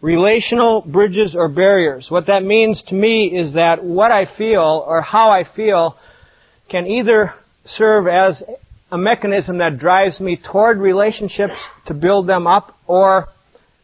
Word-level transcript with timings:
relational 0.00 0.82
bridges 0.82 1.34
or 1.34 1.48
barriers. 1.48 2.06
What 2.08 2.26
that 2.26 2.42
means 2.42 2.82
to 2.88 2.94
me 2.94 3.26
is 3.26 3.54
that 3.54 3.82
what 3.82 4.12
I 4.12 4.26
feel 4.36 4.84
or 4.86 5.02
how 5.02 5.30
I 5.30 5.44
feel 5.56 5.96
can 6.70 6.86
either 6.86 7.34
serve 7.64 8.06
as 8.06 8.42
a 8.90 8.98
mechanism 8.98 9.58
that 9.58 9.78
drives 9.78 10.20
me 10.20 10.40
toward 10.50 10.78
relationships 10.78 11.54
to 11.86 11.94
build 11.94 12.26
them 12.26 12.46
up 12.46 12.76
or 12.86 13.28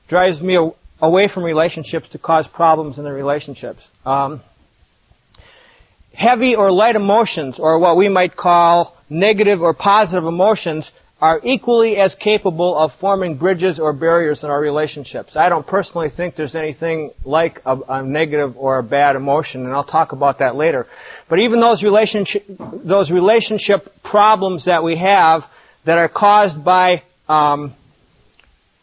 drives 0.08 0.40
me 0.40 0.58
away 1.00 1.28
from 1.32 1.42
relationships 1.42 2.06
to 2.12 2.18
cause 2.18 2.46
problems 2.54 2.98
in 2.98 3.04
the 3.04 3.12
relationships. 3.12 3.80
Um, 4.06 4.40
heavy 6.14 6.54
or 6.54 6.70
light 6.70 6.96
emotions, 6.96 7.56
or 7.58 7.78
what 7.78 7.96
we 7.96 8.08
might 8.08 8.36
call 8.36 8.96
negative 9.10 9.60
or 9.60 9.74
positive 9.74 10.24
emotions, 10.24 10.90
are 11.24 11.40
equally 11.42 11.96
as 11.96 12.14
capable 12.16 12.76
of 12.76 12.90
forming 13.00 13.38
bridges 13.38 13.80
or 13.80 13.94
barriers 13.94 14.42
in 14.42 14.50
our 14.50 14.60
relationships. 14.60 15.36
I 15.36 15.48
don't 15.48 15.66
personally 15.66 16.08
think 16.14 16.36
there's 16.36 16.54
anything 16.54 17.12
like 17.24 17.62
a, 17.64 17.78
a, 17.88 18.02
negative 18.02 18.58
or 18.58 18.78
a 18.78 18.82
bad 18.82 19.16
emotion, 19.16 19.64
and 19.64 19.72
I'll 19.72 19.84
talk 19.84 20.12
about 20.12 20.40
that 20.40 20.54
later. 20.54 20.86
But 21.30 21.38
even 21.38 21.62
those 21.62 21.82
relationship, 21.82 22.42
those 22.84 23.10
relationship 23.10 23.88
problems 24.04 24.66
that 24.66 24.84
we 24.84 24.98
have 24.98 25.44
that 25.86 25.96
are 25.96 26.10
caused 26.10 26.62
by 26.62 27.04
um, 27.26 27.74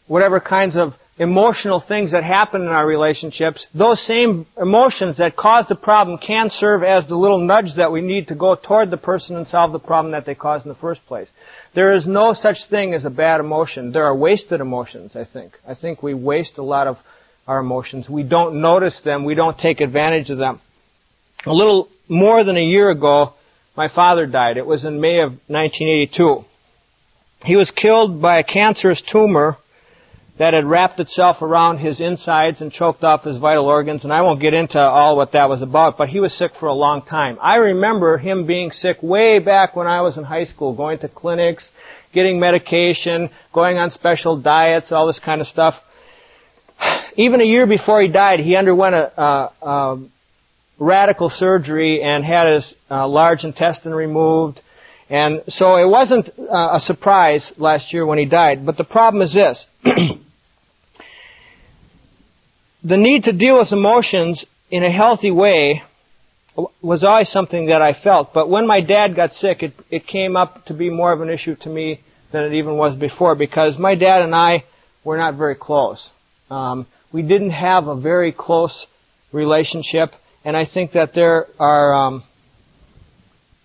whatever 0.07 0.39
kinds 0.39 0.75
of 0.75 0.93
emotional 1.19 1.83
things 1.87 2.11
that 2.11 2.23
happen 2.23 2.63
in 2.63 2.69
our 2.69 2.87
relationships, 2.87 3.67
those 3.75 4.03
same 4.07 4.47
emotions 4.59 5.19
that 5.19 5.35
cause 5.35 5.65
the 5.69 5.75
problem 5.75 6.17
can 6.17 6.49
serve 6.49 6.81
as 6.81 7.07
the 7.07 7.15
little 7.15 7.37
nudge 7.37 7.75
that 7.77 7.91
we 7.91 8.01
need 8.01 8.29
to 8.29 8.33
go 8.33 8.55
toward 8.55 8.89
the 8.89 8.97
person 8.97 9.35
and 9.35 9.47
solve 9.47 9.71
the 9.71 9.77
problem 9.77 10.13
that 10.13 10.25
they 10.25 10.33
caused 10.33 10.65
in 10.65 10.69
the 10.69 10.79
first 10.79 11.05
place. 11.05 11.27
There 11.73 11.93
is 11.95 12.05
no 12.05 12.33
such 12.33 12.57
thing 12.69 12.93
as 12.93 13.05
a 13.05 13.09
bad 13.09 13.39
emotion. 13.39 13.91
There 13.91 14.05
are 14.05 14.15
wasted 14.15 14.59
emotions, 14.59 15.15
I 15.15 15.25
think. 15.31 15.53
I 15.67 15.73
think 15.73 16.03
we 16.03 16.13
waste 16.13 16.57
a 16.57 16.63
lot 16.63 16.87
of 16.87 16.97
our 17.47 17.59
emotions. 17.59 18.09
We 18.09 18.23
don't 18.23 18.61
notice 18.61 18.99
them. 19.05 19.23
We 19.23 19.35
don't 19.35 19.57
take 19.57 19.79
advantage 19.79 20.29
of 20.29 20.37
them. 20.37 20.59
A 21.45 21.51
little 21.53 21.87
more 22.09 22.43
than 22.43 22.57
a 22.57 22.61
year 22.63 22.89
ago, 22.89 23.33
my 23.75 23.87
father 23.87 24.25
died. 24.25 24.57
It 24.57 24.65
was 24.65 24.83
in 24.83 24.99
May 24.99 25.21
of 25.21 25.31
1982. 25.47 26.43
He 27.45 27.55
was 27.55 27.71
killed 27.71 28.21
by 28.21 28.39
a 28.39 28.43
cancerous 28.43 29.01
tumor 29.11 29.57
that 30.41 30.55
had 30.55 30.65
wrapped 30.65 30.99
itself 30.99 31.43
around 31.43 31.77
his 31.77 32.01
insides 32.01 32.61
and 32.61 32.71
choked 32.71 33.03
off 33.03 33.23
his 33.23 33.37
vital 33.37 33.65
organs, 33.65 34.03
and 34.03 34.11
I 34.11 34.23
won't 34.23 34.41
get 34.41 34.55
into 34.55 34.79
all 34.79 35.15
what 35.15 35.33
that 35.33 35.47
was 35.47 35.61
about, 35.61 35.99
but 35.99 36.09
he 36.09 36.19
was 36.19 36.35
sick 36.35 36.53
for 36.59 36.65
a 36.65 36.73
long 36.73 37.03
time. 37.03 37.37
I 37.39 37.57
remember 37.57 38.17
him 38.17 38.47
being 38.47 38.71
sick 38.71 38.97
way 39.03 39.37
back 39.37 39.75
when 39.75 39.85
I 39.85 40.01
was 40.01 40.17
in 40.17 40.23
high 40.23 40.45
school, 40.45 40.75
going 40.75 40.97
to 41.01 41.09
clinics, 41.09 41.69
getting 42.11 42.39
medication, 42.39 43.29
going 43.53 43.77
on 43.77 43.91
special 43.91 44.41
diets, 44.41 44.91
all 44.91 45.05
this 45.05 45.21
kind 45.23 45.41
of 45.41 45.47
stuff. 45.47 45.75
Even 47.17 47.39
a 47.39 47.45
year 47.45 47.67
before 47.67 48.01
he 48.01 48.07
died, 48.07 48.39
he 48.39 48.55
underwent 48.55 48.95
a, 48.95 49.21
a, 49.21 49.51
a 49.61 50.07
radical 50.79 51.29
surgery 51.29 52.01
and 52.01 52.25
had 52.25 52.51
his 52.51 52.73
uh, 52.89 53.07
large 53.07 53.43
intestine 53.43 53.93
removed. 53.93 54.59
And 55.07 55.43
so 55.49 55.75
it 55.75 55.87
wasn't 55.87 56.29
uh, 56.39 56.77
a 56.77 56.79
surprise 56.79 57.51
last 57.57 57.93
year 57.93 58.07
when 58.07 58.17
he 58.17 58.25
died. 58.25 58.65
But 58.65 58.77
the 58.77 58.85
problem 58.85 59.21
is 59.21 59.35
this. 59.35 59.63
the 62.83 62.97
need 62.97 63.23
to 63.23 63.33
deal 63.33 63.59
with 63.59 63.71
emotions 63.71 64.45
in 64.69 64.83
a 64.83 64.91
healthy 64.91 65.31
way 65.31 65.83
was 66.81 67.03
always 67.03 67.29
something 67.29 67.67
that 67.67 67.81
I 67.81 67.93
felt. 68.01 68.33
But 68.33 68.49
when 68.49 68.67
my 68.67 68.81
dad 68.81 69.15
got 69.15 69.33
sick, 69.33 69.63
it, 69.63 69.73
it 69.89 70.07
came 70.07 70.35
up 70.35 70.65
to 70.65 70.73
be 70.73 70.89
more 70.89 71.13
of 71.13 71.21
an 71.21 71.29
issue 71.29 71.55
to 71.61 71.69
me 71.69 72.01
than 72.31 72.43
it 72.43 72.53
even 72.53 72.75
was 72.77 72.97
before 72.97 73.35
because 73.35 73.77
my 73.77 73.95
dad 73.95 74.21
and 74.21 74.35
I 74.35 74.63
were 75.03 75.17
not 75.17 75.35
very 75.35 75.55
close. 75.55 76.09
Um, 76.49 76.87
we 77.11 77.21
didn't 77.21 77.51
have 77.51 77.87
a 77.87 77.99
very 77.99 78.31
close 78.31 78.85
relationship, 79.31 80.11
and 80.43 80.55
I 80.55 80.65
think 80.65 80.93
that 80.93 81.13
there 81.13 81.47
are 81.59 81.93
um, 81.93 82.23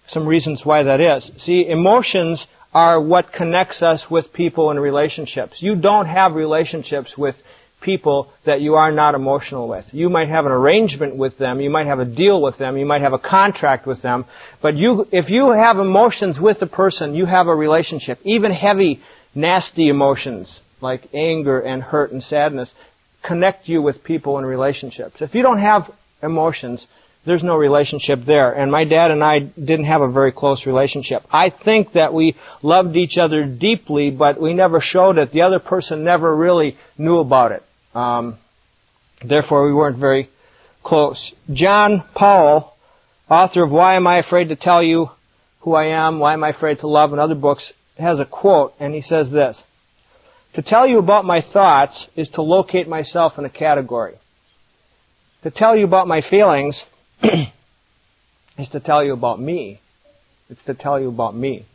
some 0.09 0.27
reasons 0.27 0.63
why 0.65 0.85
that 0.85 1.01
is. 1.01 1.31
See, 1.39 1.67
emotions 1.69 2.47
are 2.73 3.01
what 3.01 3.33
connects 3.33 3.83
us 3.83 4.07
with 4.11 4.33
people 4.33 4.71
and 4.71 4.81
relationships. 4.81 5.57
You 5.61 5.77
don't 5.77 6.07
have 6.07 6.35
relationships 6.35 7.15
with 7.17 7.37
people 7.83 8.33
that 8.45 8.61
you 8.61 8.75
are 8.75 8.91
not 8.91 9.15
emotional 9.15 9.69
with. 9.69 9.85
You 9.93 10.09
might 10.09 10.29
have 10.29 10.47
an 10.47 10.53
arrangement 10.53 11.17
with 11.17 11.39
them, 11.39 11.61
you 11.61 11.71
might 11.71 11.87
have 11.87 12.01
a 12.01 12.05
deal 12.05 12.41
with 12.43 12.59
them, 12.59 12.77
you 12.77 12.87
might 12.87 13.03
have 13.03 13.13
a 13.13 13.19
contract 13.19 13.87
with 13.87 14.03
them, 14.03 14.25
but 14.63 14.77
you, 14.77 15.07
if 15.13 15.29
you 15.29 15.53
have 15.53 15.79
emotions 15.79 16.39
with 16.41 16.61
a 16.63 16.67
person, 16.67 17.15
you 17.15 17.27
have 17.27 17.47
a 17.47 17.55
relationship. 17.55 18.19
Even 18.25 18.53
heavy, 18.53 19.01
nasty 19.35 19.89
emotions 19.89 20.61
like 20.81 21.09
anger 21.15 21.61
and 21.61 21.83
hurt 21.83 22.13
and 22.13 22.23
sadness 22.23 22.73
connect 23.27 23.69
you 23.69 23.83
with 23.83 24.05
people 24.05 24.39
and 24.39 24.47
relationships. 24.47 25.17
If 25.21 25.35
you 25.35 25.43
don't 25.43 25.61
have 25.61 25.91
emotions, 26.23 26.87
there's 27.27 27.43
no 27.43 27.57
relationship 27.57 28.21
there. 28.25 28.53
And 28.53 28.71
my 28.71 28.85
dad 28.85 29.11
and 29.11 29.23
I 29.23 29.41
didn't 29.41 29.87
have 29.87 30.01
a 30.01 30.11
very 30.11 30.33
close 30.33 30.65
relationship. 30.65 31.23
I 31.31 31.51
think 31.51 31.93
that 31.95 32.15
we 32.15 32.37
loved 32.63 32.97
each 32.97 33.19
other 33.19 33.45
deeply, 33.45 34.11
but 34.11 34.41
we 34.41 34.55
never 34.55 34.81
showed 34.81 35.19
it. 35.19 35.33
The 35.33 35.43
other 35.43 35.59
person 35.59 36.05
never 36.05 36.35
really 36.35 36.77
knew 36.97 37.19
about 37.19 37.53
it. 37.53 37.63
Um, 37.95 38.39
therefore, 39.27 39.67
we 39.67 39.75
weren't 39.75 39.99
very 39.99 40.31
close. 40.85 41.33
John 41.53 42.05
Powell, 42.15 42.73
author 43.29 43.65
of 43.65 43.73
Why 43.73 43.97
Am 43.97 44.07
I 44.07 44.19
Afraid 44.19 44.49
to 44.51 44.57
Tell 44.57 44.83
You 44.83 45.09
Who 45.61 45.75
I 45.75 45.87
Am, 45.87 46.21
Why 46.21 46.35
Am 46.35 46.45
I 46.45 46.51
Afraid 46.51 46.79
to 46.81 46.87
Love, 46.87 47.11
and 47.11 47.21
other 47.21 47.35
books, 47.35 47.73
has 47.99 48.21
a 48.21 48.25
quote, 48.25 48.73
and 48.79 48.95
he 48.95 49.03
says 49.03 49.33
this. 49.33 49.61
To 50.55 50.63
tell 50.63 50.87
you 50.87 51.01
about 51.01 51.25
my 51.25 51.41
thoughts 51.53 52.07
is 52.15 52.29
to 52.31 52.43
locate 52.43 52.89
myself 52.89 53.33
in 53.37 53.45
a 53.45 53.51
category. 53.51 54.15
To 55.43 55.51
tell 55.51 55.77
you 55.77 55.85
about 55.85 56.07
my 56.07 56.23
feelings 56.23 56.83
is 58.59 58.69
to 58.71 58.81
tell 58.81 59.05
you 59.05 59.13
about 59.13 59.41
me. 59.41 59.81
It's 60.49 60.63
to 60.65 60.75
tell 60.75 61.01
you 61.01 61.09
about 61.09 61.35
me. 61.35 61.67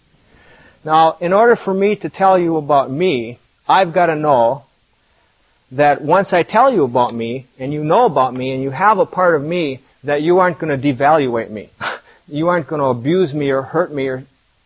Now, 0.83 1.17
in 1.19 1.33
order 1.33 1.55
for 1.55 1.73
me 1.73 1.95
to 1.97 2.09
tell 2.09 2.39
you 2.39 2.57
about 2.57 2.91
me, 2.91 3.39
I've 3.67 3.93
got 3.93 4.07
to 4.07 4.15
know 4.15 4.63
that 5.71 6.01
once 6.01 6.29
I 6.31 6.43
tell 6.43 6.71
you 6.71 6.83
about 6.83 7.13
me, 7.13 7.47
and 7.59 7.71
you 7.71 7.83
know 7.83 8.05
about 8.05 8.33
me, 8.33 8.53
and 8.53 8.61
you 8.63 8.71
have 8.71 8.97
a 8.97 9.05
part 9.05 9.35
of 9.35 9.41
me, 9.41 9.81
that 10.03 10.21
you 10.21 10.39
aren't 10.39 10.59
going 10.59 10.79
to 10.79 10.93
devaluate 10.93 11.49
me. 11.49 11.69
you 12.27 12.47
aren't 12.47 12.67
going 12.67 12.81
to 12.81 12.87
abuse 12.87 13.33
me 13.33 13.49
or 13.49 13.61
hurt 13.61 13.93
me 13.93 14.07
or 14.07 14.25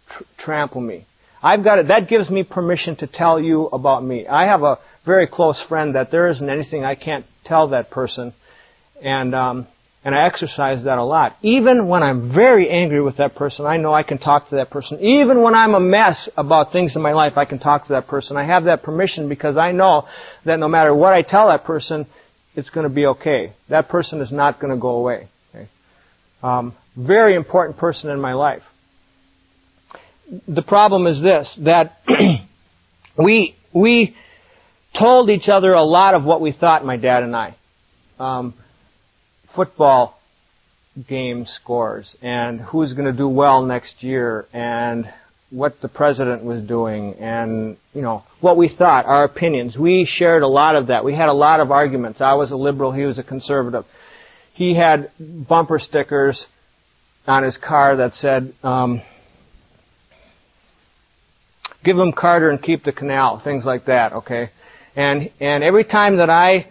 tr- 0.09 0.23
trample 0.39 0.81
me. 0.81 1.05
I've 1.43 1.63
got 1.63 1.79
it. 1.79 1.89
That 1.89 2.07
gives 2.07 2.29
me 2.29 2.43
permission 2.43 2.95
to 2.97 3.07
tell 3.07 3.39
you 3.39 3.67
about 3.67 4.03
me. 4.03 4.25
I 4.25 4.45
have 4.45 4.63
a 4.63 4.79
very 5.05 5.27
close 5.27 5.63
friend 5.69 5.93
that 5.95 6.09
there 6.09 6.29
isn't 6.29 6.49
anything 6.49 6.83
I 6.83 6.95
can't 6.95 7.25
tell 7.43 7.67
that 7.69 7.91
person, 7.91 8.33
and 9.03 9.35
um, 9.35 9.67
and 10.05 10.13
I 10.13 10.27
exercise 10.27 10.83
that 10.83 10.99
a 10.99 11.03
lot. 11.03 11.35
Even 11.41 11.87
when 11.87 12.03
I'm 12.03 12.31
very 12.31 12.69
angry 12.69 13.01
with 13.01 13.17
that 13.17 13.33
person, 13.33 13.65
I 13.65 13.77
know 13.77 13.91
I 13.91 14.03
can 14.03 14.19
talk 14.19 14.49
to 14.49 14.57
that 14.57 14.69
person. 14.69 14.99
Even 14.99 15.41
when 15.41 15.55
I'm 15.55 15.73
a 15.73 15.79
mess 15.79 16.29
about 16.37 16.71
things 16.71 16.95
in 16.95 17.01
my 17.01 17.13
life, 17.13 17.33
I 17.37 17.45
can 17.45 17.57
talk 17.57 17.87
to 17.87 17.93
that 17.93 18.07
person. 18.07 18.37
I 18.37 18.45
have 18.45 18.65
that 18.65 18.83
permission 18.83 19.27
because 19.27 19.57
I 19.57 19.71
know 19.71 20.07
that 20.45 20.59
no 20.59 20.67
matter 20.67 20.93
what 20.93 21.13
I 21.13 21.23
tell 21.23 21.47
that 21.47 21.63
person, 21.63 22.05
it's 22.55 22.69
going 22.69 22.87
to 22.87 22.93
be 22.93 23.07
okay. 23.07 23.53
That 23.69 23.89
person 23.89 24.21
is 24.21 24.31
not 24.31 24.59
going 24.59 24.71
to 24.71 24.79
go 24.79 24.89
away. 24.89 25.27
Okay? 25.49 25.67
Um, 26.43 26.75
very 26.95 27.35
important 27.35 27.79
person 27.79 28.11
in 28.11 28.21
my 28.21 28.33
life. 28.33 28.61
The 30.47 30.61
problem 30.61 31.07
is 31.07 31.19
this, 31.19 31.57
that 31.63 31.97
we, 33.17 33.55
we 33.73 34.15
told 34.97 35.31
each 35.31 35.49
other 35.49 35.73
a 35.73 35.83
lot 35.83 36.13
of 36.13 36.23
what 36.23 36.41
we 36.41 36.51
thought, 36.51 36.85
my 36.85 36.95
dad 36.95 37.23
and 37.23 37.35
I. 37.35 37.55
Um, 38.19 38.53
football 39.55 40.19
game 41.07 41.45
scores 41.45 42.15
and 42.21 42.61
who's 42.61 42.93
going 42.93 43.05
to 43.05 43.17
do 43.17 43.27
well 43.27 43.63
next 43.63 44.01
year 44.01 44.45
and 44.53 45.05
what 45.49 45.75
the 45.81 45.87
president 45.87 46.43
was 46.43 46.63
doing 46.63 47.13
and 47.15 47.77
you 47.93 48.01
know 48.01 48.23
what 48.41 48.57
we 48.57 48.73
thought 48.73 49.05
our 49.05 49.23
opinions. 49.23 49.77
We 49.77 50.07
shared 50.09 50.41
a 50.41 50.47
lot 50.47 50.75
of 50.75 50.87
that. 50.87 51.03
We 51.03 51.13
had 51.13 51.29
a 51.29 51.33
lot 51.33 51.59
of 51.59 51.71
arguments. 51.71 52.21
I 52.21 52.33
was 52.33 52.51
a 52.51 52.55
liberal 52.55 52.91
he 52.91 53.03
was 53.03 53.19
a 53.19 53.23
conservative. 53.23 53.85
He 54.53 54.75
had 54.75 55.11
bumper 55.19 55.79
stickers 55.79 56.45
on 57.27 57.43
his 57.43 57.57
car 57.57 57.97
that 57.97 58.13
said 58.13 58.53
um, 58.63 59.01
give 61.83 61.97
him 61.97 62.13
carter 62.13 62.49
and 62.49 62.61
keep 62.61 62.83
the 62.83 62.93
canal 62.93 63.41
things 63.43 63.65
like 63.65 63.85
that 63.85 64.13
okay? 64.13 64.49
And 64.95 65.29
and 65.41 65.63
every 65.63 65.83
time 65.83 66.17
that 66.17 66.29
i 66.29 66.67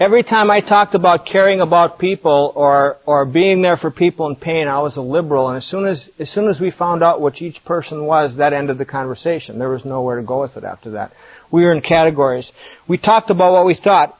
every 0.00 0.22
time 0.22 0.50
I 0.50 0.60
talked 0.60 0.94
about 0.94 1.26
caring 1.26 1.60
about 1.60 1.98
people 1.98 2.52
or 2.54 2.98
or 3.06 3.24
being 3.24 3.62
there 3.62 3.76
for 3.76 3.90
people 3.90 4.26
in 4.28 4.36
pain, 4.36 4.68
I 4.68 4.80
was 4.80 4.96
a 4.96 5.00
liberal. 5.00 5.48
And 5.48 5.56
as 5.56 5.66
soon 5.66 5.86
as 5.86 6.08
as 6.18 6.30
soon 6.30 6.48
as 6.48 6.60
we 6.60 6.70
found 6.70 7.02
out 7.02 7.20
what 7.20 7.40
each 7.40 7.64
person 7.64 8.04
was, 8.04 8.36
that 8.38 8.52
ended 8.52 8.78
the 8.78 8.84
conversation. 8.84 9.58
There 9.58 9.68
was 9.70 9.84
nowhere 9.84 10.20
to 10.20 10.26
go 10.26 10.40
with 10.40 10.56
it 10.56 10.64
after 10.64 10.92
that. 10.92 11.12
We 11.50 11.62
were 11.64 11.72
in 11.72 11.80
categories. 11.80 12.50
We 12.88 12.98
talked 12.98 13.30
about 13.30 13.52
what 13.52 13.66
we 13.66 13.74
thought. 13.74 14.18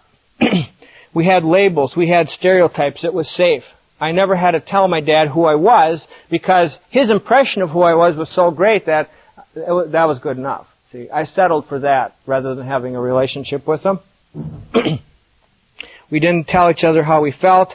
we 1.15 1.27
had 1.27 1.45
labels. 1.45 1.95
We 1.97 2.09
had 2.09 2.29
stereotypes. 2.29 3.05
It 3.05 3.15
was 3.15 3.29
safe. 3.35 3.63
I 4.01 4.13
never 4.13 4.37
had 4.37 4.53
to 4.53 4.61
tell 4.61 4.89
my 4.89 5.01
dad 5.01 5.29
who 5.29 5.45
I 5.45 5.55
was 5.55 6.07
because 6.31 6.77
his 6.91 7.11
impression 7.11 7.63
of 7.63 7.71
who 7.71 7.83
I 7.83 7.95
was 7.95 8.17
was 8.17 8.33
so 8.35 8.51
great 8.51 8.87
that 8.87 9.09
that 9.55 10.05
was 10.05 10.19
good 10.19 10.37
enough. 10.37 10.67
See, 10.93 11.09
I 11.11 11.25
settled 11.25 11.67
for 11.69 11.81
that 11.81 12.17
rather 12.27 12.55
than 12.55 12.67
having 12.67 12.97
a 12.97 13.01
relationship 13.01 13.67
with 13.67 13.83
him. 13.85 14.01
we 16.11 16.21
didn't 16.21 16.47
tell 16.49 16.71
each 16.71 16.85
other 16.85 17.03
how 17.03 17.21
we 17.23 17.33
felt. 17.33 17.75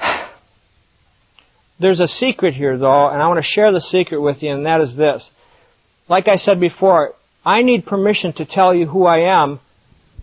There's 1.80 2.00
a 2.00 2.08
secret 2.08 2.54
here, 2.54 2.76
though, 2.78 3.08
and 3.08 3.22
I 3.22 3.28
want 3.28 3.38
to 3.38 3.46
share 3.46 3.72
the 3.72 3.80
secret 3.80 4.20
with 4.20 4.42
you, 4.42 4.52
and 4.52 4.66
that 4.66 4.80
is 4.80 4.96
this. 4.96 5.28
Like 6.08 6.28
I 6.28 6.36
said 6.36 6.60
before, 6.60 7.14
I 7.44 7.62
need 7.62 7.86
permission 7.86 8.32
to 8.34 8.44
tell 8.44 8.74
you 8.74 8.86
who 8.86 9.06
I 9.06 9.42
am, 9.42 9.60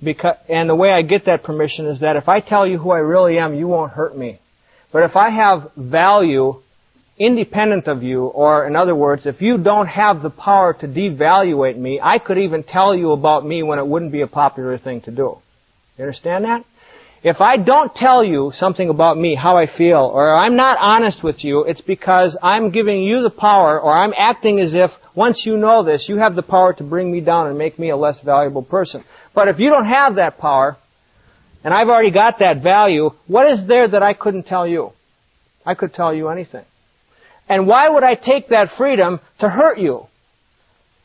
because, 0.03 0.35
and 0.49 0.69
the 0.69 0.75
way 0.75 0.91
I 0.91 1.01
get 1.01 1.25
that 1.25 1.43
permission 1.43 1.87
is 1.87 2.01
that 2.01 2.15
if 2.15 2.27
I 2.27 2.39
tell 2.39 2.67
you 2.67 2.77
who 2.77 2.91
I 2.91 2.99
really 2.99 3.37
am, 3.37 3.55
you 3.55 3.67
won't 3.67 3.93
hurt 3.93 4.17
me. 4.17 4.39
But 4.91 5.03
if 5.03 5.15
I 5.15 5.29
have 5.29 5.71
value 5.75 6.61
independent 7.17 7.87
of 7.87 8.03
you, 8.03 8.25
or 8.25 8.67
in 8.67 8.75
other 8.75 8.93
words, 8.93 9.25
if 9.25 9.41
you 9.41 9.57
don't 9.57 9.87
have 9.87 10.21
the 10.21 10.29
power 10.29 10.73
to 10.73 10.87
devaluate 10.87 11.77
me, 11.77 11.99
I 12.01 12.19
could 12.19 12.37
even 12.37 12.63
tell 12.63 12.93
you 12.93 13.11
about 13.11 13.45
me 13.45 13.63
when 13.63 13.79
it 13.79 13.87
wouldn't 13.87 14.11
be 14.11 14.21
a 14.21 14.27
popular 14.27 14.77
thing 14.77 15.01
to 15.01 15.11
do. 15.11 15.37
You 15.97 16.03
understand 16.03 16.45
that? 16.45 16.63
If 17.23 17.41
I 17.41 17.57
don't 17.57 17.93
tell 17.95 18.23
you 18.23 18.51
something 18.55 18.89
about 18.89 19.17
me, 19.17 19.33
how 19.33 19.57
I 19.57 19.65
feel, 19.65 20.11
or 20.13 20.37
I'm 20.37 20.55
not 20.55 20.77
honest 20.79 21.23
with 21.23 21.43
you, 21.43 21.63
it's 21.63 21.81
because 21.81 22.37
I'm 22.43 22.69
giving 22.69 23.01
you 23.01 23.23
the 23.23 23.31
power, 23.31 23.79
or 23.79 23.97
I'm 23.97 24.13
acting 24.15 24.59
as 24.59 24.75
if 24.75 24.91
once 25.15 25.41
you 25.43 25.57
know 25.57 25.83
this, 25.83 26.05
you 26.07 26.17
have 26.17 26.35
the 26.35 26.43
power 26.43 26.73
to 26.73 26.83
bring 26.83 27.11
me 27.11 27.21
down 27.21 27.47
and 27.47 27.57
make 27.57 27.79
me 27.79 27.89
a 27.89 27.97
less 27.97 28.17
valuable 28.23 28.61
person. 28.61 29.03
But 29.33 29.47
if 29.47 29.57
you 29.57 29.69
don't 29.71 29.87
have 29.87 30.15
that 30.15 30.37
power, 30.37 30.77
and 31.63 31.73
I've 31.73 31.87
already 31.87 32.11
got 32.11 32.39
that 32.39 32.61
value, 32.61 33.09
what 33.25 33.49
is 33.51 33.67
there 33.67 33.87
that 33.87 34.03
I 34.03 34.13
couldn't 34.13 34.43
tell 34.43 34.67
you? 34.67 34.91
I 35.65 35.73
could 35.73 35.95
tell 35.95 36.13
you 36.13 36.29
anything. 36.29 36.65
And 37.49 37.65
why 37.65 37.89
would 37.89 38.03
I 38.03 38.13
take 38.13 38.49
that 38.49 38.69
freedom 38.77 39.19
to 39.39 39.49
hurt 39.49 39.79
you 39.79 40.05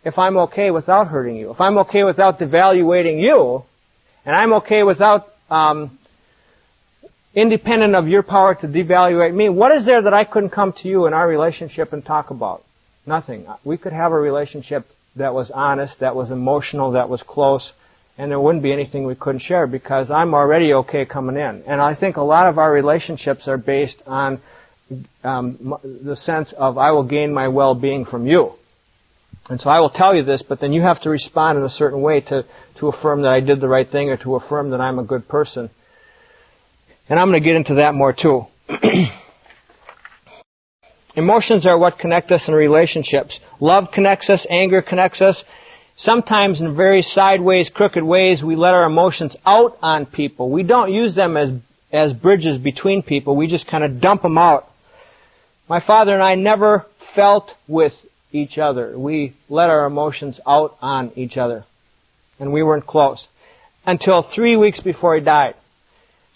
if 0.05 0.19
I'm 0.19 0.37
okay 0.37 0.71
without 0.71 1.09
hurting 1.09 1.37
you? 1.37 1.51
If 1.51 1.63
I'm 1.63 1.79
okay 1.79 2.05
without 2.05 2.39
devaluating 2.39 3.23
you, 3.23 3.65
and 4.25 4.37
I'm 4.37 4.52
okay 4.55 4.82
without 4.82 5.26
um, 5.50 5.99
independent 7.34 7.94
of 7.94 8.08
your 8.08 8.22
power 8.22 8.55
to 8.55 8.67
devaluate 8.67 9.34
me, 9.34 9.49
what 9.49 9.76
is 9.76 9.84
there 9.84 10.02
that 10.02 10.14
I 10.14 10.25
couldn't 10.25 10.50
come 10.50 10.72
to 10.82 10.88
you 10.88 11.06
in 11.06 11.14
our 11.14 11.26
relationship 11.28 11.93
and 11.93 12.05
talk 12.05 12.31
about? 12.31 12.62
Nothing. 13.06 13.46
We 13.64 13.78
could 13.78 13.93
have 13.93 14.12
a 14.12 14.17
relationship 14.17 14.87
that 15.17 15.34
was 15.34 15.50
honest, 15.52 16.00
that 16.00 16.14
was 16.14 16.31
emotional, 16.31 16.93
that 16.93 17.08
was 17.08 17.22
close, 17.26 17.72
and 18.19 18.31
there 18.31 18.40
wouldn't 18.40 18.62
be 18.62 18.72
anything 18.72 19.06
we 19.06 19.14
couldn't 19.14 19.43
share 19.43 19.67
because 19.67 20.11
I'm 20.11 20.34
already 20.34 20.72
okay 20.75 21.05
coming 21.05 21.37
in. 21.37 21.62
And 21.67 21.81
I 21.81 21.94
think 21.94 22.17
a 22.17 22.22
lot 22.22 22.49
of 22.49 22.58
our 22.58 22.72
relationships 22.72 23.49
are 23.49 23.56
based 23.56 23.96
on 24.06 24.40
um, 25.25 25.75
the 25.82 26.17
sense 26.17 26.52
of 26.56 26.78
I 26.78 26.90
will 26.90 27.05
gain 27.05 27.32
my 27.32 27.49
well-being 27.49 28.05
from 28.05 28.26
you. 28.26 28.52
And 29.49 29.61
so 29.61 29.69
I 29.71 29.81
will 29.81 29.91
tell 29.91 30.15
you 30.15 30.23
this, 30.23 30.43
but 30.49 30.61
then 30.61 30.73
you 30.73 30.83
have 30.83 31.01
to 31.03 31.11
respond 31.11 31.59
in 31.59 31.65
a 31.65 31.71
certain 31.71 32.03
way 32.03 32.21
to, 32.21 32.45
to 32.79 32.89
affirm 32.89 33.23
that 33.23 33.33
I 33.33 33.41
did 33.41 33.61
the 33.61 33.69
right 33.69 33.91
thing 33.91 34.09
or 34.11 34.17
to 34.19 34.37
affirm 34.37 34.71
that 34.71 34.81
I'm 34.81 34.99
a 34.99 35.05
good 35.05 35.29
person. 35.29 35.71
And 37.09 37.19
I'm 37.19 37.29
going 37.29 37.43
to 37.43 37.47
get 37.47 37.57
into 37.57 37.75
that 37.77 37.95
more 37.95 38.13
too. 38.13 38.45
Emotions 41.17 41.67
are 41.67 41.77
what 41.77 41.99
connect 41.99 42.31
us 42.31 42.45
in 42.47 42.55
relationships. 42.55 43.39
Love 43.59 43.89
connects 43.93 44.31
us, 44.31 44.47
anger 44.49 44.81
connects 44.81 45.21
us. 45.21 45.43
Sometimes 45.97 46.61
in 46.61 46.77
very 46.77 47.03
sideways, 47.03 47.69
crooked 47.75 48.03
ways, 48.03 48.43
we 48.43 48.55
let 48.57 48.73
our 48.75 48.85
emotions 48.85 49.37
out 49.45 49.77
on 49.83 50.07
people. 50.07 50.51
We 50.51 50.63
don't 50.63 50.93
use 50.93 51.15
them 51.15 51.37
as, 51.37 51.51
as 51.93 52.13
bridges 52.13 52.59
between 52.59 53.03
people. 53.03 53.37
We 53.37 53.49
just 53.49 53.67
kind 53.67 53.85
of 53.85 54.01
dump 54.01 54.23
them 54.23 54.39
out. 54.39 54.69
My 55.69 55.85
father 55.85 56.15
and 56.15 56.23
I 56.23 56.37
never 56.37 56.87
felt 57.15 57.51
with 57.67 57.93
each 58.32 58.59
other. 58.59 58.99
We 58.99 59.35
let 59.49 59.71
our 59.71 59.87
emotions 59.87 60.38
out 60.47 60.77
on 60.81 61.12
each 61.17 61.37
other. 61.37 61.65
And 62.38 62.53
we 62.53 62.62
weren't 62.62 62.87
close. 62.87 63.25
Until 63.85 64.27
three 64.35 64.56
weeks 64.56 64.81
before 64.81 65.17
he 65.17 65.23
died. 65.23 65.55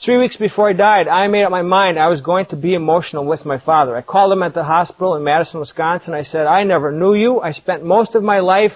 Three 0.04 0.18
weeks 0.18 0.36
before 0.36 0.70
he 0.70 0.76
died, 0.76 1.08
I 1.08 1.28
made 1.28 1.44
up 1.44 1.50
my 1.50 1.62
mind 1.62 1.98
I 1.98 2.08
was 2.08 2.20
going 2.20 2.46
to 2.46 2.56
be 2.56 2.74
emotional 2.74 3.24
with 3.24 3.44
my 3.44 3.58
father. 3.58 3.96
I 3.96 4.02
called 4.02 4.32
him 4.32 4.42
at 4.42 4.52
the 4.52 4.64
hospital 4.64 5.14
in 5.14 5.24
Madison, 5.24 5.60
Wisconsin. 5.60 6.14
I 6.14 6.24
said, 6.24 6.46
I 6.46 6.64
never 6.64 6.90
knew 6.90 7.14
you. 7.14 7.40
I 7.40 7.52
spent 7.52 7.84
most 7.84 8.14
of 8.14 8.22
my 8.22 8.40
life 8.40 8.72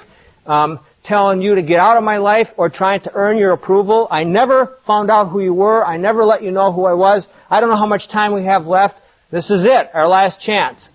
um, 0.46 0.78
telling 1.04 1.42
you 1.42 1.56
to 1.56 1.62
get 1.62 1.80
out 1.80 1.96
of 1.96 2.04
my 2.04 2.18
life 2.18 2.48
or 2.56 2.68
trying 2.68 3.00
to 3.00 3.10
earn 3.14 3.36
your 3.36 3.52
approval. 3.52 4.06
I 4.10 4.24
never 4.24 4.78
found 4.86 5.10
out 5.10 5.30
who 5.30 5.40
you 5.40 5.52
were. 5.52 5.84
I 5.84 5.96
never 5.96 6.24
let 6.24 6.42
you 6.42 6.50
know 6.50 6.72
who 6.72 6.86
I 6.86 6.94
was. 6.94 7.26
I 7.50 7.60
don't 7.60 7.68
know 7.68 7.76
how 7.76 7.86
much 7.86 8.08
time 8.08 8.32
we 8.32 8.44
have 8.44 8.66
left. 8.66 8.94
This 9.30 9.50
is 9.50 9.64
it, 9.64 9.90
our 9.92 10.08
last 10.08 10.40
chance. 10.40 10.88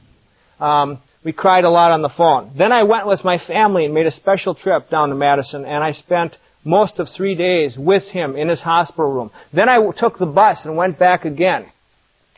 Um, 0.60 1.00
we 1.24 1.32
cried 1.32 1.64
a 1.64 1.70
lot 1.70 1.92
on 1.92 2.02
the 2.02 2.10
phone. 2.10 2.52
Then 2.58 2.72
I 2.72 2.84
went 2.84 3.08
with 3.08 3.24
my 3.24 3.38
family 3.38 3.86
and 3.86 3.94
made 3.94 4.06
a 4.06 4.12
special 4.12 4.56
trip 4.56 4.90
down 4.90 5.10
to 5.10 5.16
Madison, 5.16 5.66
and 5.66 5.84
I 5.84 5.92
spent 5.92 6.36
most 6.66 7.00
of 7.00 7.08
three 7.10 7.36
days 7.36 7.76
with 7.78 8.04
him 8.04 8.36
in 8.36 8.50
his 8.50 8.60
hospital 8.60 9.12
room. 9.12 9.32
Then 9.54 9.70
I 9.70 9.78
took 9.98 10.18
the 10.18 10.26
bus 10.26 10.60
and 10.66 10.78
went 10.78 11.00
back 11.00 11.26
again 11.26 11.66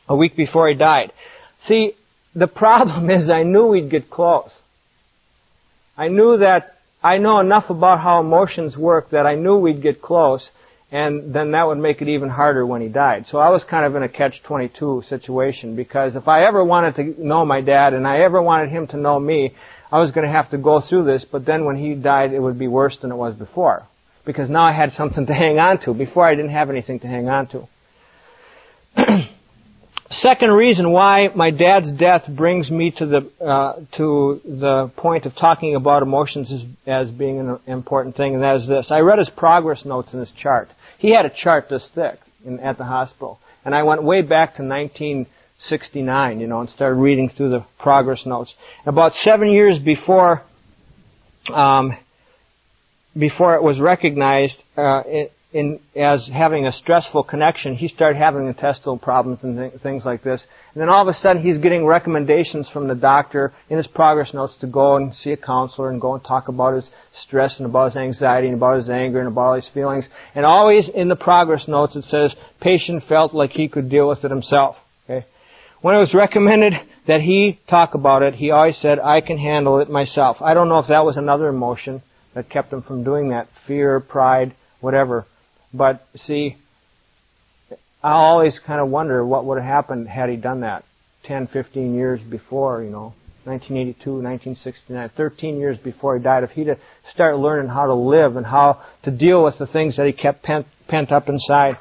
a 0.08 0.16
week 0.16 0.36
before 0.36 0.70
he 0.70 0.76
died. 0.76 1.12
See, 1.68 1.94
the 2.36 2.48
problem 2.48 3.10
is 3.10 3.30
I 3.30 3.44
knew 3.44 3.68
we'd 3.68 3.92
get 3.92 4.10
close. 4.10 4.52
I 5.98 6.08
knew 6.08 6.38
that 6.38 6.76
I 7.04 7.18
know 7.20 7.40
enough 7.40 7.70
about 7.70 8.00
how 8.00 8.20
emotions 8.20 8.76
work 8.76 9.12
that 9.12 9.26
I 9.26 9.36
knew 9.36 9.58
we'd 9.58 9.82
get 9.82 10.02
close 10.02 10.50
and 10.96 11.34
then 11.34 11.52
that 11.52 11.68
would 11.68 11.78
make 11.78 12.02
it 12.02 12.08
even 12.08 12.30
harder 12.30 12.66
when 12.66 12.82
he 12.82 12.88
died. 12.88 13.26
So 13.30 13.38
I 13.38 13.50
was 13.50 13.66
kind 13.70 13.86
of 13.86 13.98
in 13.98 14.04
a 14.04 14.08
catch-22 14.08 15.10
situation 15.10 15.76
because 15.76 16.16
if 16.16 16.30
I 16.30 16.46
ever 16.46 16.64
wanted 16.64 16.96
to 16.96 17.28
know 17.28 17.46
my 17.46 17.60
dad 17.60 17.94
and 17.94 18.08
I 18.08 18.22
ever 18.22 18.42
wanted 18.42 18.70
him 18.70 18.88
to 18.88 18.98
know 18.98 19.20
me, 19.20 19.54
I 19.92 20.00
was 20.00 20.12
going 20.12 20.26
to 20.26 20.32
have 20.32 20.50
to 20.52 20.58
go 20.58 20.80
through 20.80 21.04
this, 21.04 21.26
but 21.30 21.46
then 21.46 21.66
when 21.66 21.76
he 21.76 21.96
died, 21.96 22.32
it 22.32 22.40
would 22.40 22.58
be 22.58 22.70
worse 22.70 22.98
than 23.02 23.12
it 23.12 23.16
was 23.16 23.36
before 23.36 23.86
because 24.26 24.50
now 24.50 24.64
I 24.64 24.72
had 24.72 24.92
something 24.94 25.26
to 25.26 25.34
hang 25.34 25.60
on 25.60 25.82
to. 25.82 25.94
Before 25.94 26.26
I 26.26 26.34
didn't 26.34 26.52
have 26.52 26.70
anything 26.70 27.02
to 27.02 27.08
hang 27.08 27.28
on 27.28 27.50
to. 27.50 27.68
Second 30.10 30.52
reason 30.52 30.92
why 30.92 31.30
my 31.36 31.52
dad's 31.52 31.92
death 31.92 32.24
brings 32.30 32.72
me 32.72 32.94
to 33.00 33.06
the 33.06 33.46
uh, 33.46 33.80
to 33.98 34.40
the 34.46 34.92
point 34.96 35.26
of 35.26 35.36
talking 35.36 35.76
about 35.76 36.04
emotions 36.04 36.54
as, 36.54 36.64
as 36.88 37.12
being 37.12 37.40
an 37.40 37.60
important 37.68 38.16
thing, 38.16 38.36
and 38.36 38.44
that 38.44 38.56
is 38.58 38.68
this: 38.68 38.92
I 38.92 39.00
read 39.00 39.20
his 39.20 39.30
progress 39.36 39.84
notes 39.84 40.14
in 40.14 40.20
his 40.20 40.32
chart. 40.42 40.70
He 41.06 41.14
had 41.14 41.28
a 41.28 41.30
chart 41.30 41.70
this 41.70 41.88
thick 41.94 42.18
in, 42.44 42.60
at 42.60 42.80
the 42.80 42.84
hospital, 42.84 43.38
and 43.64 43.76
I 43.76 43.84
went 43.84 44.02
way 44.02 44.24
back 44.24 44.56
to 44.56 44.64
1969, 44.64 46.40
you 46.40 46.48
know, 46.48 46.62
and 46.62 46.70
started 46.72 46.96
reading 46.96 47.30
through 47.30 47.52
the 47.52 47.64
progress 47.78 48.26
notes. 48.26 48.52
About 48.88 49.14
seven 49.14 49.52
years 49.52 49.78
before 49.78 50.42
um, 51.54 51.96
before 53.16 53.54
it 53.54 53.62
was 53.62 53.80
recognized 53.80 54.58
uh, 54.76 55.04
in, 55.04 55.30
in, 55.56 55.80
as 55.96 56.30
having 56.34 56.68
a 56.68 56.74
stressful 56.74 57.24
connection, 57.24 57.78
he 57.78 57.88
started 57.88 58.18
having 58.18 58.46
intestinal 58.46 58.98
problems 58.98 59.40
and 59.42 59.58
th- 59.58 59.82
things 59.82 60.04
like 60.04 60.22
this. 60.22 60.46
And 60.74 60.82
then 60.82 60.90
all 60.90 61.02
of 61.02 61.08
a 61.08 61.18
sudden, 61.18 61.42
he's 61.42 61.60
getting 61.60 61.86
recommendations 61.86 62.70
from 62.70 62.90
the 62.90 62.94
doctor 62.94 63.54
in 63.70 63.78
his 63.78 63.88
progress 63.88 64.34
notes 64.34 64.54
to 64.60 64.68
go 64.68 64.98
and 64.98 65.16
see 65.16 65.32
a 65.32 65.38
counselor 65.38 65.92
and 65.92 66.02
go 66.02 66.14
and 66.14 66.22
talk 66.22 66.50
about 66.50 66.74
his 66.74 66.90
stress 67.14 67.58
and 67.58 67.70
about 67.70 67.94
his 67.94 67.96
anxiety 67.96 68.48
and 68.48 68.58
about 68.58 68.76
his 68.76 68.90
anger 68.90 69.20
and 69.20 69.30
about 69.30 69.54
his 69.54 69.70
feelings. 69.74 70.10
And 70.36 70.46
always 70.46 70.90
in 70.94 71.08
the 71.08 71.16
progress 71.16 71.70
notes, 71.70 71.96
it 71.96 72.04
says 72.04 72.36
patient 72.60 73.04
felt 73.08 73.34
like 73.34 73.52
he 73.52 73.70
could 73.70 73.90
deal 73.90 74.10
with 74.10 74.26
it 74.26 74.32
himself. 74.32 74.76
Okay. 75.06 75.26
When 75.80 75.96
it 75.96 76.00
was 76.00 76.14
recommended 76.14 76.74
that 77.08 77.22
he 77.22 77.62
talk 77.70 77.94
about 77.94 78.24
it, 78.24 78.34
he 78.34 78.52
always 78.52 78.76
said, 78.76 79.00
"I 79.00 79.22
can 79.22 79.38
handle 79.38 79.80
it 79.80 79.90
myself." 79.90 80.42
I 80.42 80.54
don't 80.54 80.68
know 80.68 80.80
if 80.80 80.88
that 80.88 81.06
was 81.06 81.16
another 81.16 81.48
emotion 81.48 82.02
that 82.34 82.50
kept 82.50 82.74
him 82.74 82.82
from 82.82 83.06
doing 83.06 83.30
that 83.30 83.48
fear, 83.66 84.02
pride, 84.02 84.54
whatever. 84.82 85.26
But 85.78 86.06
see, 86.16 86.58
I 88.04 88.12
always 88.12 88.60
kind 88.66 88.80
of 88.80 88.90
wonder 88.90 89.26
what 89.26 89.46
would 89.46 89.58
have 89.58 89.68
happened 89.68 90.08
had 90.08 90.30
he 90.30 90.36
done 90.36 90.62
that 90.62 90.84
10, 91.24 91.48
15 91.48 91.96
years 91.96 92.20
before, 92.22 92.84
you 92.84 92.90
know, 92.90 93.14
1982, 93.46 94.10
1969, 94.10 95.12
13 95.16 95.60
years 95.60 95.78
before 95.78 96.18
he 96.18 96.24
died. 96.24 96.44
If 96.44 96.52
he'd 96.52 96.68
started 97.12 97.38
learning 97.38 97.70
how 97.70 97.86
to 97.86 97.94
live 97.94 98.38
and 98.38 98.46
how 98.46 98.82
to 99.04 99.12
deal 99.12 99.44
with 99.44 99.58
the 99.60 99.68
things 99.68 99.98
that 99.98 100.08
he 100.08 100.14
kept 100.14 100.44
pent, 100.44 100.66
pent 100.88 101.12
up 101.12 101.30
inside. 101.30 101.78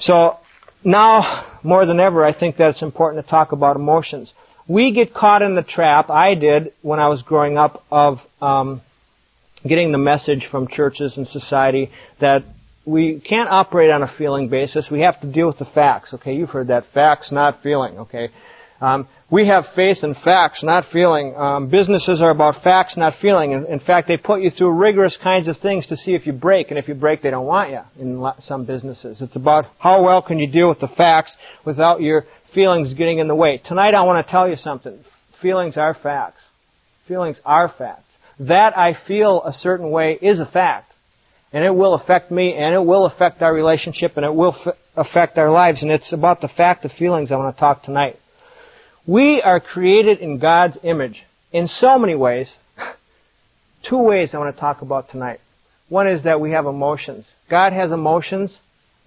So 0.00 0.38
now, 0.84 1.58
more 1.62 1.86
than 1.86 2.00
ever, 2.00 2.24
I 2.24 2.36
think 2.36 2.56
that 2.56 2.70
it's 2.70 2.82
important 2.82 3.24
to 3.24 3.30
talk 3.30 3.52
about 3.52 3.76
emotions. 3.76 4.32
We 4.66 4.92
get 4.92 5.14
caught 5.14 5.42
in 5.42 5.54
the 5.54 5.62
trap, 5.62 6.10
I 6.10 6.34
did 6.34 6.72
when 6.82 6.98
I 6.98 7.08
was 7.08 7.22
growing 7.22 7.58
up, 7.58 7.84
of 7.90 8.18
um, 8.40 8.82
getting 9.66 9.92
the 9.92 9.98
message 9.98 10.48
from 10.50 10.68
churches 10.68 11.14
and 11.16 11.26
society 11.26 11.90
that 12.20 12.44
we 12.90 13.20
can't 13.20 13.48
operate 13.48 13.90
on 13.90 14.02
a 14.02 14.12
feeling 14.18 14.48
basis. 14.48 14.88
We 14.90 15.00
have 15.00 15.20
to 15.20 15.30
deal 15.30 15.46
with 15.46 15.58
the 15.58 15.66
facts. 15.74 16.12
Okay, 16.14 16.34
you've 16.34 16.50
heard 16.50 16.68
that. 16.68 16.84
Facts, 16.92 17.32
not 17.32 17.62
feeling. 17.62 17.98
Okay. 17.98 18.28
Um, 18.80 19.08
we 19.30 19.46
have 19.46 19.64
faith 19.76 19.98
in 20.02 20.14
facts, 20.14 20.64
not 20.64 20.84
feeling. 20.90 21.34
Um, 21.36 21.68
businesses 21.68 22.22
are 22.22 22.30
about 22.30 22.62
facts, 22.64 22.96
not 22.96 23.12
feeling. 23.20 23.52
In, 23.52 23.66
in, 23.66 23.78
fact, 23.78 24.08
they 24.08 24.16
put 24.16 24.40
you 24.40 24.50
through 24.50 24.70
rigorous 24.70 25.18
kinds 25.22 25.48
of 25.48 25.58
things 25.58 25.86
to 25.88 25.96
see 25.96 26.14
if 26.14 26.26
you 26.26 26.32
break, 26.32 26.70
and 26.70 26.78
if 26.78 26.88
you 26.88 26.94
break, 26.94 27.22
they 27.22 27.30
don't 27.30 27.44
want 27.44 27.70
you. 27.70 27.80
In 27.98 28.26
some 28.40 28.64
businesses, 28.64 29.20
it's 29.20 29.36
about 29.36 29.66
how 29.78 30.02
well 30.02 30.22
can 30.22 30.38
you 30.38 30.50
deal 30.50 30.68
with 30.68 30.80
the 30.80 30.88
facts 30.88 31.36
without 31.66 32.00
your 32.00 32.24
feelings 32.54 32.94
getting 32.94 33.18
in 33.18 33.28
the 33.28 33.34
way. 33.34 33.60
Tonight, 33.66 33.94
I 33.94 34.02
want 34.02 34.26
to 34.26 34.30
tell 34.30 34.48
you 34.48 34.56
something. 34.56 34.98
Feelings 35.42 35.76
are 35.76 35.94
facts. 35.94 36.40
Feelings 37.06 37.38
are 37.44 37.72
facts 37.76 38.04
that 38.40 38.76
I 38.76 38.96
feel 39.06 39.42
a 39.44 39.52
certain 39.52 39.90
way 39.90 40.18
is 40.20 40.40
a 40.40 40.46
fact. 40.46 40.89
And 41.52 41.64
it 41.64 41.74
will 41.74 41.94
affect 41.94 42.30
me, 42.30 42.54
and 42.54 42.74
it 42.74 42.84
will 42.84 43.06
affect 43.06 43.42
our 43.42 43.52
relationship, 43.52 44.12
and 44.16 44.24
it 44.24 44.34
will 44.34 44.54
f- 44.66 44.74
affect 44.96 45.36
our 45.36 45.50
lives. 45.50 45.82
And 45.82 45.90
it's 45.90 46.12
about 46.12 46.40
the 46.40 46.48
fact 46.48 46.84
of 46.84 46.92
feelings 46.92 47.32
I 47.32 47.36
want 47.36 47.54
to 47.54 47.60
talk 47.60 47.82
tonight. 47.82 48.16
We 49.06 49.42
are 49.42 49.58
created 49.58 50.18
in 50.18 50.38
God's 50.38 50.78
image 50.82 51.22
in 51.52 51.66
so 51.66 51.98
many 51.98 52.14
ways. 52.14 52.48
Two 53.88 53.98
ways 53.98 54.30
I 54.32 54.38
want 54.38 54.54
to 54.54 54.60
talk 54.60 54.82
about 54.82 55.10
tonight. 55.10 55.40
One 55.88 56.06
is 56.06 56.22
that 56.22 56.40
we 56.40 56.52
have 56.52 56.66
emotions. 56.66 57.26
God 57.50 57.72
has 57.72 57.90
emotions. 57.90 58.58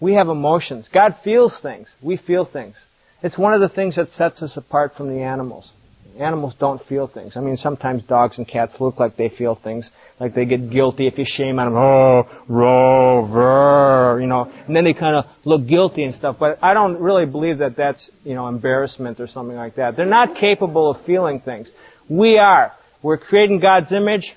We 0.02 0.16
have 0.16 0.28
emotions. 0.28 0.90
God 0.94 1.16
feels 1.24 1.58
things. 1.62 1.94
We 2.04 2.18
feel 2.18 2.46
things. 2.46 2.76
It's 3.22 3.38
one 3.38 3.54
of 3.54 3.62
the 3.62 3.70
things 3.70 3.96
that 3.96 4.10
sets 4.10 4.42
us 4.42 4.58
apart 4.58 4.94
from 4.98 5.08
the 5.08 5.22
animals. 5.22 5.72
Animals 6.20 6.54
don't 6.60 6.80
feel 6.88 7.08
things. 7.08 7.36
I 7.36 7.40
mean, 7.40 7.58
sometimes 7.58 8.04
dogs 8.04 8.38
and 8.38 8.48
cats 8.48 8.74
look 8.80 9.00
like 9.00 9.18
they 9.18 9.30
feel 9.30 9.56
things, 9.56 9.90
like 10.20 10.36
they 10.36 10.46
get 10.46 10.70
guilty 10.70 11.08
if 11.08 11.18
you 11.18 11.26
shame 11.28 11.58
on 11.58 11.68
them. 11.68 11.76
Oh, 11.76 12.24
rover, 12.48 14.20
you 14.22 14.28
know, 14.28 14.44
and 14.68 14.76
then 14.76 14.84
they 14.84 14.94
kind 14.94 15.16
of 15.16 15.26
look 15.44 15.68
guilty 15.68 16.04
and 16.04 16.14
stuff. 16.14 16.36
But 16.40 16.60
I 16.62 16.76
don't 16.76 17.00
really 17.00 17.26
believe 17.26 17.58
that 17.60 17.76
that's, 17.76 18.12
you 18.24 18.36
know, 18.36 18.48
embarrassment 18.48 19.20
or 19.20 19.28
something 19.28 19.56
like 19.56 19.76
that. 19.76 19.98
They're 19.98 20.06
not 20.06 20.38
capable 20.40 20.92
of 20.92 21.04
feeling 21.06 21.40
things. 21.40 21.68
We 22.08 22.38
are. 22.38 22.74
We're 23.02 23.18
creating 23.18 23.60
God's 23.60 23.92
image. 23.92 24.34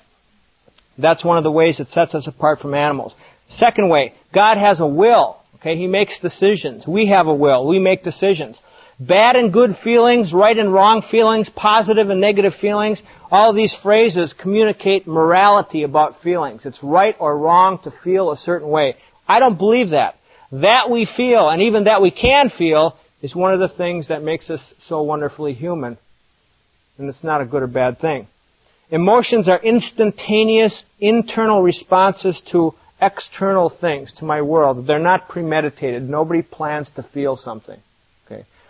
That's 0.97 1.23
one 1.23 1.37
of 1.37 1.43
the 1.43 1.51
ways 1.51 1.77
that 1.77 1.89
sets 1.89 2.15
us 2.15 2.27
apart 2.27 2.59
from 2.59 2.73
animals. 2.73 3.13
Second 3.49 3.89
way, 3.89 4.13
God 4.33 4.57
has 4.57 4.79
a 4.79 4.87
will. 4.87 5.37
Okay, 5.55 5.77
He 5.77 5.87
makes 5.87 6.19
decisions. 6.21 6.85
We 6.87 7.07
have 7.09 7.27
a 7.27 7.33
will. 7.33 7.67
We 7.67 7.79
make 7.79 8.03
decisions. 8.03 8.59
Bad 8.99 9.35
and 9.35 9.53
good 9.53 9.77
feelings, 9.83 10.33
right 10.33 10.57
and 10.57 10.73
wrong 10.73 11.03
feelings, 11.11 11.49
positive 11.55 12.09
and 12.09 12.19
negative 12.19 12.53
feelings, 12.59 12.99
all 13.29 13.53
these 13.53 13.75
phrases 13.83 14.33
communicate 14.41 15.05
morality 15.05 15.83
about 15.83 16.21
feelings. 16.23 16.65
It's 16.65 16.79
right 16.81 17.15
or 17.19 17.37
wrong 17.37 17.79
to 17.83 17.93
feel 18.03 18.31
a 18.31 18.37
certain 18.37 18.69
way. 18.69 18.95
I 19.27 19.39
don't 19.39 19.57
believe 19.57 19.91
that. 19.91 20.15
That 20.51 20.89
we 20.89 21.07
feel, 21.15 21.49
and 21.49 21.61
even 21.61 21.83
that 21.83 22.01
we 22.01 22.09
can 22.09 22.49
feel, 22.57 22.97
is 23.21 23.35
one 23.35 23.53
of 23.53 23.59
the 23.59 23.75
things 23.75 24.07
that 24.07 24.23
makes 24.23 24.49
us 24.49 24.61
so 24.87 25.03
wonderfully 25.03 25.53
human. 25.53 25.97
And 26.97 27.07
it's 27.07 27.23
not 27.23 27.41
a 27.41 27.45
good 27.45 27.61
or 27.61 27.67
bad 27.67 27.99
thing. 27.99 28.27
Emotions 28.89 29.47
are 29.47 29.61
instantaneous 29.61 30.85
internal 30.99 31.61
responses 31.61 32.41
to 32.51 32.73
external 32.99 33.69
things, 33.69 34.11
to 34.17 34.25
my 34.25 34.41
world. 34.41 34.87
They're 34.87 34.97
not 34.97 35.29
premeditated. 35.29 36.09
Nobody 36.09 36.41
plans 36.41 36.89
to 36.95 37.03
feel 37.13 37.37
something. 37.37 37.79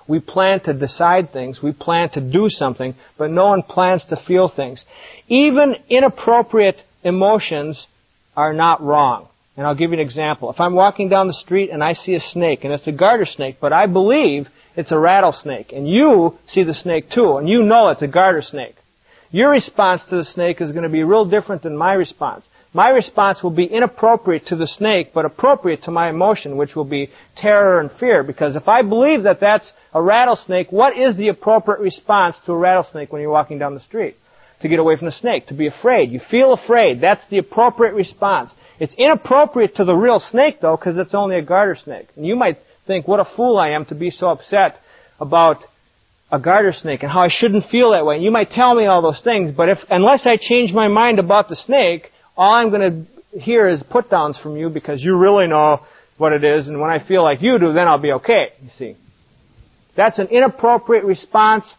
We 0.08 0.20
plan 0.20 0.62
to 0.62 0.74
decide 0.74 1.34
things, 1.34 1.62
we 1.62 1.74
plan 1.74 2.10
to 2.12 2.22
do 2.22 2.50
something, 2.50 2.96
but 3.18 3.30
no 3.30 3.48
one 3.48 3.64
plans 3.64 4.06
to 4.10 4.16
feel 4.28 4.48
things. 4.48 4.84
Even 5.28 5.76
inappropriate 5.90 6.78
emotions 7.04 7.88
are 8.36 8.54
not 8.54 8.82
wrong. 8.82 9.28
And 9.58 9.66
I'll 9.66 9.76
give 9.76 9.92
you 9.92 10.00
an 10.00 10.06
example. 10.06 10.52
If 10.52 10.60
I'm 10.60 10.76
walking 10.76 11.10
down 11.10 11.28
the 11.28 11.34
street 11.34 11.72
and 11.72 11.84
I 11.84 11.94
see 11.94 12.14
a 12.14 12.20
snake, 12.20 12.64
and 12.64 12.72
it's 12.72 12.88
a 12.88 12.92
garter 12.92 13.26
snake, 13.26 13.58
but 13.60 13.74
I 13.74 13.88
believe 13.88 14.48
it's 14.76 14.92
a 14.92 15.00
rattlesnake, 15.00 15.74
and 15.74 15.90
you 15.90 16.38
see 16.48 16.64
the 16.64 16.76
snake 16.76 17.10
too, 17.10 17.38
and 17.38 17.50
you 17.50 17.64
know 17.64 17.90
it's 17.90 18.04
a 18.04 18.08
garter 18.08 18.44
snake. 18.44 18.76
Your 19.32 19.50
response 19.50 20.04
to 20.10 20.18
the 20.18 20.26
snake 20.26 20.62
is 20.62 20.72
going 20.72 20.84
to 20.84 20.90
be 20.90 21.04
real 21.04 21.26
different 21.26 21.64
than 21.64 21.76
my 21.76 21.94
response. 21.94 22.46
My 22.78 22.90
response 22.90 23.42
will 23.42 23.50
be 23.50 23.66
inappropriate 23.66 24.46
to 24.50 24.56
the 24.56 24.68
snake, 24.68 25.10
but 25.12 25.26
appropriate 25.26 25.82
to 25.86 25.92
my 25.92 26.10
emotion, 26.10 26.58
which 26.58 26.76
will 26.76 26.86
be 26.86 27.10
terror 27.36 27.80
and 27.80 27.90
fear. 28.00 28.22
Because 28.22 28.56
if 28.56 28.68
I 28.68 28.84
believe 28.84 29.24
that 29.24 29.40
that's 29.40 29.72
a 29.96 30.00
rattlesnake, 30.00 30.72
what 30.72 30.96
is 30.96 31.18
the 31.18 31.30
appropriate 31.30 31.80
response 31.80 32.36
to 32.46 32.52
a 32.52 32.56
rattlesnake 32.56 33.12
when 33.12 33.24
you're 33.24 33.32
walking 33.32 33.58
down 33.58 33.74
the 33.74 33.80
street? 33.80 34.16
To 34.62 34.68
get 34.68 34.78
away 34.78 34.96
from 34.96 35.08
the 35.08 35.12
snake, 35.12 35.48
to 35.48 35.56
be 35.56 35.66
afraid. 35.66 36.12
You 36.12 36.22
feel 36.30 36.54
afraid. 36.54 37.02
That's 37.02 37.28
the 37.32 37.40
appropriate 37.40 37.96
response. 37.96 38.52
It's 38.80 38.94
inappropriate 38.96 39.74
to 39.78 39.84
the 39.84 39.96
real 39.96 40.20
snake, 40.20 40.62
though, 40.62 40.78
because 40.78 41.00
it's 41.00 41.16
only 41.16 41.40
a 41.40 41.42
garter 41.42 41.78
snake. 41.84 42.10
And 42.16 42.28
you 42.28 42.36
might 42.36 42.60
think, 42.86 43.08
what 43.08 43.20
a 43.20 43.26
fool 43.36 43.58
I 43.58 43.70
am 43.70 43.86
to 43.86 43.96
be 43.96 44.12
so 44.12 44.28
upset 44.28 44.76
about 45.20 45.64
a 46.32 46.38
garter 46.38 46.74
snake 46.74 47.02
and 47.02 47.12
how 47.12 47.22
I 47.22 47.30
shouldn't 47.32 47.72
feel 47.72 47.94
that 47.94 48.06
way. 48.06 48.18
And 48.18 48.24
you 48.24 48.30
might 48.30 48.52
tell 48.52 48.76
me 48.76 48.86
all 48.86 49.02
those 49.02 49.22
things, 49.24 49.52
but 49.58 49.68
if, 49.68 49.80
unless 49.90 50.28
I 50.28 50.38
change 50.40 50.74
my 50.74 50.88
mind 50.88 51.18
about 51.18 51.50
the 51.50 51.56
snake, 51.56 52.12
all 52.38 52.54
I'm 52.54 52.70
going 52.70 53.08
to 53.34 53.40
hear 53.40 53.68
is 53.68 53.84
put 53.90 54.10
downs 54.10 54.38
from 54.42 54.56
you 54.58 54.70
because 54.70 55.04
you 55.04 55.18
really 55.18 55.48
know 55.48 55.80
what 56.18 56.34
it 56.34 56.44
is, 56.44 56.68
and 56.68 56.80
when 56.80 56.90
I 56.90 57.06
feel 57.06 57.24
like 57.24 57.42
you 57.42 57.60
do, 57.60 57.74
then 57.74 57.88
I'll 57.88 57.98
be 58.02 58.14
okay, 58.14 58.50
you 58.62 58.70
see. 58.78 58.96
That's 59.96 60.20
an 60.20 60.28
inappropriate 60.28 61.04
response, 61.04 61.76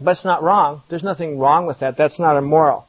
but 0.00 0.12
it's 0.12 0.24
not 0.24 0.42
wrong. 0.42 0.82
There's 0.90 1.02
nothing 1.02 1.38
wrong 1.38 1.66
with 1.66 1.80
that. 1.80 1.96
That's 1.96 2.18
not 2.18 2.36
immoral. 2.36 2.86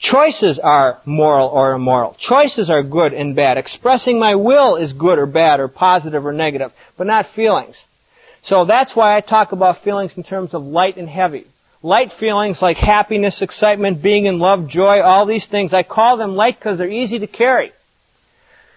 Choices 0.00 0.60
are 0.62 1.00
moral 1.04 1.48
or 1.48 1.72
immoral. 1.72 2.16
Choices 2.18 2.68
are 2.68 2.82
good 2.82 3.12
and 3.12 3.36
bad. 3.36 3.56
Expressing 3.56 4.18
my 4.18 4.34
will 4.34 4.76
is 4.76 4.92
good 4.92 5.18
or 5.18 5.26
bad 5.26 5.60
or 5.60 5.68
positive 5.68 6.26
or 6.26 6.32
negative, 6.32 6.72
but 6.98 7.06
not 7.06 7.26
feelings. 7.34 7.76
So 8.42 8.66
that's 8.66 8.94
why 8.94 9.16
I 9.16 9.20
talk 9.20 9.52
about 9.52 9.82
feelings 9.82 10.12
in 10.16 10.24
terms 10.24 10.52
of 10.52 10.62
light 10.62 10.96
and 10.96 11.08
heavy. 11.08 11.46
Light 11.84 12.12
feelings 12.18 12.60
like 12.62 12.78
happiness, 12.78 13.42
excitement, 13.42 14.02
being 14.02 14.24
in 14.24 14.38
love, 14.38 14.70
joy, 14.70 15.02
all 15.02 15.26
these 15.26 15.46
things, 15.50 15.74
I 15.74 15.82
call 15.82 16.16
them 16.16 16.34
light 16.34 16.58
because 16.58 16.78
they're 16.78 16.88
easy 16.88 17.18
to 17.18 17.26
carry. 17.26 17.72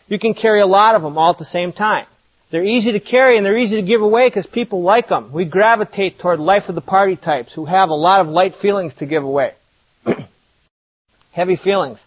You 0.10 0.20
can 0.20 0.34
carry 0.34 0.60
a 0.60 0.66
lot 0.68 0.94
of 0.94 1.04
them 1.04 1.18
all 1.18 1.32
at 1.32 1.38
the 1.38 1.46
same 1.46 1.72
time. 1.72 2.06
They're 2.52 2.66
easy 2.66 2.92
to 2.92 3.00
carry 3.00 3.38
and 3.38 3.46
they're 3.46 3.58
easy 3.58 3.78
to 3.78 3.82
give 3.82 4.02
away 4.02 4.28
because 4.28 4.46
people 4.48 4.84
like 4.84 5.08
them. 5.08 5.32
We 5.32 5.46
gravitate 5.46 6.20
toward 6.20 6.42
life 6.42 6.64
of 6.68 6.76
the 6.76 6.82
party 6.82 7.16
types 7.16 7.54
who 7.54 7.64
have 7.64 7.88
a 7.88 7.94
lot 7.94 8.20
of 8.20 8.28
light 8.28 8.56
feelings 8.62 8.94
to 9.00 9.06
give 9.06 9.24
away. 9.24 9.54
Heavy 11.32 11.56
feelings. 11.64 12.00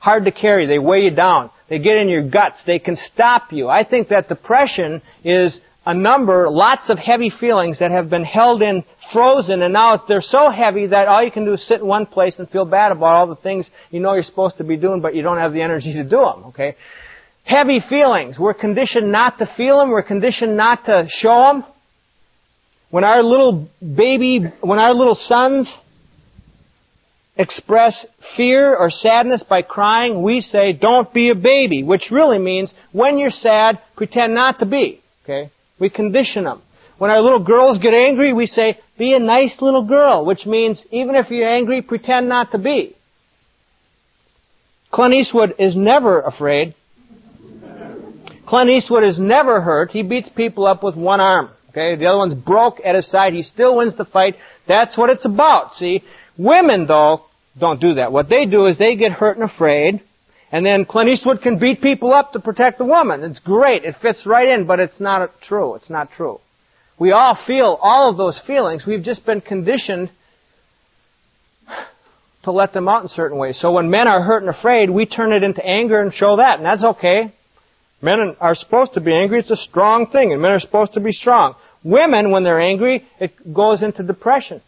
Hard 0.00 0.26
to 0.26 0.32
carry. 0.32 0.66
They 0.66 0.78
weigh 0.78 1.04
you 1.04 1.12
down. 1.12 1.48
They 1.70 1.78
get 1.78 1.96
in 1.96 2.10
your 2.10 2.28
guts. 2.28 2.62
They 2.66 2.78
can 2.78 2.98
stop 3.14 3.52
you. 3.52 3.70
I 3.70 3.84
think 3.88 4.08
that 4.08 4.28
depression 4.28 5.00
is 5.24 5.58
a 5.84 5.94
number, 5.94 6.48
lots 6.48 6.90
of 6.90 6.98
heavy 6.98 7.30
feelings 7.40 7.80
that 7.80 7.90
have 7.90 8.08
been 8.08 8.24
held 8.24 8.62
in, 8.62 8.84
frozen, 9.12 9.62
and 9.62 9.72
now 9.72 10.02
they're 10.06 10.20
so 10.20 10.48
heavy 10.50 10.86
that 10.86 11.08
all 11.08 11.22
you 11.22 11.30
can 11.30 11.44
do 11.44 11.54
is 11.54 11.66
sit 11.66 11.80
in 11.80 11.86
one 11.86 12.06
place 12.06 12.36
and 12.38 12.48
feel 12.50 12.64
bad 12.64 12.92
about 12.92 13.14
all 13.14 13.26
the 13.26 13.36
things 13.36 13.68
you 13.90 13.98
know 13.98 14.14
you're 14.14 14.22
supposed 14.22 14.58
to 14.58 14.64
be 14.64 14.76
doing, 14.76 15.00
but 15.00 15.14
you 15.14 15.22
don't 15.22 15.38
have 15.38 15.52
the 15.52 15.60
energy 15.60 15.92
to 15.94 16.04
do 16.04 16.16
them, 16.16 16.44
okay? 16.46 16.76
Heavy 17.44 17.80
feelings. 17.88 18.38
We're 18.38 18.54
conditioned 18.54 19.10
not 19.10 19.38
to 19.38 19.52
feel 19.56 19.78
them. 19.78 19.90
We're 19.90 20.04
conditioned 20.04 20.56
not 20.56 20.84
to 20.84 21.08
show 21.08 21.50
them. 21.52 21.64
When 22.90 23.02
our 23.02 23.22
little 23.22 23.68
baby, 23.80 24.44
when 24.60 24.78
our 24.78 24.94
little 24.94 25.16
sons 25.16 25.68
express 27.36 28.06
fear 28.36 28.76
or 28.76 28.90
sadness 28.90 29.42
by 29.48 29.62
crying, 29.62 30.22
we 30.22 30.40
say, 30.42 30.72
don't 30.72 31.12
be 31.12 31.30
a 31.30 31.34
baby, 31.34 31.82
which 31.82 32.08
really 32.12 32.38
means 32.38 32.72
when 32.92 33.18
you're 33.18 33.30
sad, 33.30 33.80
pretend 33.96 34.34
not 34.34 34.60
to 34.60 34.66
be. 34.66 35.00
Okay? 35.24 35.50
We 35.82 35.90
condition 35.90 36.44
them. 36.44 36.62
When 36.98 37.10
our 37.10 37.20
little 37.20 37.42
girls 37.42 37.78
get 37.78 37.92
angry, 37.92 38.32
we 38.32 38.46
say, 38.46 38.78
be 38.96 39.14
a 39.14 39.18
nice 39.18 39.60
little 39.60 39.84
girl, 39.84 40.24
which 40.24 40.46
means 40.46 40.80
even 40.92 41.16
if 41.16 41.28
you're 41.28 41.52
angry, 41.52 41.82
pretend 41.82 42.28
not 42.28 42.52
to 42.52 42.58
be. 42.58 42.94
Clint 44.92 45.12
Eastwood 45.12 45.54
is 45.58 45.74
never 45.74 46.20
afraid. 46.20 46.76
Clint 48.46 48.70
Eastwood 48.70 49.02
is 49.02 49.18
never 49.18 49.60
hurt. 49.60 49.90
He 49.90 50.04
beats 50.04 50.28
people 50.36 50.68
up 50.68 50.84
with 50.84 50.94
one 50.94 51.20
arm. 51.20 51.50
Okay, 51.70 51.96
the 51.96 52.06
other 52.06 52.18
one's 52.18 52.34
broke 52.34 52.78
at 52.84 52.94
his 52.94 53.10
side. 53.10 53.32
He 53.32 53.42
still 53.42 53.78
wins 53.78 53.96
the 53.96 54.04
fight. 54.04 54.36
That's 54.68 54.96
what 54.96 55.10
it's 55.10 55.24
about. 55.24 55.74
See, 55.74 56.04
women 56.38 56.86
though 56.86 57.24
don't 57.58 57.80
do 57.80 57.94
that. 57.94 58.12
What 58.12 58.28
they 58.28 58.46
do 58.46 58.66
is 58.66 58.78
they 58.78 58.94
get 58.94 59.10
hurt 59.10 59.36
and 59.36 59.50
afraid, 59.50 60.00
and 60.52 60.66
then 60.66 60.84
Clint 60.84 61.08
Eastwood 61.08 61.40
can 61.40 61.58
beat 61.58 61.80
people 61.80 62.12
up 62.12 62.32
to 62.32 62.40
protect 62.40 62.76
the 62.76 62.84
woman. 62.84 63.24
It's 63.24 63.40
great. 63.40 63.84
It 63.84 63.96
fits 64.02 64.26
right 64.26 64.48
in, 64.50 64.66
but 64.66 64.78
it's 64.80 65.00
not 65.00 65.30
true. 65.42 65.74
It's 65.76 65.88
not 65.88 66.10
true. 66.14 66.38
We 66.98 67.10
all 67.10 67.38
feel 67.46 67.78
all 67.80 68.10
of 68.10 68.18
those 68.18 68.38
feelings. 68.46 68.84
We've 68.86 69.02
just 69.02 69.24
been 69.24 69.40
conditioned 69.40 70.10
to 72.44 72.52
let 72.52 72.74
them 72.74 72.86
out 72.86 73.02
in 73.02 73.08
certain 73.08 73.38
ways. 73.38 73.58
So 73.60 73.72
when 73.72 73.90
men 73.90 74.06
are 74.06 74.22
hurt 74.22 74.42
and 74.42 74.50
afraid, 74.50 74.90
we 74.90 75.06
turn 75.06 75.32
it 75.32 75.42
into 75.42 75.64
anger 75.64 76.00
and 76.00 76.12
show 76.12 76.36
that, 76.36 76.58
and 76.58 76.66
that's 76.66 76.84
okay. 76.84 77.32
Men 78.02 78.36
are 78.38 78.54
supposed 78.54 78.94
to 78.94 79.00
be 79.00 79.14
angry. 79.14 79.38
It's 79.38 79.50
a 79.50 79.56
strong 79.56 80.10
thing, 80.10 80.32
and 80.32 80.42
men 80.42 80.50
are 80.50 80.58
supposed 80.58 80.92
to 80.94 81.00
be 81.00 81.12
strong. 81.12 81.54
Women, 81.82 82.30
when 82.30 82.44
they're 82.44 82.60
angry, 82.60 83.06
it 83.18 83.54
goes 83.54 83.82
into 83.82 84.02
depression. 84.02 84.60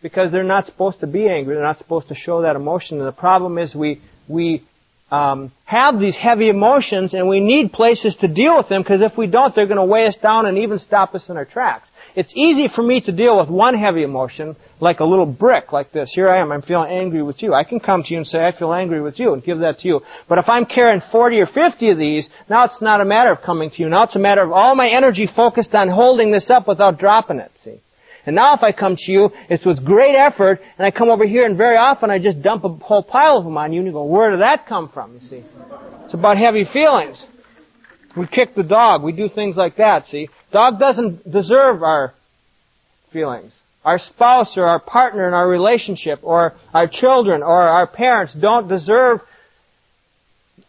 Because 0.00 0.30
they're 0.30 0.44
not 0.44 0.64
supposed 0.64 1.00
to 1.00 1.06
be 1.06 1.28
angry. 1.28 1.54
They're 1.54 1.64
not 1.64 1.78
supposed 1.78 2.08
to 2.08 2.14
show 2.14 2.42
that 2.42 2.56
emotion. 2.56 2.98
And 2.98 3.06
the 3.06 3.12
problem 3.12 3.58
is 3.58 3.74
we 3.74 4.00
we 4.28 4.62
um, 5.10 5.52
have 5.64 5.98
these 5.98 6.14
heavy 6.14 6.50
emotions 6.50 7.14
and 7.14 7.26
we 7.28 7.40
need 7.40 7.72
places 7.72 8.14
to 8.20 8.28
deal 8.28 8.58
with 8.58 8.68
them 8.68 8.82
because 8.82 9.00
if 9.00 9.16
we 9.16 9.26
don't, 9.26 9.54
they're 9.54 9.66
going 9.66 9.78
to 9.78 9.84
weigh 9.84 10.06
us 10.06 10.16
down 10.22 10.44
and 10.44 10.58
even 10.58 10.78
stop 10.78 11.14
us 11.14 11.24
in 11.30 11.36
our 11.38 11.46
tracks. 11.46 11.88
It's 12.14 12.32
easy 12.34 12.68
for 12.74 12.82
me 12.82 13.00
to 13.02 13.12
deal 13.12 13.38
with 13.38 13.48
one 13.48 13.78
heavy 13.78 14.02
emotion, 14.02 14.54
like 14.80 15.00
a 15.00 15.04
little 15.04 15.24
brick 15.24 15.72
like 15.72 15.92
this. 15.92 16.10
Here 16.14 16.28
I 16.28 16.38
am, 16.38 16.52
I'm 16.52 16.60
feeling 16.60 16.90
angry 16.90 17.22
with 17.22 17.42
you. 17.42 17.54
I 17.54 17.64
can 17.64 17.80
come 17.80 18.02
to 18.02 18.10
you 18.12 18.18
and 18.18 18.26
say, 18.26 18.38
I 18.38 18.56
feel 18.58 18.74
angry 18.74 19.00
with 19.00 19.18
you 19.18 19.32
and 19.32 19.42
give 19.42 19.60
that 19.60 19.78
to 19.80 19.88
you. 19.88 20.00
But 20.28 20.38
if 20.38 20.48
I'm 20.48 20.66
carrying 20.66 21.00
40 21.10 21.40
or 21.40 21.46
50 21.46 21.90
of 21.90 21.98
these, 21.98 22.28
now 22.50 22.64
it's 22.64 22.82
not 22.82 23.00
a 23.00 23.06
matter 23.06 23.32
of 23.32 23.40
coming 23.42 23.70
to 23.70 23.82
you. 23.82 23.88
Now 23.88 24.02
it's 24.02 24.16
a 24.16 24.20
matter 24.20 24.42
of 24.42 24.52
all 24.52 24.74
my 24.74 24.88
energy 24.88 25.28
focused 25.34 25.74
on 25.74 25.88
holding 25.88 26.32
this 26.32 26.50
up 26.50 26.68
without 26.68 26.98
dropping 26.98 27.38
it, 27.38 27.50
see. 27.64 27.80
And 28.28 28.34
now 28.34 28.52
if 28.52 28.62
I 28.62 28.72
come 28.72 28.94
to 28.94 29.10
you, 29.10 29.30
it's 29.48 29.64
with 29.64 29.82
great 29.82 30.14
effort, 30.14 30.60
and 30.76 30.86
I 30.86 30.90
come 30.90 31.08
over 31.08 31.26
here, 31.26 31.46
and 31.46 31.56
very 31.56 31.78
often 31.78 32.10
I 32.10 32.18
just 32.18 32.42
dump 32.42 32.62
a 32.62 32.68
whole 32.68 33.02
pile 33.02 33.38
of 33.38 33.44
them 33.44 33.56
on 33.56 33.72
you, 33.72 33.80
and 33.80 33.86
you 33.86 33.92
go, 33.94 34.04
where 34.04 34.30
did 34.32 34.42
that 34.42 34.66
come 34.66 34.90
from, 34.92 35.14
you 35.14 35.20
see? 35.20 35.42
It's 36.04 36.12
about 36.12 36.36
heavy 36.36 36.66
feelings. 36.70 37.24
We 38.14 38.26
kick 38.26 38.54
the 38.54 38.64
dog. 38.64 39.02
We 39.02 39.12
do 39.12 39.30
things 39.34 39.56
like 39.56 39.78
that, 39.78 40.08
see? 40.08 40.28
Dog 40.52 40.78
doesn't 40.78 41.32
deserve 41.32 41.82
our 41.82 42.12
feelings. 43.14 43.54
Our 43.82 43.98
spouse 43.98 44.58
or 44.58 44.66
our 44.66 44.80
partner 44.80 45.26
in 45.26 45.32
our 45.32 45.48
relationship 45.48 46.18
or 46.22 46.52
our 46.74 46.86
children 46.86 47.42
or 47.42 47.62
our 47.62 47.86
parents 47.86 48.34
don't 48.38 48.68
deserve 48.68 49.20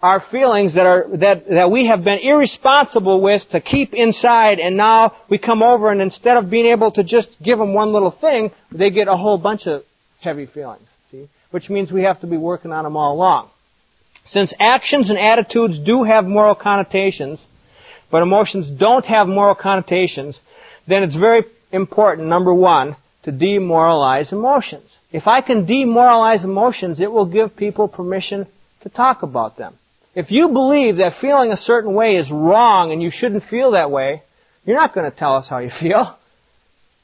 our 0.02 0.24
feelings 0.32 0.76
that 0.76 0.86
are 0.86 1.06
that 1.18 1.44
that 1.50 1.72
we 1.72 1.88
have 1.88 2.04
been 2.04 2.20
irresponsible 2.20 3.22
with 3.22 3.42
to 3.52 3.60
keep 3.60 3.94
inside 3.94 4.60
and 4.60 4.78
now 4.78 5.12
we 5.30 5.38
come 5.38 5.62
over 5.62 5.92
and 5.92 6.02
instead 6.02 6.38
of 6.38 6.50
being 6.50 6.66
able 6.66 6.92
to 6.92 7.04
just 7.04 7.30
give 7.44 7.58
them 7.58 7.74
one 7.74 7.92
little 7.92 8.16
thing 8.22 8.52
they 8.72 8.90
get 8.90 9.10
a 9.10 9.18
whole 9.18 9.38
bunch 9.38 9.68
of 9.68 9.84
heavy 10.22 10.46
feelings 10.46 10.88
see? 11.12 11.28
Which 11.52 11.70
means 11.70 11.92
we 11.92 12.04
have 12.04 12.22
to 12.22 12.28
be 12.28 12.38
working 12.38 12.72
on 12.72 12.84
them 12.86 12.96
all 12.96 13.14
along. 13.14 13.50
Since 14.26 14.54
actions 14.60 15.10
and 15.10 15.20
attitudes 15.20 15.80
do 15.86 16.04
have 16.04 16.24
moral 16.24 16.56
connotations 16.56 17.40
but 18.10 18.22
emotions 18.22 18.70
don't 18.80 19.06
have 19.06 19.28
moral 19.28 19.56
connotations 19.56 20.38
then 20.88 21.04
it's 21.04 21.16
very 21.16 21.44
important 21.74 22.30
number 22.30 22.54
1 22.54 22.96
to 23.24 23.32
demoralize 23.34 24.32
emotions. 24.32 24.90
If 25.12 25.28
i 25.28 25.42
can 25.42 25.66
demoralize 25.66 26.46
emotions 26.46 27.02
it 27.02 27.12
will 27.12 27.26
give 27.26 27.58
people 27.58 27.90
permission 27.90 28.48
to 28.84 28.88
talk 28.88 29.24
about 29.24 29.58
them 29.58 29.76
if 30.16 30.32
you 30.32 30.50
believe 30.50 30.98
that 30.98 31.14
feeling 31.22 31.52
a 31.52 31.58
certain 31.58 31.94
way 31.94 32.16
is 32.16 32.30
wrong 32.32 32.92
and 32.92 33.02
you 33.02 33.12
shouldn't 33.12 33.44
feel 33.50 33.72
that 33.72 33.92
way, 33.92 34.24
you're 34.66 34.78
not 34.78 34.94
going 34.94 35.10
to 35.10 35.16
tell 35.16 35.36
us 35.36 35.48
how 35.50 35.60
you 35.60 35.72
feel. 35.80 36.16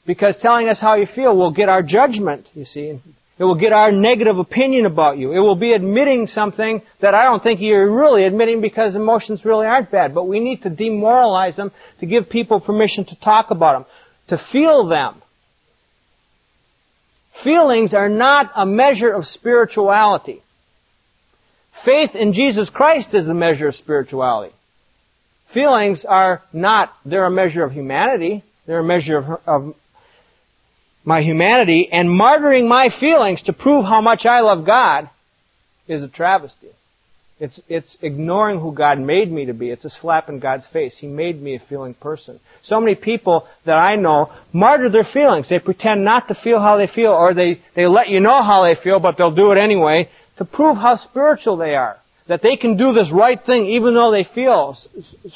Because 0.06 0.36
telling 0.40 0.68
us 0.68 0.78
how 0.80 0.94
you 0.94 1.06
feel 1.14 1.36
will 1.36 1.52
get 1.52 1.68
our 1.68 1.82
judgment, 1.82 2.46
you 2.54 2.64
see. 2.64 3.00
It 3.38 3.44
will 3.44 3.58
get 3.58 3.72
our 3.72 3.92
negative 3.92 4.38
opinion 4.38 4.86
about 4.86 5.18
you. 5.18 5.32
It 5.32 5.40
will 5.40 5.56
be 5.56 5.72
admitting 5.72 6.26
something 6.26 6.80
that 7.02 7.14
I 7.14 7.24
don't 7.24 7.42
think 7.42 7.60
you're 7.60 7.90
really 7.94 8.24
admitting 8.24 8.62
because 8.62 8.94
emotions 8.94 9.44
really 9.44 9.66
aren't 9.66 9.90
bad. 9.90 10.14
But 10.14 10.24
we 10.24 10.40
need 10.40 10.62
to 10.62 10.70
demoralize 10.70 11.56
them 11.56 11.70
to 12.00 12.06
give 12.06 12.30
people 12.30 12.60
permission 12.60 13.04
to 13.06 13.20
talk 13.20 13.50
about 13.50 13.74
them, 13.74 13.86
to 14.28 14.44
feel 14.52 14.88
them. 14.88 15.20
Feelings 17.44 17.92
are 17.92 18.08
not 18.08 18.50
a 18.56 18.64
measure 18.64 19.12
of 19.12 19.26
spirituality. 19.26 20.42
Faith 21.84 22.10
in 22.14 22.32
Jesus 22.32 22.70
Christ 22.70 23.08
is 23.12 23.28
a 23.28 23.34
measure 23.34 23.68
of 23.68 23.74
spirituality. 23.74 24.54
Feelings 25.54 26.04
are 26.08 26.42
not, 26.52 26.90
they're 27.04 27.26
a 27.26 27.30
measure 27.30 27.64
of 27.64 27.72
humanity. 27.72 28.42
They're 28.66 28.80
a 28.80 28.84
measure 28.84 29.18
of, 29.18 29.40
of 29.46 29.74
my 31.04 31.22
humanity. 31.22 31.88
And 31.90 32.08
martyring 32.08 32.68
my 32.68 32.88
feelings 32.98 33.42
to 33.44 33.52
prove 33.52 33.84
how 33.84 34.00
much 34.00 34.26
I 34.26 34.40
love 34.40 34.66
God 34.66 35.08
is 35.86 36.02
a 36.02 36.08
travesty. 36.08 36.68
It's, 37.38 37.60
it's 37.68 37.96
ignoring 38.00 38.60
who 38.60 38.72
God 38.72 38.98
made 38.98 39.30
me 39.30 39.44
to 39.44 39.52
be. 39.52 39.68
It's 39.68 39.84
a 39.84 39.90
slap 39.90 40.30
in 40.30 40.40
God's 40.40 40.66
face. 40.72 40.96
He 40.98 41.06
made 41.06 41.40
me 41.40 41.54
a 41.54 41.62
feeling 41.68 41.92
person. 41.92 42.40
So 42.62 42.80
many 42.80 42.94
people 42.94 43.46
that 43.66 43.74
I 43.76 43.96
know 43.96 44.32
martyr 44.54 44.88
their 44.88 45.04
feelings. 45.12 45.46
They 45.48 45.58
pretend 45.58 46.02
not 46.02 46.28
to 46.28 46.34
feel 46.34 46.60
how 46.60 46.78
they 46.78 46.86
feel, 46.86 47.10
or 47.10 47.34
they, 47.34 47.60
they 47.76 47.86
let 47.86 48.08
you 48.08 48.20
know 48.20 48.42
how 48.42 48.62
they 48.64 48.74
feel, 48.82 49.00
but 49.00 49.16
they'll 49.18 49.34
do 49.34 49.52
it 49.52 49.58
anyway 49.58 50.08
to 50.38 50.44
prove 50.44 50.76
how 50.76 50.96
spiritual 50.96 51.56
they 51.56 51.74
are. 51.74 51.96
That 52.28 52.42
they 52.42 52.56
can 52.56 52.76
do 52.76 52.92
this 52.92 53.10
right 53.12 53.38
thing 53.44 53.66
even 53.66 53.94
though 53.94 54.10
they 54.10 54.28
feel 54.34 54.76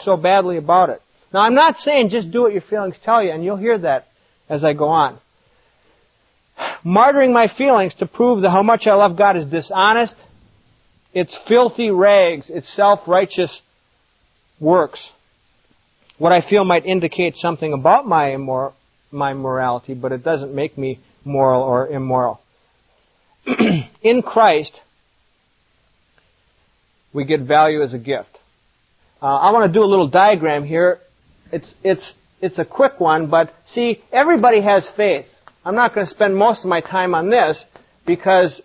so 0.02 0.16
badly 0.16 0.56
about 0.56 0.90
it. 0.90 1.00
Now 1.32 1.40
I'm 1.40 1.54
not 1.54 1.76
saying 1.76 2.08
just 2.10 2.30
do 2.30 2.42
what 2.42 2.52
your 2.52 2.62
feelings 2.62 2.96
tell 3.04 3.22
you, 3.22 3.30
and 3.30 3.44
you'll 3.44 3.56
hear 3.56 3.78
that 3.78 4.06
as 4.48 4.64
I 4.64 4.72
go 4.72 4.88
on. 4.88 5.18
Martyring 6.84 7.32
my 7.32 7.48
feelings 7.56 7.94
to 8.00 8.06
prove 8.06 8.42
that 8.42 8.50
how 8.50 8.62
much 8.62 8.86
I 8.86 8.94
love 8.94 9.16
God 9.16 9.36
is 9.36 9.46
dishonest. 9.46 10.16
It's 11.12 11.36
filthy 11.48 11.90
rags. 11.90 12.46
It's 12.48 12.74
self-righteous 12.74 13.62
works. 14.60 15.00
What 16.18 16.32
I 16.32 16.42
feel 16.48 16.64
might 16.64 16.84
indicate 16.84 17.36
something 17.36 17.72
about 17.72 18.06
my 18.06 18.26
immor- 18.30 18.74
my 19.10 19.32
morality, 19.32 19.94
but 19.94 20.12
it 20.12 20.22
doesn't 20.22 20.54
make 20.54 20.76
me 20.76 21.00
moral 21.24 21.62
or 21.62 21.88
immoral. 21.88 22.40
in 24.02 24.22
Christ, 24.22 24.72
we 27.12 27.24
get 27.24 27.40
value 27.40 27.82
as 27.82 27.92
a 27.92 27.98
gift. 27.98 28.38
Uh, 29.22 29.26
I 29.26 29.50
want 29.50 29.70
to 29.70 29.72
do 29.72 29.84
a 29.84 29.86
little 29.86 30.08
diagram 30.08 30.64
here. 30.64 30.98
It's, 31.52 31.72
it's, 31.82 32.12
it's 32.40 32.58
a 32.58 32.64
quick 32.64 32.98
one, 32.98 33.28
but 33.28 33.52
see, 33.72 34.02
everybody 34.12 34.62
has 34.62 34.88
faith. 34.96 35.26
I'm 35.64 35.74
not 35.74 35.94
going 35.94 36.06
to 36.06 36.10
spend 36.10 36.36
most 36.36 36.64
of 36.64 36.68
my 36.68 36.80
time 36.80 37.14
on 37.14 37.28
this 37.28 37.62
because 38.06 38.62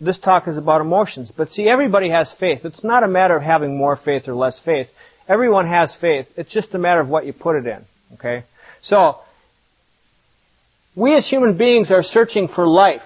this 0.00 0.18
talk 0.18 0.46
is 0.46 0.56
about 0.56 0.80
emotions. 0.80 1.32
But 1.34 1.50
see, 1.50 1.68
everybody 1.68 2.10
has 2.10 2.32
faith. 2.38 2.60
It's 2.64 2.84
not 2.84 3.02
a 3.02 3.08
matter 3.08 3.36
of 3.36 3.42
having 3.42 3.76
more 3.76 3.98
faith 4.04 4.28
or 4.28 4.34
less 4.34 4.60
faith. 4.64 4.88
Everyone 5.28 5.66
has 5.66 5.94
faith. 6.00 6.26
It's 6.36 6.52
just 6.52 6.74
a 6.74 6.78
matter 6.78 7.00
of 7.00 7.08
what 7.08 7.26
you 7.26 7.32
put 7.32 7.56
it 7.56 7.66
in. 7.66 7.84
Okay? 8.14 8.44
So, 8.82 9.20
we 10.94 11.16
as 11.16 11.28
human 11.28 11.56
beings 11.56 11.90
are 11.90 12.02
searching 12.02 12.48
for 12.48 12.66
life. 12.66 13.02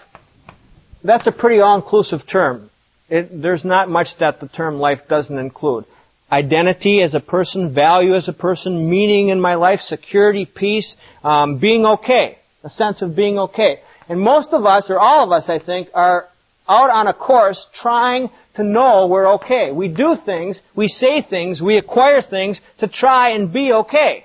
That's 1.05 1.27
a 1.27 1.33
pretty 1.33 1.61
all-inclusive 1.61 2.21
term. 2.31 2.71
It, 3.12 3.42
there's 3.42 3.62
not 3.62 3.90
much 3.90 4.07
that 4.20 4.40
the 4.40 4.48
term 4.48 4.79
life 4.79 5.01
doesn't 5.07 5.38
include. 5.38 5.85
Identity 6.33 7.03
as 7.03 7.14
a 7.14 7.20
person, 7.20 7.75
value 7.75 8.16
as 8.16 8.27
a 8.27 8.33
person, 8.33 8.88
meaning 8.88 9.29
in 9.29 9.38
my 9.38 9.55
life, 9.57 9.81
security, 9.81 10.46
peace, 10.46 10.96
um, 11.22 11.59
being 11.59 11.85
okay, 11.85 12.38
a 12.64 12.70
sense 12.70 13.03
of 13.03 13.14
being 13.14 13.38
okay. 13.38 13.81
And 14.09 14.18
most 14.18 14.48
of 14.53 14.64
us, 14.64 14.87
or 14.88 14.98
all 14.98 15.27
of 15.27 15.31
us, 15.31 15.51
I 15.51 15.59
think, 15.62 15.88
are 15.92 16.25
out 16.66 16.88
on 16.88 17.07
a 17.07 17.12
course 17.12 17.66
trying 17.83 18.31
to 18.55 18.64
know 18.64 19.09
we're 19.09 19.35
okay. 19.35 19.72
We 19.72 19.88
do 19.88 20.16
things, 20.25 20.59
we 20.75 20.88
say 20.88 21.22
things, 21.29 21.61
we 21.61 21.77
acquire 21.77 22.22
things 22.22 22.59
to 22.81 22.88
try 22.88 23.33
and 23.33 23.53
be 23.53 23.75
okay. 23.75 24.25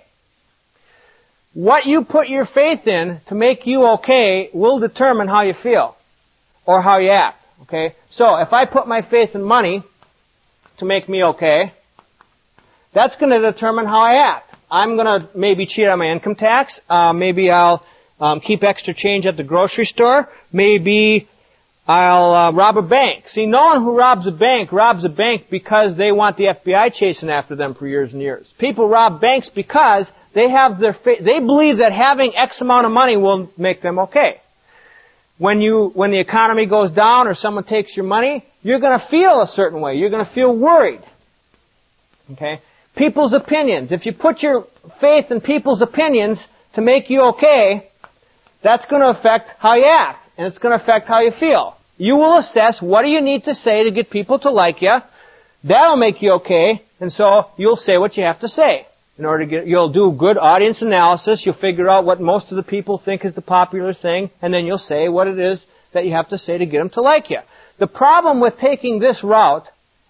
What 1.54 1.86
you 1.86 2.06
put 2.06 2.30
your 2.30 2.46
faith 2.46 2.88
in 2.88 3.20
to 3.28 3.36
make 3.36 3.66
you 3.66 3.86
okay 3.96 4.50
will 4.54 4.80
determine 4.80 5.28
how 5.28 5.42
you 5.42 5.56
feel 5.62 5.98
or 6.66 6.82
how 6.82 7.00
you 7.00 7.12
act. 7.12 7.42
Okay? 7.64 7.96
So, 8.12 8.36
if 8.38 8.54
I 8.54 8.66
put 8.66 8.88
my 8.88 9.02
faith 9.02 9.32
in 9.34 9.44
money 9.44 9.84
to 10.80 10.86
make 10.86 11.10
me 11.10 11.24
okay, 11.24 11.74
that's 12.94 13.16
going 13.18 13.32
to 13.32 13.52
determine 13.52 13.86
how 13.86 14.02
I 14.02 14.36
act. 14.36 14.56
I'm 14.70 14.96
going 14.96 15.06
to 15.06 15.30
maybe 15.36 15.66
cheat 15.66 15.88
on 15.88 16.00
my 16.00 16.08
income 16.08 16.36
tax. 16.36 16.80
Uh, 16.90 17.14
maybe 17.14 17.50
I'll 17.50 17.84
um, 18.20 18.40
keep 18.40 18.64
extra 18.64 18.94
change 18.94 19.26
at 19.26 19.38
the 19.38 19.44
grocery 19.44 19.86
store. 19.86 20.28
Maybe 20.52 21.28
I'll 21.88 22.34
uh, 22.34 22.52
rob 22.52 22.78
a 22.78 22.82
bank. 22.82 23.26
See, 23.30 23.46
no 23.46 23.66
one 23.68 23.82
who 23.82 23.98
robs 23.98 24.28
a 24.28 24.32
bank 24.32 24.72
robs 24.72 25.06
a 25.06 25.10
bank 25.10 25.46
because 25.50 25.96
they 25.96 26.12
want 26.12 26.36
the 26.38 26.46
FBI 26.46 26.94
chasing 26.94 27.30
after 27.30 27.56
them 27.56 27.76
for 27.76 27.88
years 27.88 28.12
and 28.12 28.22
years. 28.22 28.46
People 28.60 28.90
rob 28.90 29.22
banks 29.22 29.50
because 29.54 30.10
they 30.36 30.50
have 30.50 30.80
their 30.80 30.94
fa- 30.94 31.24
they 31.24 31.40
believe 31.40 31.78
that 31.78 31.94
having 31.94 32.34
X 32.36 32.60
amount 32.60 32.86
of 32.86 32.92
money 32.92 33.16
will 33.16 33.50
make 33.58 33.82
them 33.82 34.00
okay 34.00 34.42
when 35.38 35.62
you, 35.62 35.92
when 35.94 36.12
the 36.12 36.20
economy 36.20 36.66
goes 36.66 36.92
down 36.92 37.28
or 37.28 37.36
someone 37.36 37.64
takes 37.64 37.96
your 37.96 38.06
money, 38.06 38.46
you're 38.62 38.80
going 38.80 39.00
to 39.00 39.08
feel 39.08 39.42
a 39.42 39.48
certain 39.48 39.82
way. 39.82 39.96
You're 39.96 40.10
going 40.10 40.26
to 40.26 40.34
feel 40.34 40.56
worried. 40.56 41.02
Okay? 42.34 42.60
People's 42.96 43.34
opinions. 43.34 43.92
If 43.92 44.06
you 44.06 44.14
put 44.14 44.42
your 44.42 44.66
faith 45.00 45.26
in 45.30 45.42
people's 45.42 45.82
opinions 45.82 46.40
to 46.74 46.82
make 46.82 47.10
you 47.10 47.22
okay, 47.34 47.90
that's 48.64 48.86
going 48.88 49.02
to 49.02 49.20
affect 49.20 49.52
how 49.60 49.76
you 49.76 49.86
act. 49.86 50.24
And 50.38 50.48
it's 50.48 50.58
going 50.58 50.78
to 50.78 50.84
affect 50.84 51.08
how 51.08 51.22
you 51.22 51.32
feel. 51.40 51.76
You 51.98 52.16
will 52.16 52.40
assess 52.40 52.80
what 52.82 53.04
do 53.04 53.10
you 53.10 53.22
need 53.22 53.46
to 53.46 53.54
say 53.54 53.84
to 53.84 53.92
get 53.92 54.10
people 54.10 54.40
to 54.40 54.52
like 54.52 54.82
you. 54.82 54.98
That'll 55.64 55.98
make 55.98 56.22
you 56.22 56.34
okay. 56.34 56.84
And 57.00 57.12
so 57.12 57.46
you'll 57.58 57.76
say 57.76 57.98
what 57.98 58.18
you 58.18 58.24
have 58.24 58.40
to 58.42 58.48
say 58.48 58.88
in 59.18 59.26
order 59.26 59.46
to 59.46 59.50
get, 59.50 59.68
you'll 59.68 59.92
do 59.92 60.16
good 60.18 60.38
audience 60.38 60.82
analysis, 60.82 61.44
you'll 61.46 61.56
figure 61.56 61.90
out 61.90 62.06
what 62.06 62.22
most 62.22 62.52
of 62.52 62.56
the 62.56 62.64
people 62.64 63.02
think 63.04 63.26
is 63.26 63.34
the 63.34 63.42
popular 63.42 63.94
thing, 63.94 64.30
and 64.42 64.54
then 64.54 64.66
you'll 64.66 64.78
say 64.78 65.10
what 65.10 65.28
it 65.28 65.40
is 65.40 65.66
that 65.94 66.06
you 66.06 66.14
have 66.14 66.30
to 66.30 66.38
say 66.38 66.58
to 66.58 66.66
get 66.66 66.80
them 66.80 66.90
to 66.92 67.02
like 67.02 67.30
you. 67.30 67.40
The 67.80 67.88
problem 67.88 68.40
with 68.40 68.56
taking 68.60 69.00
this 69.00 69.24
route 69.24 69.68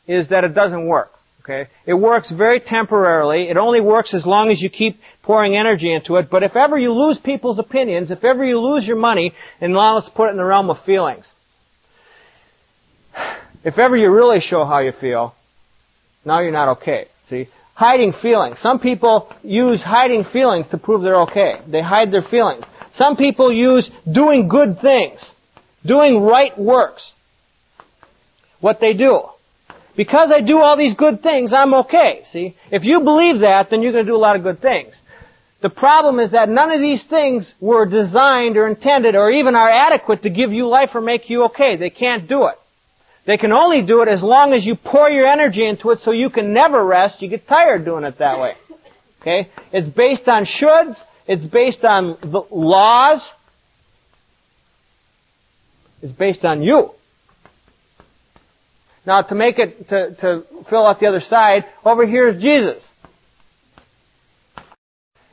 is 0.07 0.29
that 0.29 0.43
it 0.43 0.53
doesn't 0.53 0.87
work. 0.87 1.11
Okay? 1.43 1.69
It 1.85 1.93
works 1.93 2.31
very 2.35 2.59
temporarily. 2.59 3.49
It 3.49 3.55
only 3.55 3.79
works 3.79 4.13
as 4.13 4.25
long 4.25 4.51
as 4.51 4.61
you 4.61 4.69
keep 4.69 4.99
pouring 5.23 5.55
energy 5.55 5.93
into 5.93 6.17
it. 6.17 6.29
But 6.29 6.43
if 6.43 6.57
ever 6.57 6.77
you 6.77 6.91
lose 6.91 7.17
people's 7.23 7.59
opinions, 7.59 8.11
if 8.11 8.25
ever 8.25 8.43
you 8.43 8.59
lose 8.59 8.85
your 8.85 8.97
money, 8.97 9.33
and 9.61 9.71
now 9.73 9.95
let's 9.95 10.09
put 10.09 10.27
it 10.27 10.31
in 10.31 10.37
the 10.37 10.43
realm 10.43 10.69
of 10.69 10.77
feelings. 10.85 11.25
If 13.63 13.77
ever 13.79 13.97
you 13.97 14.09
really 14.11 14.39
show 14.39 14.63
how 14.63 14.79
you 14.79 14.93
feel, 15.01 15.33
now 16.23 16.39
you're 16.39 16.53
not 16.53 16.77
okay. 16.77 17.07
See? 17.27 17.49
Hiding 17.77 18.11
feelings. 18.23 18.57
Some 18.59 18.79
people 18.79 19.31
use 19.43 19.83
hiding 19.83 20.23
feelings 20.33 20.65
to 20.71 20.79
prove 20.79 21.03
they're 21.03 21.21
okay. 21.21 21.61
They 21.71 21.83
hide 21.83 22.11
their 22.11 22.23
feelings. 22.23 22.65
Some 22.95 23.15
people 23.15 23.53
use 23.53 23.87
doing 24.11 24.47
good 24.47 24.79
things, 24.81 25.19
doing 25.85 26.19
right 26.19 26.57
works. 26.57 27.13
What 28.61 28.79
they 28.81 28.93
do. 28.93 29.21
Because 29.95 30.31
I 30.35 30.41
do 30.41 30.57
all 30.57 30.75
these 30.75 30.95
good 30.95 31.21
things, 31.21 31.53
I'm 31.53 31.75
okay. 31.75 32.23
See? 32.31 32.55
If 32.71 32.83
you 32.83 33.01
believe 33.01 33.41
that, 33.41 33.67
then 33.69 33.83
you're 33.83 33.91
going 33.91 34.05
to 34.05 34.11
do 34.11 34.15
a 34.15 34.25
lot 34.27 34.35
of 34.35 34.41
good 34.41 34.59
things. 34.59 34.95
The 35.61 35.69
problem 35.69 36.19
is 36.19 36.31
that 36.31 36.49
none 36.49 36.71
of 36.71 36.81
these 36.81 37.03
things 37.07 37.53
were 37.61 37.85
designed 37.85 38.57
or 38.57 38.67
intended 38.67 39.15
or 39.15 39.29
even 39.29 39.53
are 39.53 39.69
adequate 39.69 40.23
to 40.23 40.31
give 40.31 40.51
you 40.51 40.67
life 40.67 40.89
or 40.95 41.01
make 41.01 41.29
you 41.29 41.45
okay. 41.45 41.77
They 41.77 41.91
can't 41.91 42.27
do 42.27 42.47
it. 42.47 42.55
They 43.27 43.35
can 43.35 43.51
only 43.51 43.85
do 43.85 44.01
it 44.01 44.07
as 44.07 44.23
long 44.23 44.53
as 44.53 44.65
you 44.65 44.75
pour 44.75 45.09
your 45.09 45.27
energy 45.27 45.67
into 45.67 45.91
it 45.91 45.99
so 46.01 46.11
you 46.11 46.29
can 46.29 46.53
never 46.53 46.83
rest. 46.83 47.21
You 47.21 47.29
get 47.29 47.45
tired 47.45 47.83
doing 47.85 48.03
it 48.03 48.17
that 48.17 48.39
way. 48.39 48.53
Okay? 49.19 49.49
It's 49.73 49.89
based 49.93 50.27
on 50.27 50.45
shoulds. 50.45 50.95
It's 51.27 51.43
based 51.43 51.83
on 51.83 52.17
the 52.21 52.43
laws. 52.51 53.27
It's 56.01 56.13
based 56.13 56.45
on 56.45 56.61
you. 56.61 56.91
Now 59.07 59.23
to 59.23 59.35
make 59.35 59.57
it, 59.57 59.89
to, 59.89 60.15
to 60.21 60.43
fill 60.69 60.85
out 60.85 60.99
the 60.99 61.07
other 61.07 61.19
side, 61.19 61.65
over 61.83 62.05
here 62.05 62.29
is 62.29 62.41
Jesus. 62.41 62.81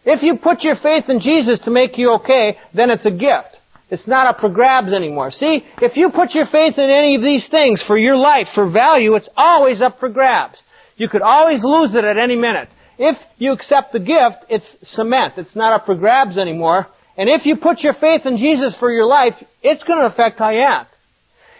If 0.05 0.23
you 0.23 0.37
put 0.43 0.63
your 0.63 0.77
faith 0.77 1.05
in 1.09 1.21
Jesus 1.21 1.61
to 1.61 1.71
make 1.71 1.99
you 1.99 2.15
okay, 2.15 2.57
then 2.73 2.91
it's 2.91 3.05
a 3.07 3.11
gift. 3.11 3.59
It's 3.91 4.07
not 4.07 4.27
up 4.27 4.41
for 4.41 4.49
grabs 4.49 4.93
anymore. 4.93 5.31
See, 5.31 5.63
if 5.83 5.97
you 5.97 6.11
put 6.11 6.35
your 6.35 6.47
faith 6.47 6.79
in 6.79 6.91
any 6.91 7.17
of 7.17 7.23
these 7.23 7.47
things 7.51 7.83
for 7.87 7.99
your 7.99 8.17
life, 8.17 8.49
for 8.55 8.71
value, 8.71 9.15
it's 9.15 9.29
always 9.37 9.83
up 9.83 9.99
for 10.01 10.09
grabs. 10.09 10.57
You 10.97 11.09
could 11.09 11.23
always 11.23 11.63
lose 11.63 11.95
it 11.95 12.05
at 12.05 12.19
any 12.19 12.37
minute. 12.37 12.69
If 12.99 13.19
you 13.39 13.53
accept 13.53 13.93
the 13.93 13.99
gift, 13.99 14.47
it's 14.49 14.67
cement. 14.83 15.35
It's 15.37 15.57
not 15.57 15.73
up 15.73 15.87
for 15.87 15.95
grabs 15.95 16.39
anymore. 16.39 16.87
And 17.17 17.29
if 17.29 17.47
you 17.47 17.57
put 17.57 17.81
your 17.81 17.95
faith 17.95 18.23
in 18.25 18.37
Jesus 18.39 18.77
for 18.79 18.91
your 18.91 19.07
life, 19.07 19.35
it's 19.63 19.85
going 19.85 19.99
to 19.99 20.07
affect 20.07 20.39
how 20.39 20.51
you 20.51 20.61
act. 20.61 20.91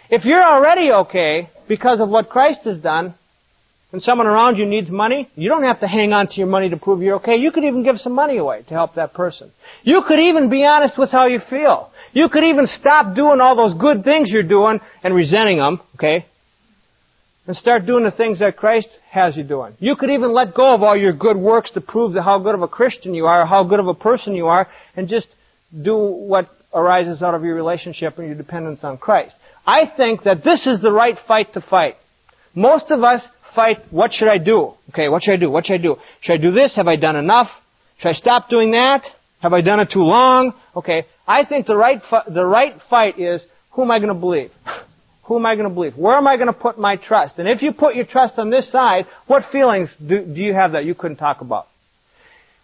If 0.09 0.25
you're 0.25 0.43
already 0.43 0.91
okay 0.91 1.49
because 1.67 1.99
of 1.99 2.09
what 2.09 2.29
Christ 2.29 2.61
has 2.65 2.79
done, 2.79 3.15
and 3.95 4.03
someone 4.03 4.27
around 4.27 4.57
you 4.57 4.65
needs 4.65 4.89
money, 4.89 5.29
you 5.35 5.47
don't 5.47 5.63
have 5.63 5.79
to 5.79 5.87
hang 5.87 6.11
on 6.11 6.27
to 6.27 6.33
your 6.35 6.47
money 6.47 6.67
to 6.69 6.75
prove 6.75 7.01
you're 7.01 7.15
okay. 7.15 7.37
You 7.37 7.49
could 7.49 7.63
even 7.63 7.81
give 7.81 7.95
some 7.95 8.11
money 8.11 8.35
away 8.35 8.63
to 8.63 8.73
help 8.73 8.95
that 8.95 9.13
person. 9.13 9.53
You 9.83 10.03
could 10.05 10.19
even 10.19 10.49
be 10.49 10.65
honest 10.65 10.97
with 10.97 11.11
how 11.11 11.27
you 11.27 11.39
feel. 11.49 11.91
You 12.11 12.27
could 12.27 12.43
even 12.43 12.67
stop 12.67 13.15
doing 13.15 13.39
all 13.39 13.55
those 13.55 13.73
good 13.79 14.03
things 14.03 14.29
you're 14.29 14.43
doing 14.43 14.81
and 15.01 15.15
resenting 15.15 15.59
them, 15.59 15.79
okay? 15.95 16.25
And 17.47 17.55
start 17.55 17.85
doing 17.85 18.03
the 18.03 18.11
things 18.11 18.39
that 18.39 18.57
Christ 18.57 18.89
has 19.11 19.37
you 19.37 19.45
doing. 19.45 19.77
You 19.79 19.95
could 19.95 20.09
even 20.09 20.33
let 20.33 20.53
go 20.53 20.75
of 20.75 20.83
all 20.83 20.97
your 20.97 21.13
good 21.13 21.37
works 21.37 21.71
to 21.71 21.79
prove 21.79 22.15
how 22.15 22.39
good 22.39 22.53
of 22.53 22.63
a 22.63 22.67
Christian 22.67 23.13
you 23.13 23.27
are, 23.27 23.45
how 23.45 23.63
good 23.63 23.79
of 23.79 23.87
a 23.87 23.93
person 23.93 24.35
you 24.35 24.47
are, 24.47 24.67
and 24.97 25.07
just 25.07 25.27
do 25.71 25.95
what 25.95 26.49
arises 26.73 27.21
out 27.21 27.33
of 27.33 27.45
your 27.45 27.55
relationship 27.55 28.17
and 28.17 28.27
your 28.27 28.35
dependence 28.35 28.81
on 28.83 28.97
Christ. 28.97 29.35
I 29.65 29.89
think 29.95 30.23
that 30.23 30.43
this 30.43 30.67
is 30.67 30.81
the 30.81 30.91
right 30.91 31.15
fight 31.25 31.53
to 31.53 31.61
fight. 31.61 31.95
Most 32.55 32.89
of 32.89 33.03
us 33.03 33.27
fight, 33.55 33.77
what 33.89 34.11
should 34.13 34.27
I 34.27 34.37
do? 34.37 34.73
Okay, 34.89 35.09
what 35.09 35.23
should 35.23 35.33
I 35.33 35.37
do? 35.37 35.49
What 35.49 35.65
should 35.65 35.79
I 35.79 35.83
do? 35.83 35.95
Should 36.21 36.33
I 36.33 36.37
do 36.37 36.51
this? 36.51 36.75
Have 36.75 36.87
I 36.87 36.95
done 36.95 37.15
enough? 37.15 37.47
Should 37.99 38.09
I 38.09 38.13
stop 38.13 38.49
doing 38.49 38.71
that? 38.71 39.03
Have 39.41 39.53
I 39.53 39.61
done 39.61 39.79
it 39.79 39.89
too 39.91 40.03
long? 40.03 40.53
Okay, 40.75 41.05
I 41.27 41.45
think 41.45 41.65
the 41.65 41.75
right, 41.75 42.01
the 42.27 42.45
right 42.45 42.75
fight 42.89 43.19
is, 43.19 43.41
who 43.71 43.83
am 43.83 43.91
I 43.91 43.99
going 43.99 44.13
to 44.13 44.19
believe? 44.19 44.51
Who 45.25 45.37
am 45.37 45.45
I 45.45 45.55
going 45.55 45.67
to 45.67 45.73
believe? 45.73 45.95
Where 45.97 46.15
am 46.15 46.27
I 46.27 46.35
going 46.35 46.47
to 46.47 46.53
put 46.53 46.77
my 46.77 46.97
trust? 46.97 47.39
And 47.39 47.47
if 47.47 47.63
you 47.63 47.73
put 47.73 47.95
your 47.95 48.05
trust 48.05 48.37
on 48.37 48.51
this 48.51 48.71
side, 48.71 49.05
what 49.25 49.43
feelings 49.51 49.89
do, 49.99 50.23
do 50.23 50.41
you 50.41 50.53
have 50.53 50.73
that 50.73 50.85
you 50.85 50.93
couldn't 50.93 51.17
talk 51.17 51.41
about? 51.41 51.65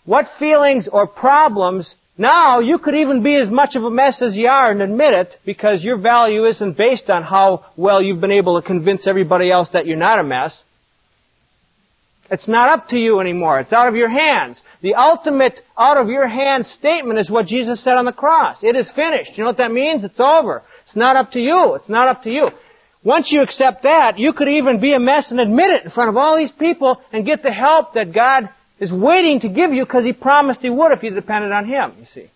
What 0.06 0.26
feelings 0.40 0.88
or 0.92 1.08
problems 1.08 1.96
now 2.18 2.60
you 2.60 2.78
could 2.78 2.94
even 2.96 3.24
be 3.24 3.36
as 3.36 3.50
much 3.50 3.76
of 3.76 3.84
a 3.84 3.90
mess 3.90 4.22
as 4.22 4.36
you 4.36 4.48
are 4.48 4.70
and 4.70 4.82
admit 4.82 5.14
it 5.14 5.30
because 5.44 5.84
your 5.84 5.98
value 5.98 6.46
isn't 6.46 6.78
based 6.78 7.10
on 7.10 7.24
how 7.24 7.66
well 7.76 8.02
you've 8.02 8.22
been 8.22 8.32
able 8.32 8.62
to 8.62 8.68
convince 8.68 9.08
everybody 9.08 9.52
else 9.52 9.70
that 9.74 9.88
you're 9.88 9.98
not 9.98 10.20
a 10.20 10.24
mess. 10.24 10.62
It's 12.32 12.48
not 12.48 12.70
up 12.70 12.88
to 12.88 12.98
you 12.98 13.20
anymore. 13.20 13.60
It's 13.60 13.74
out 13.74 13.90
of 13.90 13.96
your 13.96 14.10
hands. 14.10 14.62
The 14.82 14.96
ultimate 14.96 15.60
out 15.78 15.98
of 15.98 16.08
your 16.08 16.30
hands 16.30 16.74
statement 16.80 17.20
is 17.20 17.30
what 17.30 17.46
Jesus 17.46 17.84
said 17.84 17.98
on 17.98 18.06
the 18.06 18.14
cross. 18.14 18.64
It 18.64 18.78
is 18.78 18.90
finished. 18.96 19.32
You 19.36 19.44
know 19.44 19.50
what 19.50 19.58
that 19.58 19.74
means? 19.74 20.06
It's 20.06 20.20
over. 20.20 20.64
It's 20.86 20.96
not 20.96 21.18
up 21.18 21.32
to 21.32 21.40
you. 21.40 21.76
It's 21.76 21.90
not 21.90 22.08
up 22.08 22.24
to 22.24 22.30
you. 22.30 22.48
Once 23.04 23.32
you 23.32 23.42
accept 23.42 23.84
that, 23.84 24.18
you 24.18 24.32
could 24.32 24.48
even 24.48 24.80
be 24.80 24.94
a 24.94 25.00
mess 25.00 25.30
and 25.30 25.42
admit 25.42 25.72
it 25.72 25.84
in 25.84 25.92
front 25.92 26.10
of 26.10 26.16
all 26.16 26.38
these 26.38 26.54
people 26.58 27.02
and 27.12 27.26
get 27.26 27.44
the 27.44 27.52
help 27.52 27.96
that 27.96 28.14
God 28.14 28.50
is 28.80 28.94
waiting 28.94 29.42
to 29.42 29.50
give 29.50 29.74
you 29.74 29.84
because 29.84 30.06
He 30.06 30.14
promised 30.14 30.62
He 30.62 30.70
would 30.70 30.94
if 30.94 31.04
you 31.04 31.10
depended 31.10 31.52
on 31.52 31.66
Him, 31.66 31.96
you 32.00 32.06
see. 32.14 32.32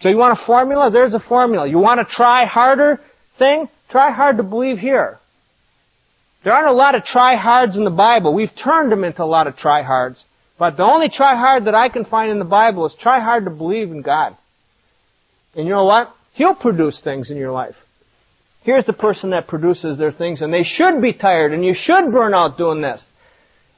So 0.00 0.08
you 0.08 0.16
want 0.16 0.40
a 0.40 0.46
formula? 0.46 0.90
There's 0.90 1.14
a 1.14 1.20
formula. 1.20 1.68
You 1.68 1.78
want 1.78 2.00
to 2.00 2.14
try 2.14 2.46
harder 2.46 2.98
thing? 3.38 3.68
Try 3.90 4.10
hard 4.10 4.38
to 4.38 4.42
believe 4.42 4.78
here. 4.78 5.18
There 6.44 6.52
aren't 6.52 6.68
a 6.68 6.72
lot 6.72 6.94
of 6.94 7.04
try-hards 7.04 7.76
in 7.76 7.84
the 7.84 7.90
Bible. 7.90 8.34
We've 8.34 8.50
turned 8.62 8.90
them 8.90 9.04
into 9.04 9.22
a 9.22 9.24
lot 9.24 9.46
of 9.46 9.56
try-hards. 9.56 10.24
But 10.58 10.76
the 10.76 10.82
only 10.82 11.08
try-hard 11.08 11.66
that 11.66 11.74
I 11.74 11.88
can 11.88 12.04
find 12.04 12.30
in 12.30 12.38
the 12.38 12.44
Bible 12.44 12.86
is 12.86 12.94
try 13.00 13.20
hard 13.20 13.44
to 13.44 13.50
believe 13.50 13.90
in 13.90 14.02
God. 14.02 14.36
And 15.54 15.66
you 15.66 15.72
know 15.72 15.84
what? 15.84 16.12
He'll 16.34 16.54
produce 16.54 17.00
things 17.02 17.30
in 17.30 17.36
your 17.36 17.52
life. 17.52 17.74
Here's 18.62 18.86
the 18.86 18.92
person 18.92 19.30
that 19.30 19.48
produces 19.48 19.98
their 19.98 20.12
things, 20.12 20.40
and 20.40 20.52
they 20.52 20.62
should 20.62 21.02
be 21.02 21.12
tired, 21.12 21.52
and 21.52 21.64
you 21.64 21.74
should 21.76 22.12
burn 22.12 22.32
out 22.32 22.58
doing 22.58 22.80
this. 22.80 23.02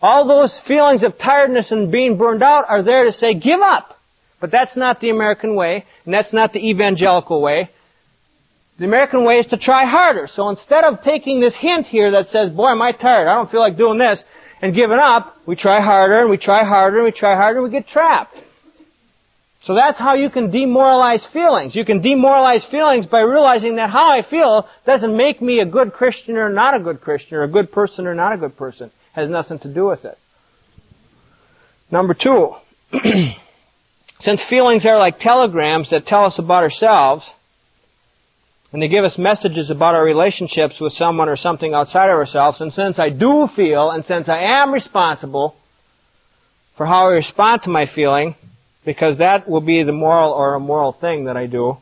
All 0.02 0.28
those 0.28 0.60
feelings 0.68 1.02
of 1.02 1.18
tiredness 1.18 1.70
and 1.70 1.90
being 1.90 2.18
burned 2.18 2.42
out 2.42 2.64
are 2.68 2.82
there 2.82 3.04
to 3.04 3.12
say, 3.12 3.34
give 3.34 3.60
up. 3.60 3.98
But 4.40 4.50
that's 4.50 4.76
not 4.76 5.00
the 5.00 5.08
American 5.08 5.56
way, 5.56 5.86
and 6.04 6.12
that's 6.12 6.34
not 6.34 6.52
the 6.52 6.68
evangelical 6.68 7.40
way. 7.40 7.70
The 8.78 8.84
American 8.84 9.24
way 9.24 9.38
is 9.38 9.46
to 9.46 9.56
try 9.56 9.84
harder. 9.84 10.28
So 10.32 10.48
instead 10.48 10.84
of 10.84 11.02
taking 11.02 11.40
this 11.40 11.54
hint 11.58 11.86
here 11.86 12.10
that 12.12 12.28
says, 12.28 12.50
boy, 12.50 12.70
am 12.70 12.82
I 12.82 12.92
tired, 12.92 13.28
I 13.28 13.34
don't 13.34 13.50
feel 13.50 13.60
like 13.60 13.76
doing 13.76 13.98
this, 13.98 14.22
and 14.60 14.74
giving 14.74 14.98
up, 14.98 15.36
we 15.46 15.54
try 15.54 15.80
harder, 15.80 16.20
and 16.20 16.30
we 16.30 16.38
try 16.38 16.64
harder, 16.64 16.98
and 16.98 17.04
we 17.04 17.12
try 17.12 17.36
harder, 17.36 17.60
and 17.60 17.70
we 17.70 17.78
get 17.78 17.86
trapped. 17.86 18.34
So 19.64 19.74
that's 19.74 19.98
how 19.98 20.14
you 20.14 20.28
can 20.28 20.50
demoralize 20.50 21.24
feelings. 21.32 21.74
You 21.74 21.84
can 21.84 22.02
demoralize 22.02 22.66
feelings 22.70 23.06
by 23.06 23.20
realizing 23.20 23.76
that 23.76 23.90
how 23.90 24.10
I 24.10 24.28
feel 24.28 24.68
doesn't 24.84 25.16
make 25.16 25.40
me 25.40 25.60
a 25.60 25.64
good 25.64 25.92
Christian 25.92 26.36
or 26.36 26.50
not 26.50 26.74
a 26.74 26.80
good 26.80 27.00
Christian, 27.00 27.38
or 27.38 27.44
a 27.44 27.48
good 27.48 27.72
person 27.72 28.06
or 28.06 28.14
not 28.14 28.34
a 28.34 28.36
good 28.36 28.56
person. 28.56 28.88
It 28.88 29.20
has 29.20 29.30
nothing 29.30 29.60
to 29.60 29.72
do 29.72 29.86
with 29.86 30.04
it. 30.04 30.18
Number 31.90 32.14
two, 32.14 32.50
since 34.20 34.44
feelings 34.50 34.84
are 34.84 34.98
like 34.98 35.18
telegrams 35.18 35.90
that 35.90 36.06
tell 36.06 36.26
us 36.26 36.38
about 36.38 36.62
ourselves, 36.62 37.24
and 38.74 38.82
they 38.82 38.88
give 38.88 39.04
us 39.04 39.16
messages 39.16 39.70
about 39.70 39.94
our 39.94 40.04
relationships 40.04 40.80
with 40.80 40.92
someone 40.94 41.28
or 41.28 41.36
something 41.36 41.74
outside 41.74 42.10
of 42.10 42.16
ourselves. 42.16 42.60
And 42.60 42.72
since 42.72 42.98
I 42.98 43.08
do 43.08 43.46
feel, 43.54 43.92
and 43.92 44.04
since 44.04 44.28
I 44.28 44.40
am 44.40 44.74
responsible 44.74 45.54
for 46.76 46.84
how 46.84 47.06
I 47.06 47.12
respond 47.12 47.62
to 47.62 47.70
my 47.70 47.86
feeling, 47.94 48.34
because 48.84 49.18
that 49.18 49.48
will 49.48 49.60
be 49.60 49.84
the 49.84 49.92
moral 49.92 50.32
or 50.32 50.56
immoral 50.56 50.92
thing 50.92 51.26
that 51.26 51.36
I 51.36 51.46
do, 51.46 51.76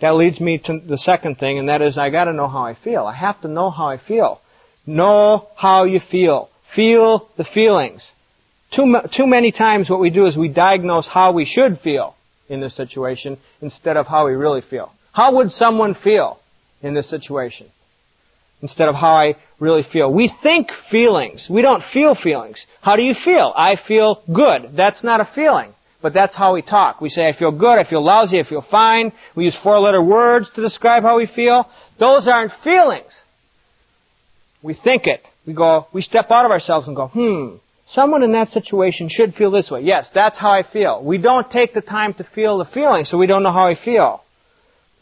that 0.00 0.14
leads 0.14 0.40
me 0.40 0.56
to 0.64 0.80
the 0.80 0.96
second 0.96 1.36
thing, 1.36 1.58
and 1.58 1.68
that 1.68 1.82
is 1.82 1.98
I 1.98 2.08
gotta 2.08 2.32
know 2.32 2.48
how 2.48 2.64
I 2.64 2.74
feel. 2.82 3.04
I 3.04 3.14
have 3.14 3.42
to 3.42 3.48
know 3.48 3.70
how 3.70 3.88
I 3.88 3.98
feel. 3.98 4.40
Know 4.86 5.48
how 5.56 5.84
you 5.84 6.00
feel. 6.10 6.48
Feel 6.74 7.28
the 7.36 7.44
feelings. 7.44 8.02
Too, 8.74 8.96
too 9.14 9.26
many 9.26 9.52
times 9.52 9.90
what 9.90 10.00
we 10.00 10.08
do 10.08 10.26
is 10.26 10.38
we 10.38 10.48
diagnose 10.48 11.06
how 11.06 11.32
we 11.32 11.44
should 11.44 11.80
feel 11.80 12.14
in 12.48 12.62
this 12.62 12.74
situation 12.74 13.36
instead 13.60 13.98
of 13.98 14.06
how 14.06 14.24
we 14.24 14.32
really 14.32 14.62
feel. 14.62 14.90
How 15.12 15.36
would 15.36 15.52
someone 15.52 15.94
feel 15.94 16.38
in 16.82 16.94
this 16.94 17.08
situation? 17.08 17.68
Instead 18.62 18.88
of 18.88 18.94
how 18.94 19.16
I 19.16 19.34
really 19.58 19.82
feel. 19.92 20.12
We 20.12 20.32
think 20.42 20.68
feelings. 20.90 21.46
We 21.50 21.62
don't 21.62 21.82
feel 21.92 22.14
feelings. 22.14 22.56
How 22.80 22.96
do 22.96 23.02
you 23.02 23.14
feel? 23.24 23.52
I 23.56 23.76
feel 23.88 24.22
good. 24.32 24.76
That's 24.76 25.02
not 25.02 25.20
a 25.20 25.28
feeling. 25.34 25.74
But 26.00 26.14
that's 26.14 26.34
how 26.36 26.54
we 26.54 26.62
talk. 26.62 27.00
We 27.00 27.08
say, 27.08 27.28
I 27.28 27.32
feel 27.32 27.52
good, 27.52 27.78
I 27.78 27.88
feel 27.88 28.04
lousy, 28.04 28.40
I 28.40 28.44
feel 28.44 28.64
fine. 28.68 29.12
We 29.36 29.44
use 29.44 29.56
four 29.62 29.78
letter 29.78 30.02
words 30.02 30.50
to 30.56 30.60
describe 30.60 31.04
how 31.04 31.16
we 31.16 31.26
feel. 31.26 31.66
Those 32.00 32.26
aren't 32.26 32.52
feelings. 32.64 33.12
We 34.62 34.74
think 34.74 35.06
it. 35.06 35.22
We 35.46 35.54
go, 35.54 35.86
we 35.92 36.02
step 36.02 36.30
out 36.30 36.44
of 36.44 36.50
ourselves 36.50 36.88
and 36.88 36.96
go, 36.96 37.08
hmm, 37.08 37.56
someone 37.86 38.24
in 38.24 38.32
that 38.32 38.48
situation 38.48 39.08
should 39.10 39.34
feel 39.34 39.52
this 39.52 39.70
way. 39.70 39.82
Yes, 39.82 40.08
that's 40.12 40.38
how 40.38 40.50
I 40.50 40.64
feel. 40.72 41.02
We 41.04 41.18
don't 41.18 41.48
take 41.50 41.72
the 41.72 41.80
time 41.80 42.14
to 42.14 42.24
feel 42.34 42.58
the 42.58 42.64
feeling, 42.64 43.04
so 43.04 43.16
we 43.16 43.26
don't 43.26 43.44
know 43.44 43.52
how 43.52 43.68
I 43.68 43.76
feel. 43.76 44.22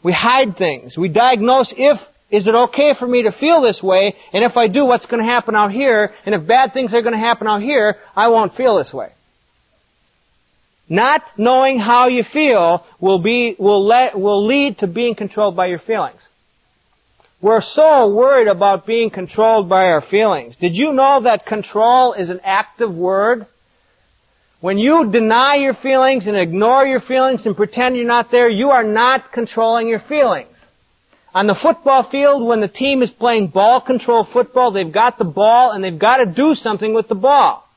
We 0.03 0.13
hide 0.13 0.57
things. 0.57 0.97
We 0.97 1.09
diagnose 1.09 1.73
if, 1.75 1.99
is 2.31 2.47
it 2.47 2.55
okay 2.55 2.93
for 2.97 3.07
me 3.07 3.23
to 3.23 3.31
feel 3.31 3.61
this 3.61 3.81
way? 3.83 4.15
And 4.33 4.43
if 4.43 4.57
I 4.57 4.67
do, 4.67 4.85
what's 4.85 5.05
going 5.05 5.23
to 5.23 5.29
happen 5.29 5.55
out 5.55 5.71
here? 5.71 6.13
And 6.25 6.33
if 6.33 6.47
bad 6.47 6.73
things 6.73 6.93
are 6.93 7.01
going 7.01 7.13
to 7.13 7.19
happen 7.19 7.47
out 7.47 7.61
here, 7.61 7.97
I 8.15 8.29
won't 8.29 8.55
feel 8.55 8.77
this 8.77 8.91
way. 8.93 9.09
Not 10.89 11.21
knowing 11.37 11.79
how 11.79 12.07
you 12.07 12.23
feel 12.33 12.85
will 12.99 13.19
be, 13.19 13.55
will 13.57 13.85
let, 13.87 14.19
will 14.19 14.45
lead 14.45 14.79
to 14.79 14.87
being 14.87 15.15
controlled 15.15 15.55
by 15.55 15.67
your 15.67 15.79
feelings. 15.79 16.19
We're 17.41 17.61
so 17.61 18.09
worried 18.09 18.47
about 18.47 18.85
being 18.85 19.09
controlled 19.09 19.67
by 19.67 19.85
our 19.85 20.01
feelings. 20.01 20.55
Did 20.59 20.75
you 20.75 20.93
know 20.93 21.21
that 21.23 21.45
control 21.45 22.13
is 22.13 22.29
an 22.29 22.39
active 22.43 22.93
word? 22.93 23.47
When 24.61 24.77
you 24.77 25.09
deny 25.11 25.55
your 25.55 25.73
feelings 25.73 26.27
and 26.27 26.37
ignore 26.37 26.85
your 26.85 27.01
feelings 27.01 27.41
and 27.45 27.57
pretend 27.57 27.95
you're 27.95 28.05
not 28.05 28.29
there, 28.31 28.47
you 28.47 28.69
are 28.69 28.83
not 28.83 29.31
controlling 29.31 29.87
your 29.87 30.03
feelings. 30.07 30.55
On 31.33 31.47
the 31.47 31.55
football 31.59 32.07
field, 32.11 32.45
when 32.47 32.61
the 32.61 32.67
team 32.67 33.01
is 33.01 33.09
playing 33.09 33.47
ball 33.47 33.81
control 33.81 34.27
football, 34.31 34.71
they've 34.71 34.93
got 34.93 35.17
the 35.17 35.25
ball 35.25 35.71
and 35.71 35.83
they've 35.83 35.97
got 35.97 36.17
to 36.17 36.31
do 36.31 36.53
something 36.53 36.93
with 36.93 37.07
the 37.07 37.15
ball. 37.15 37.67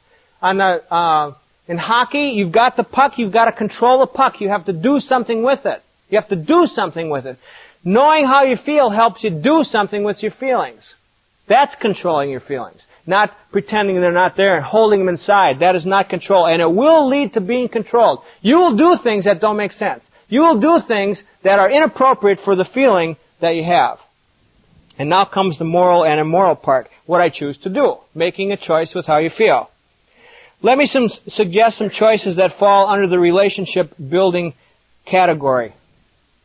On 0.42 0.58
the 0.58 0.94
uh, 0.94 1.34
In 1.68 1.78
hockey, 1.78 2.32
you've 2.34 2.52
got 2.52 2.76
the 2.76 2.84
puck, 2.84 3.12
you've 3.16 3.32
got 3.32 3.46
to 3.46 3.52
control 3.52 4.00
the 4.00 4.06
puck. 4.06 4.34
You 4.40 4.50
have 4.50 4.66
to 4.66 4.74
do 4.74 4.98
something 4.98 5.42
with 5.42 5.64
it. 5.64 5.82
You 6.10 6.20
have 6.20 6.28
to 6.28 6.36
do 6.36 6.66
something 6.66 7.08
with 7.08 7.24
it. 7.24 7.38
Knowing 7.82 8.26
how 8.26 8.44
you 8.44 8.56
feel 8.56 8.90
helps 8.90 9.24
you 9.24 9.30
do 9.30 9.62
something 9.62 10.04
with 10.04 10.22
your 10.22 10.32
feelings. 10.32 10.82
That's 11.48 11.74
controlling 11.80 12.30
your 12.30 12.40
feelings. 12.40 12.80
Not 13.06 13.30
pretending 13.52 14.00
they're 14.00 14.12
not 14.12 14.36
there 14.36 14.56
and 14.56 14.64
holding 14.64 15.00
them 15.00 15.08
inside. 15.08 15.60
That 15.60 15.76
is 15.76 15.84
not 15.84 16.08
control. 16.08 16.46
And 16.46 16.62
it 16.62 16.70
will 16.70 17.08
lead 17.08 17.34
to 17.34 17.40
being 17.40 17.68
controlled. 17.68 18.20
You 18.40 18.56
will 18.56 18.76
do 18.76 18.96
things 19.02 19.24
that 19.24 19.40
don't 19.40 19.56
make 19.56 19.72
sense. 19.72 20.02
You 20.28 20.40
will 20.40 20.58
do 20.60 20.78
things 20.86 21.22
that 21.42 21.58
are 21.58 21.70
inappropriate 21.70 22.38
for 22.44 22.56
the 22.56 22.64
feeling 22.64 23.16
that 23.40 23.54
you 23.54 23.64
have. 23.64 23.98
And 24.98 25.10
now 25.10 25.24
comes 25.26 25.58
the 25.58 25.64
moral 25.64 26.04
and 26.04 26.18
immoral 26.18 26.56
part. 26.56 26.88
What 27.04 27.20
I 27.20 27.28
choose 27.28 27.58
to 27.58 27.68
do. 27.68 27.96
Making 28.14 28.52
a 28.52 28.56
choice 28.56 28.92
with 28.94 29.06
how 29.06 29.18
you 29.18 29.30
feel. 29.36 29.68
Let 30.62 30.78
me 30.78 30.86
some, 30.86 31.10
suggest 31.26 31.78
some 31.78 31.90
choices 31.90 32.36
that 32.36 32.58
fall 32.58 32.88
under 32.88 33.06
the 33.06 33.18
relationship 33.18 33.92
building 33.98 34.54
category. 35.04 35.74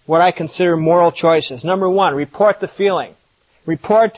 What 0.05 0.19
I 0.19 0.31
consider 0.31 0.75
moral 0.75 1.11
choices. 1.11 1.63
Number 1.63 1.89
one, 1.89 2.15
report 2.15 2.57
the 2.59 2.67
feeling. 2.77 3.13
Report 3.65 4.17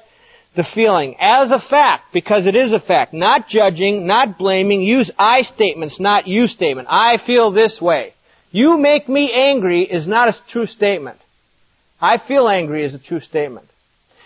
the 0.55 0.65
feeling 0.75 1.15
as 1.19 1.51
a 1.51 1.61
fact, 1.69 2.05
because 2.13 2.45
it 2.45 2.55
is 2.55 2.73
a 2.73 2.79
fact. 2.79 3.13
Not 3.13 3.47
judging, 3.47 4.05
not 4.05 4.37
blaming. 4.37 4.81
Use 4.81 5.11
I 5.17 5.43
statements, 5.43 5.99
not 5.99 6.27
you 6.27 6.47
statement. 6.47 6.87
I 6.89 7.17
feel 7.25 7.51
this 7.51 7.79
way. 7.81 8.13
You 8.51 8.77
make 8.77 9.07
me 9.07 9.31
angry 9.33 9.83
is 9.83 10.07
not 10.07 10.27
a 10.27 10.35
true 10.51 10.65
statement. 10.65 11.17
I 12.01 12.17
feel 12.27 12.49
angry 12.49 12.83
is 12.83 12.93
a 12.93 12.99
true 12.99 13.21
statement. 13.21 13.67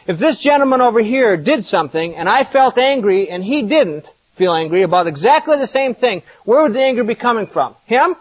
If 0.07 0.19
this 0.19 0.41
gentleman 0.43 0.81
over 0.81 1.01
here 1.01 1.37
did 1.37 1.65
something 1.65 2.15
and 2.15 2.27
I 2.27 2.51
felt 2.51 2.77
angry 2.77 3.29
and 3.29 3.43
he 3.43 3.61
didn't 3.61 4.05
feel 4.37 4.53
angry 4.53 4.83
about 4.83 5.07
exactly 5.07 5.57
the 5.57 5.67
same 5.67 5.93
thing, 5.93 6.23
where 6.43 6.63
would 6.63 6.73
the 6.73 6.81
anger 6.81 7.03
be 7.03 7.15
coming 7.15 7.47
from? 7.51 7.75
Him? 7.85 8.15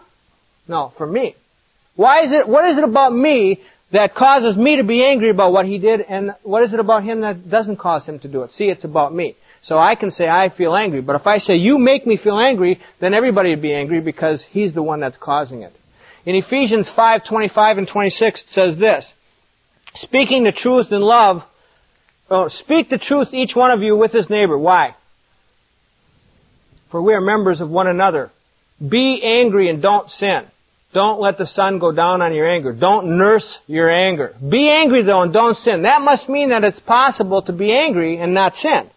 No, 0.67 0.93
from 0.97 1.13
me. 1.13 1.35
Why 1.95 2.23
is 2.23 2.31
it, 2.31 2.47
what 2.47 2.69
is 2.69 2.77
it 2.77 2.83
about 2.83 3.13
me 3.13 3.61
that 3.95 4.15
causes 4.15 4.55
me 4.55 4.77
to 4.77 4.83
be 4.83 5.03
angry 5.03 5.29
about 5.29 5.51
what 5.51 5.65
he 5.65 5.77
did 5.77 6.01
and 6.01 6.31
what 6.43 6.63
is 6.63 6.73
it 6.73 6.79
about 6.79 7.03
him 7.03 7.21
that 7.21 7.49
doesn't 7.49 7.77
cause 7.77 8.05
him 8.05 8.19
to 8.19 8.27
do 8.27 8.43
it? 8.43 8.51
See, 8.51 8.65
it's 8.65 8.83
about 8.83 9.13
me. 9.13 9.35
So 9.63 9.77
I 9.77 9.95
can 9.95 10.11
say 10.11 10.27
I 10.27 10.49
feel 10.55 10.75
angry, 10.75 11.01
but 11.01 11.15
if 11.15 11.25
I 11.25 11.39
say 11.39 11.55
you 11.55 11.79
make 11.79 12.05
me 12.05 12.17
feel 12.17 12.37
angry, 12.37 12.79
then 13.01 13.13
everybody 13.13 13.49
would 13.49 13.61
be 13.61 13.73
angry 13.73 13.99
because 13.99 14.43
he's 14.49 14.73
the 14.73 14.83
one 14.83 14.99
that's 14.99 15.17
causing 15.19 15.63
it. 15.63 15.73
In 16.25 16.35
Ephesians 16.35 16.89
5:25 16.95 17.79
and 17.79 17.87
26 17.87 18.41
it 18.41 18.47
says 18.51 18.77
this, 18.77 19.05
speaking 19.95 20.43
the 20.43 20.51
truth 20.51 20.91
in 20.91 21.01
love 21.01 21.43
Oh, 22.29 22.47
speak 22.47 22.89
the 22.89 22.97
truth, 22.97 23.33
each 23.33 23.55
one 23.55 23.71
of 23.71 23.81
you, 23.81 23.95
with 23.95 24.11
his 24.11 24.29
neighbor. 24.29 24.57
Why? 24.57 24.95
For 26.89 27.01
we 27.01 27.13
are 27.13 27.21
members 27.21 27.61
of 27.61 27.69
one 27.69 27.87
another. 27.87 28.31
Be 28.79 29.21
angry 29.23 29.69
and 29.69 29.81
don't 29.81 30.09
sin. 30.09 30.45
Don't 30.95 31.19
let 31.19 31.37
the 31.37 31.45
sun 31.45 31.77
go 31.77 31.91
down 31.91 32.21
on 32.21 32.33
your 32.33 32.49
anger. 32.49 32.71
Don't 32.71 33.17
nurse 33.17 33.59
your 33.67 33.91
anger. 33.91 34.33
Be 34.39 34.69
angry 34.69 35.03
though 35.03 35.23
and 35.23 35.33
don't 35.33 35.57
sin. 35.57 35.83
That 35.83 35.99
must 35.99 36.29
mean 36.29 36.51
that 36.51 36.63
it's 36.63 36.79
possible 36.79 37.41
to 37.41 37.51
be 37.51 37.75
angry 37.75 38.17
and 38.17 38.33
not 38.33 38.55
sin. 38.55 38.89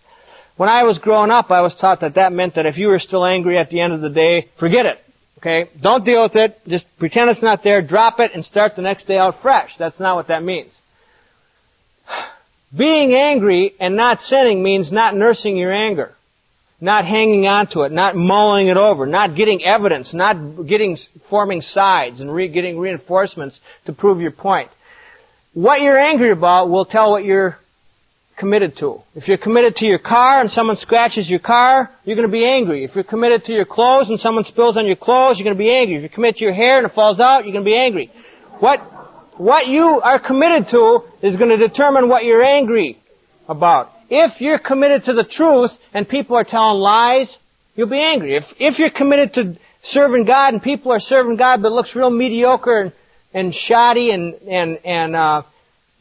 When 0.56 0.68
I 0.68 0.84
was 0.84 0.98
growing 0.98 1.32
up, 1.32 1.50
I 1.50 1.60
was 1.60 1.74
taught 1.80 2.02
that 2.02 2.14
that 2.14 2.32
meant 2.32 2.54
that 2.54 2.66
if 2.66 2.78
you 2.78 2.86
were 2.86 3.00
still 3.00 3.26
angry 3.26 3.58
at 3.58 3.70
the 3.70 3.80
end 3.80 3.92
of 3.92 4.00
the 4.00 4.10
day, 4.10 4.48
forget 4.60 4.86
it. 4.86 4.98
Okay? 5.38 5.70
Don't 5.82 6.04
deal 6.04 6.22
with 6.22 6.36
it. 6.36 6.60
Just 6.68 6.86
pretend 7.00 7.30
it's 7.30 7.42
not 7.42 7.64
there. 7.64 7.82
Drop 7.82 8.20
it 8.20 8.30
and 8.32 8.44
start 8.44 8.76
the 8.76 8.82
next 8.82 9.08
day 9.08 9.18
out 9.18 9.42
fresh. 9.42 9.70
That's 9.76 9.98
not 9.98 10.14
what 10.14 10.28
that 10.28 10.44
means. 10.44 10.70
Being 12.76 13.12
angry 13.12 13.74
and 13.80 13.96
not 13.96 14.20
sinning 14.20 14.62
means 14.62 14.92
not 14.92 15.16
nursing 15.16 15.56
your 15.56 15.72
anger, 15.72 16.14
not 16.80 17.04
hanging 17.04 17.46
on 17.46 17.66
to 17.68 17.80
it, 17.82 17.92
not 17.92 18.14
mulling 18.14 18.68
it 18.68 18.76
over, 18.76 19.06
not 19.06 19.34
getting 19.36 19.64
evidence, 19.64 20.14
not 20.14 20.66
getting 20.66 20.96
forming 21.28 21.60
sides 21.60 22.20
and 22.20 22.32
re- 22.32 22.48
getting 22.48 22.78
reinforcements 22.78 23.58
to 23.86 23.92
prove 23.92 24.20
your 24.20 24.30
point. 24.30 24.70
What 25.54 25.80
you're 25.80 25.98
angry 25.98 26.30
about 26.30 26.70
will 26.70 26.84
tell 26.84 27.10
what 27.10 27.24
you're 27.24 27.58
committed 28.38 28.76
to. 28.78 29.02
If 29.16 29.26
you're 29.26 29.38
committed 29.38 29.74
to 29.76 29.86
your 29.86 29.98
car 29.98 30.40
and 30.40 30.50
someone 30.50 30.76
scratches 30.76 31.28
your 31.28 31.40
car, 31.40 31.90
you're 32.04 32.14
going 32.14 32.28
to 32.28 32.32
be 32.32 32.46
angry. 32.46 32.84
If 32.84 32.94
you're 32.94 33.02
committed 33.02 33.44
to 33.44 33.52
your 33.52 33.64
clothes 33.64 34.08
and 34.08 34.20
someone 34.20 34.44
spills 34.44 34.76
on 34.76 34.86
your 34.86 34.96
clothes, 34.96 35.38
you're 35.38 35.44
going 35.44 35.56
to 35.56 35.58
be 35.58 35.74
angry. 35.74 35.96
If 35.96 36.02
you're 36.02 36.10
committed 36.10 36.36
to 36.36 36.44
your 36.44 36.54
hair 36.54 36.78
and 36.78 36.86
it 36.86 36.94
falls 36.94 37.18
out, 37.18 37.44
you're 37.44 37.52
going 37.52 37.64
to 37.64 37.68
be 37.68 37.76
angry. 37.76 38.12
What 38.60 38.78
what 39.36 39.68
you 39.68 40.00
are 40.02 40.18
committed 40.18 40.66
to 40.72 41.00
is 41.22 41.36
going 41.36 41.50
to 41.50 41.68
determine 41.68 42.08
what 42.08 42.24
you're 42.24 42.42
angry 42.42 43.00
about. 43.48 43.90
If 44.08 44.40
you're 44.40 44.58
committed 44.58 45.04
to 45.04 45.12
the 45.12 45.24
truth 45.24 45.70
and 45.92 46.08
people 46.08 46.36
are 46.36 46.44
telling 46.44 46.80
lies, 46.80 47.36
you'll 47.74 47.90
be 47.90 48.00
angry. 48.00 48.36
If, 48.36 48.44
if 48.58 48.78
you're 48.78 48.90
committed 48.90 49.34
to 49.34 49.58
serving 49.84 50.24
God 50.24 50.54
and 50.54 50.62
people 50.62 50.92
are 50.92 51.00
serving 51.00 51.36
God 51.36 51.62
but 51.62 51.72
looks 51.72 51.94
real 51.94 52.10
mediocre 52.10 52.80
and, 52.80 52.92
and 53.34 53.54
shoddy 53.54 54.10
and, 54.10 54.34
and, 54.34 54.78
and 54.84 55.16
uh, 55.16 55.42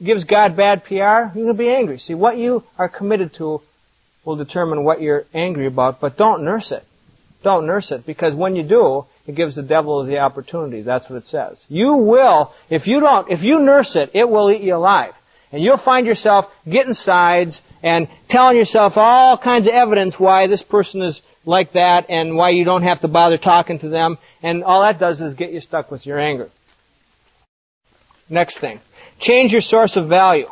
gives 0.04 0.24
God 0.24 0.56
bad 0.56 0.84
PR, 0.86 0.94
you're 0.94 1.34
going 1.34 1.48
to 1.48 1.54
be 1.54 1.70
angry. 1.70 2.00
See, 2.00 2.14
what 2.14 2.38
you 2.38 2.64
are 2.78 2.90
committed 2.90 3.34
to 3.38 3.62
will 4.26 4.36
determine 4.36 4.84
what 4.84 5.02
you're 5.02 5.24
angry 5.34 5.68
about, 5.68 6.00
but 6.02 6.18
don't 6.18 6.44
nurse 6.44 6.72
it. 6.72 6.84
Don't 7.44 7.66
nurse 7.66 7.92
it, 7.92 8.06
because 8.06 8.36
when 8.36 8.56
you 8.56 8.64
do, 8.64 9.06
it 9.26 9.36
gives 9.36 9.56
the 9.56 9.62
devil 9.62 10.06
the 10.06 10.18
opportunity. 10.18 10.82
That's 10.82 11.10
what 11.10 11.18
it 11.18 11.28
says. 11.28 11.58
You 11.68 11.94
will, 11.94 12.52
if 12.70 12.88
you 12.88 13.00
don't, 13.00 13.32
if 13.32 13.42
you 13.42 13.60
nurse 13.60 13.96
it, 13.96 14.12
it 14.14 14.28
will 14.28 14.52
eat 14.52 14.62
you 14.62 14.76
alive. 14.76 15.14
And 15.52 15.64
you'll 15.64 15.82
find 15.84 16.06
yourself 16.06 16.46
getting 16.66 16.94
sides 16.94 17.62
and 17.84 18.08
telling 18.30 18.58
yourself 18.58 18.94
all 18.96 19.38
kinds 19.38 19.68
of 19.68 19.74
evidence 19.74 20.16
why 20.18 20.48
this 20.48 20.64
person 20.64 21.02
is 21.02 21.22
like 21.46 21.74
that 21.74 22.10
and 22.10 22.36
why 22.36 22.50
you 22.50 22.66
don't 22.66 22.84
have 22.84 23.02
to 23.02 23.08
bother 23.08 23.38
talking 23.38 23.80
to 23.80 23.90
them. 23.90 24.18
And 24.44 24.64
all 24.64 24.82
that 24.84 25.00
does 25.00 25.22
is 25.22 25.34
get 25.36 25.52
you 25.52 25.62
stuck 25.62 25.92
with 25.92 26.06
your 26.06 26.20
anger. 26.20 26.50
Next 28.30 28.60
thing. 28.60 28.80
Change 29.20 29.52
your 29.52 29.62
source 29.62 29.96
of 29.96 30.10
value. 30.10 30.48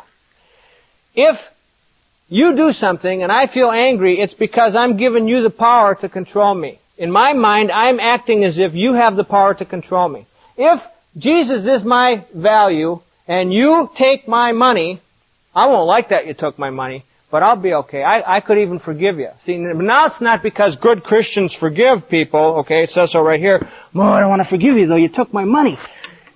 If 1.14 1.36
you 2.28 2.56
do 2.56 2.72
something 2.72 3.22
and 3.22 3.30
I 3.30 3.46
feel 3.52 3.70
angry, 3.70 4.20
it's 4.20 4.34
because 4.34 4.74
I'm 4.76 4.96
giving 4.96 5.28
you 5.28 5.42
the 5.42 5.50
power 5.50 5.94
to 6.00 6.08
control 6.08 6.54
me. 6.54 6.80
In 6.98 7.10
my 7.10 7.34
mind, 7.34 7.70
I'm 7.70 8.00
acting 8.00 8.44
as 8.44 8.58
if 8.58 8.72
you 8.74 8.94
have 8.94 9.16
the 9.16 9.24
power 9.24 9.54
to 9.54 9.64
control 9.64 10.08
me. 10.08 10.26
If 10.56 10.80
Jesus 11.16 11.66
is 11.66 11.84
my 11.84 12.26
value 12.34 13.00
and 13.28 13.52
you 13.52 13.88
take 13.96 14.26
my 14.26 14.52
money, 14.52 15.02
I 15.54 15.66
won't 15.66 15.86
like 15.86 16.10
that 16.10 16.26
you 16.26 16.34
took 16.34 16.58
my 16.58 16.70
money, 16.70 17.04
but 17.30 17.42
I'll 17.42 17.60
be 17.60 17.74
okay. 17.74 18.02
I, 18.02 18.36
I 18.36 18.40
could 18.40 18.58
even 18.58 18.78
forgive 18.78 19.18
you. 19.18 19.28
See, 19.44 19.56
now 19.56 20.06
it's 20.06 20.20
not 20.20 20.42
because 20.42 20.76
good 20.80 21.02
Christians 21.02 21.56
forgive 21.58 22.08
people, 22.08 22.58
okay, 22.60 22.84
it 22.84 22.90
says 22.90 23.12
so 23.12 23.20
right 23.20 23.40
here, 23.40 23.60
oh, 23.94 24.00
I 24.00 24.20
don't 24.20 24.30
want 24.30 24.42
to 24.42 24.48
forgive 24.48 24.76
you 24.76 24.86
though, 24.86 24.96
you 24.96 25.08
took 25.12 25.32
my 25.32 25.44
money. 25.44 25.78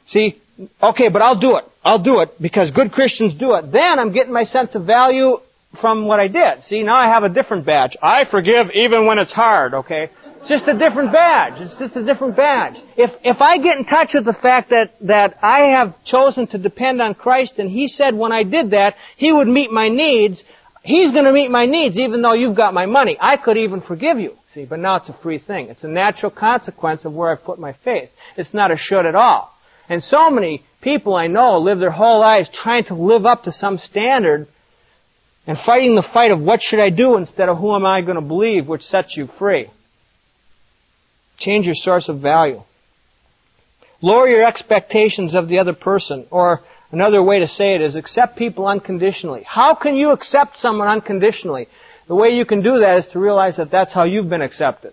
See, 0.07 0.41
okay, 0.83 1.09
but 1.09 1.23
I'll 1.23 1.39
do 1.39 1.57
it. 1.57 1.65
I'll 1.85 2.03
do 2.03 2.21
it 2.21 2.31
because 2.41 2.71
good 2.73 2.93
Christians 2.93 3.35
do 3.39 3.55
it. 3.55 3.73
Then 3.73 3.99
I'm 3.99 4.13
getting 4.13 4.33
my 4.33 4.45
sense 4.45 4.75
of 4.75 4.85
value 4.85 5.39
from 5.81 6.07
what 6.07 6.19
I 6.19 6.27
did. 6.27 6.65
See, 6.65 6.83
now 6.83 6.97
I 6.97 7.07
have 7.07 7.23
a 7.23 7.29
different 7.29 7.65
badge. 7.65 7.97
I 8.03 8.25
forgive 8.31 8.67
even 8.75 9.07
when 9.07 9.19
it's 9.19 9.33
hard, 9.33 9.75
okay? 9.75 10.11
It's 10.41 10.49
just 10.49 10.67
a 10.69 10.77
different 10.77 11.13
badge. 11.13 11.61
It's 11.61 11.79
just 11.79 11.97
a 11.97 12.05
different 12.05 12.35
badge. 12.35 12.75
If, 12.97 13.11
if 13.23 13.41
I 13.41 13.59
get 13.59 13.77
in 13.77 13.85
touch 13.85 14.11
with 14.15 14.25
the 14.25 14.33
fact 14.33 14.71
that, 14.71 14.93
that 15.03 15.37
I 15.43 15.77
have 15.77 15.95
chosen 16.05 16.47
to 16.49 16.59
depend 16.59 17.01
on 17.03 17.15
Christ 17.15 17.55
and 17.59 17.71
He 17.71 17.89
said 17.89 18.15
when 18.15 18.33
I 18.33 18.43
did 18.43 18.71
that, 18.71 18.95
He 19.17 19.33
would 19.33 19.49
meet 19.49 19.71
my 19.71 19.89
needs, 19.89 20.43
He's 20.83 21.13
going 21.13 21.27
to 21.27 21.33
meet 21.33 21.51
my 21.51 21.67
needs 21.67 21.99
even 21.99 22.23
though 22.23 22.33
you've 22.33 22.57
got 22.57 22.73
my 22.73 22.87
money. 22.87 23.17
I 23.21 23.37
could 23.37 23.59
even 23.59 23.83
forgive 23.83 24.19
you. 24.19 24.37
See, 24.55 24.65
but 24.65 24.79
now 24.79 24.97
it's 24.97 25.09
a 25.09 25.19
free 25.23 25.39
thing. 25.39 25.69
It's 25.69 25.85
a 25.85 25.89
natural 25.89 26.33
consequence 26.33 27.05
of 27.05 27.13
where 27.13 27.31
I've 27.31 27.45
put 27.45 27.59
my 27.59 27.75
faith. 27.85 28.09
It's 28.37 28.55
not 28.55 28.73
a 28.73 28.77
should 28.77 29.07
at 29.07 29.15
all. 29.15 29.53
And 29.89 30.03
so 30.03 30.31
many 30.31 30.65
people 30.81 31.15
I 31.15 31.27
know 31.27 31.59
live 31.59 31.79
their 31.79 31.91
whole 31.91 32.21
lives 32.21 32.49
trying 32.53 32.85
to 32.85 32.95
live 32.95 33.27
up 33.27 33.45
to 33.45 33.53
some 33.53 33.79
standard 33.79 34.49
and 35.47 35.59
fighting 35.67 35.97
the 35.97 36.07
fight 36.15 36.31
of 36.31 36.41
what 36.41 36.61
should 36.63 36.81
I 36.81 36.91
do 36.91 37.17
instead 37.17 37.49
of 37.49 37.59
who 37.59 37.75
am 37.75 37.85
I 37.85 38.01
going 38.01 38.17
to 38.17 38.21
believe, 38.23 38.67
which 38.67 38.83
sets 38.83 39.17
you 39.17 39.29
free. 39.39 39.69
Change 41.39 41.67
your 41.67 41.75
source 41.75 42.09
of 42.09 42.21
value. 42.21 42.63
Lower 44.03 44.29
your 44.29 44.47
expectations 44.47 45.35
of 45.35 45.49
the 45.49 45.59
other 45.59 45.75
person, 45.75 46.27
or 46.31 46.61
another 46.93 47.23
way 47.23 47.41
to 47.41 47.49
say 47.49 47.75
it 47.75 47.81
is 47.81 47.95
accept 47.97 48.37
people 48.37 48.67
unconditionally. 48.67 49.43
How 49.47 49.75
can 49.75 49.97
you 49.97 50.11
accept 50.11 50.59
someone 50.59 50.89
unconditionally? 50.89 51.69
The 52.09 52.15
way 52.15 52.31
you 52.31 52.45
can 52.45 52.63
do 52.63 52.81
that 52.81 52.99
is 52.99 53.05
to 53.13 53.19
realize 53.19 53.57
that 53.57 53.71
that's 53.71 53.95
how 53.95 54.05
you've 54.05 54.29
been 54.29 54.43
accepted. 54.43 54.93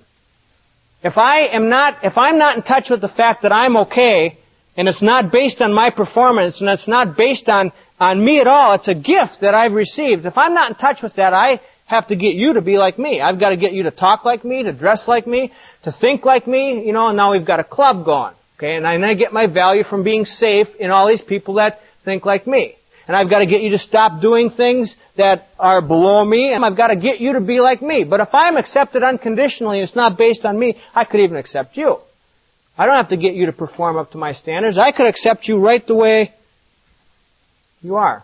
If 1.03 1.17
I 1.17 1.47
am 1.47 1.69
not, 1.69 1.97
if 2.03 2.17
I'm 2.17 2.37
not 2.37 2.57
in 2.57 2.63
touch 2.63 2.87
with 2.89 3.01
the 3.01 3.07
fact 3.07 3.43
that 3.43 3.51
I'm 3.51 3.77
okay, 3.77 4.37
and 4.75 4.87
it's 4.87 5.01
not 5.01 5.31
based 5.31 5.61
on 5.61 5.73
my 5.73 5.89
performance, 5.89 6.61
and 6.61 6.69
it's 6.69 6.87
not 6.87 7.17
based 7.17 7.49
on, 7.49 7.71
on 7.99 8.23
me 8.23 8.39
at 8.39 8.47
all, 8.47 8.73
it's 8.73 8.87
a 8.87 8.93
gift 8.93 9.41
that 9.41 9.55
I've 9.55 9.73
received. 9.73 10.25
If 10.25 10.37
I'm 10.37 10.53
not 10.53 10.69
in 10.69 10.75
touch 10.75 11.01
with 11.01 11.15
that, 11.15 11.33
I 11.33 11.59
have 11.87 12.07
to 12.09 12.15
get 12.15 12.35
you 12.35 12.53
to 12.53 12.61
be 12.61 12.77
like 12.77 12.99
me. 12.99 13.21
I've 13.21 13.39
got 13.39 13.49
to 13.49 13.57
get 13.57 13.73
you 13.73 13.83
to 13.83 13.91
talk 13.91 14.25
like 14.25 14.43
me, 14.43 14.63
to 14.63 14.73
dress 14.73 15.03
like 15.07 15.25
me, 15.25 15.51
to 15.83 15.91
think 15.99 16.25
like 16.25 16.45
me, 16.45 16.83
you 16.85 16.93
know, 16.93 17.07
and 17.07 17.17
now 17.17 17.31
we've 17.31 17.47
got 17.47 17.59
a 17.59 17.63
club 17.63 18.05
going. 18.05 18.35
Okay, 18.57 18.75
and 18.75 18.87
I 18.87 19.13
get 19.13 19.31
my 19.31 19.45
value 19.45 19.83
from 19.83 20.03
being 20.03 20.25
safe 20.25 20.67
in 20.79 20.89
all 20.89 21.07
these 21.07 21.21
people 21.21 21.55
that 21.55 21.79
think 22.03 22.25
like 22.25 22.47
me. 22.47 22.75
and 23.07 23.15
I've 23.15 23.29
got 23.29 23.39
to 23.39 23.45
get 23.45 23.61
you 23.61 23.69
to 23.71 23.79
stop 23.79 24.19
doing 24.21 24.49
things 24.49 24.93
that 25.15 25.47
are 25.57 25.81
below 25.81 26.25
me, 26.25 26.51
and 26.53 26.65
I've 26.65 26.75
got 26.75 26.87
to 26.87 26.95
get 26.95 27.21
you 27.21 27.33
to 27.33 27.39
be 27.39 27.59
like 27.61 27.81
me. 27.81 28.03
But 28.03 28.19
if 28.19 28.29
I'm 28.33 28.57
accepted 28.57 29.01
unconditionally, 29.01 29.79
it's 29.79 29.95
not 29.95 30.17
based 30.17 30.43
on 30.43 30.59
me, 30.59 30.75
I 30.93 31.05
could 31.05 31.21
even 31.21 31.37
accept 31.37 31.77
you. 31.77 31.97
I 32.77 32.85
don't 32.85 32.97
have 32.97 33.09
to 33.09 33.17
get 33.17 33.33
you 33.33 33.45
to 33.45 33.53
perform 33.53 33.97
up 33.97 34.11
to 34.11 34.17
my 34.17 34.33
standards. 34.33 34.77
I 34.77 34.91
could 34.91 35.07
accept 35.07 35.47
you 35.47 35.57
right 35.59 35.85
the 35.85 35.95
way 35.95 36.33
you 37.81 37.95
are. 37.95 38.23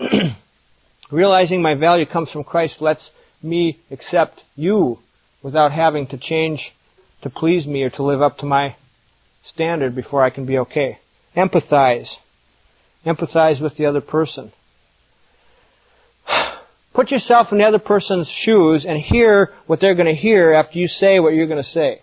Realizing 1.10 1.60
my 1.62 1.74
value 1.74 2.06
comes 2.06 2.30
from 2.30 2.42
Christ 2.42 2.80
lets 2.80 3.10
me 3.42 3.78
accept 3.90 4.40
you 4.56 4.98
without 5.42 5.72
having 5.72 6.06
to 6.08 6.18
change 6.18 6.72
to 7.26 7.30
please 7.30 7.66
me 7.66 7.82
or 7.82 7.90
to 7.90 8.02
live 8.04 8.22
up 8.22 8.38
to 8.38 8.46
my 8.46 8.76
standard 9.44 9.94
before 9.94 10.24
I 10.24 10.30
can 10.30 10.46
be 10.46 10.58
okay. 10.58 10.98
Empathize. 11.36 12.14
Empathize 13.04 13.60
with 13.60 13.76
the 13.76 13.86
other 13.86 14.00
person. 14.00 14.52
Put 16.94 17.10
yourself 17.10 17.48
in 17.50 17.58
the 17.58 17.64
other 17.64 17.80
person's 17.80 18.30
shoes 18.44 18.86
and 18.88 18.98
hear 18.98 19.52
what 19.66 19.80
they're 19.80 19.94
going 19.96 20.14
to 20.14 20.20
hear 20.20 20.52
after 20.52 20.78
you 20.78 20.86
say 20.86 21.18
what 21.18 21.34
you're 21.34 21.48
going 21.48 21.62
to 21.62 21.68
say. 21.68 22.00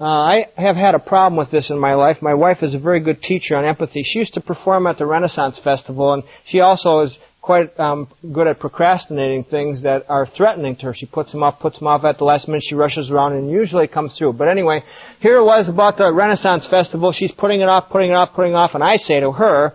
Uh, 0.00 0.04
I 0.04 0.46
have 0.56 0.76
had 0.76 0.94
a 0.94 1.00
problem 1.00 1.36
with 1.36 1.50
this 1.50 1.70
in 1.70 1.78
my 1.78 1.94
life. 1.94 2.18
My 2.22 2.34
wife 2.34 2.58
is 2.62 2.74
a 2.74 2.78
very 2.78 3.00
good 3.00 3.20
teacher 3.20 3.56
on 3.56 3.64
empathy. 3.64 4.02
She 4.04 4.20
used 4.20 4.34
to 4.34 4.40
perform 4.40 4.86
at 4.86 4.96
the 4.96 5.06
Renaissance 5.06 5.58
Festival, 5.62 6.14
and 6.14 6.22
she 6.46 6.60
also 6.60 7.00
is 7.00 7.18
quite 7.48 7.80
um, 7.80 8.06
good 8.30 8.46
at 8.46 8.60
procrastinating 8.60 9.42
things 9.42 9.82
that 9.82 10.04
are 10.10 10.26
threatening 10.36 10.76
to 10.76 10.82
her. 10.82 10.94
She 10.94 11.06
puts 11.06 11.32
them 11.32 11.42
off, 11.42 11.58
puts 11.60 11.78
them 11.78 11.88
off 11.88 12.04
at 12.04 12.18
the 12.18 12.24
last 12.24 12.46
minute. 12.46 12.62
She 12.68 12.74
rushes 12.74 13.10
around 13.10 13.32
and 13.38 13.50
usually 13.50 13.88
comes 13.88 14.14
through. 14.18 14.34
But 14.34 14.48
anyway, 14.48 14.82
here 15.20 15.38
it 15.38 15.44
was 15.44 15.66
about 15.66 15.96
the 15.96 16.12
Renaissance 16.12 16.66
Festival. 16.68 17.10
She's 17.10 17.32
putting 17.32 17.62
it 17.62 17.68
off, 17.70 17.88
putting 17.90 18.10
it 18.10 18.12
off, 18.12 18.34
putting 18.36 18.52
it 18.52 18.54
off, 18.54 18.72
and 18.74 18.84
I 18.84 18.96
say 18.96 19.20
to 19.20 19.32
her, 19.32 19.72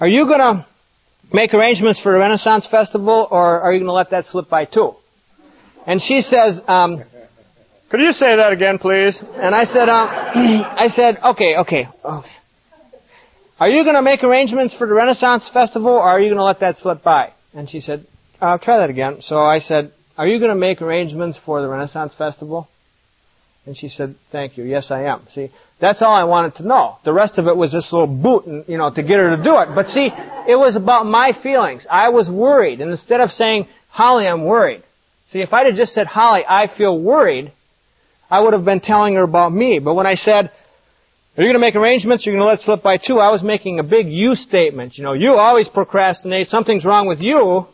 "Are 0.00 0.08
you 0.08 0.26
going 0.26 0.40
to 0.40 0.66
make 1.32 1.54
arrangements 1.54 2.00
for 2.02 2.10
the 2.10 2.18
Renaissance 2.18 2.66
Festival, 2.68 3.28
or 3.30 3.60
are 3.60 3.72
you 3.72 3.78
going 3.78 3.86
to 3.86 3.92
let 3.92 4.10
that 4.10 4.24
slip 4.26 4.50
by 4.50 4.64
too?" 4.64 4.96
And 5.86 6.02
she 6.02 6.22
says, 6.22 6.60
um, 6.66 7.04
"Could 7.88 8.00
you 8.00 8.10
say 8.10 8.34
that 8.34 8.50
again, 8.50 8.78
please?" 8.78 9.16
And 9.36 9.54
I 9.54 9.62
said, 9.62 9.88
um, 9.88 10.08
"I 10.84 10.88
said, 10.88 11.18
okay, 11.22 11.54
okay, 11.58 11.86
okay." 12.04 12.30
Are 13.58 13.68
you 13.68 13.84
going 13.84 13.96
to 13.96 14.02
make 14.02 14.22
arrangements 14.22 14.74
for 14.76 14.86
the 14.86 14.92
Renaissance 14.92 15.48
Festival 15.52 15.92
or 15.92 16.02
are 16.02 16.20
you 16.20 16.28
going 16.28 16.38
to 16.38 16.44
let 16.44 16.60
that 16.60 16.76
slip 16.76 17.02
by? 17.02 17.32
And 17.54 17.70
she 17.70 17.80
said, 17.80 18.06
I'll 18.40 18.58
try 18.58 18.78
that 18.78 18.90
again. 18.90 19.18
So 19.22 19.38
I 19.38 19.60
said, 19.60 19.92
Are 20.18 20.26
you 20.26 20.38
going 20.38 20.50
to 20.50 20.56
make 20.56 20.82
arrangements 20.82 21.38
for 21.44 21.62
the 21.62 21.68
Renaissance 21.68 22.12
Festival? 22.18 22.68
And 23.64 23.76
she 23.76 23.88
said, 23.88 24.16
Thank 24.30 24.58
you. 24.58 24.64
Yes, 24.64 24.90
I 24.90 25.04
am. 25.04 25.26
See, 25.34 25.50
that's 25.80 26.02
all 26.02 26.14
I 26.14 26.24
wanted 26.24 26.56
to 26.56 26.68
know. 26.68 26.98
The 27.06 27.14
rest 27.14 27.38
of 27.38 27.46
it 27.46 27.56
was 27.56 27.72
this 27.72 27.88
little 27.92 28.06
boot, 28.06 28.44
and, 28.44 28.64
you 28.68 28.76
know, 28.76 28.92
to 28.92 29.02
get 29.02 29.16
her 29.16 29.36
to 29.36 29.42
do 29.42 29.58
it. 29.58 29.74
But 29.74 29.86
see, 29.86 30.10
it 30.48 30.56
was 30.58 30.76
about 30.76 31.06
my 31.06 31.32
feelings. 31.42 31.86
I 31.90 32.10
was 32.10 32.28
worried. 32.28 32.82
And 32.82 32.90
instead 32.90 33.20
of 33.20 33.30
saying, 33.30 33.68
Holly, 33.88 34.26
I'm 34.26 34.44
worried. 34.44 34.82
See, 35.32 35.40
if 35.40 35.54
I'd 35.54 35.66
have 35.66 35.76
just 35.76 35.92
said, 35.92 36.06
Holly, 36.06 36.42
I 36.46 36.70
feel 36.76 36.98
worried, 36.98 37.52
I 38.30 38.40
would 38.40 38.52
have 38.52 38.66
been 38.66 38.80
telling 38.80 39.14
her 39.14 39.22
about 39.22 39.52
me. 39.52 39.78
But 39.78 39.94
when 39.94 40.06
I 40.06 40.14
said, 40.14 40.50
are 41.36 41.42
you 41.42 41.48
going 41.48 41.54
to 41.54 41.58
make 41.58 41.74
arrangements? 41.74 42.24
You're 42.24 42.34
going 42.34 42.44
to 42.44 42.48
let 42.48 42.60
slip 42.60 42.82
by 42.82 42.96
too? 42.96 43.18
I 43.18 43.30
was 43.30 43.42
making 43.42 43.78
a 43.78 43.82
big 43.82 44.08
you 44.08 44.34
statement. 44.34 44.96
You 44.96 45.04
know, 45.04 45.12
you 45.12 45.34
always 45.34 45.68
procrastinate. 45.68 46.48
Something's 46.48 46.84
wrong 46.84 47.06
with 47.06 47.20
you. 47.20 47.66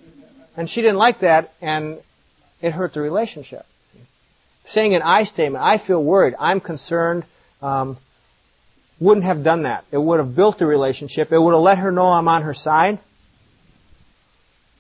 And 0.57 0.68
she 0.68 0.83
didn't 0.83 0.96
like 0.96 1.20
that, 1.20 1.51
and 1.62 1.98
it 2.61 2.72
hurt 2.72 2.94
the 2.94 3.01
relationship. 3.01 3.64
Saying 4.68 4.94
an 4.94 5.03
I 5.03 5.25
statement, 5.25 5.64
I 5.64 5.85
feel 5.85 6.03
worried, 6.03 6.35
I'm 6.38 6.61
concerned, 6.61 7.25
um, 7.62 7.96
wouldn't 9.01 9.27
have 9.27 9.42
done 9.42 9.62
that. 9.62 9.85
It 9.90 9.98
would 9.98 10.18
have 10.18 10.37
built 10.37 10.59
the 10.59 10.66
relationship. 10.66 11.33
It 11.33 11.38
would 11.38 11.55
have 11.55 11.62
let 11.62 11.79
her 11.79 11.90
know 11.90 12.07
I'm 12.07 12.29
on 12.29 12.42
her 12.42 12.55
side. 12.55 13.01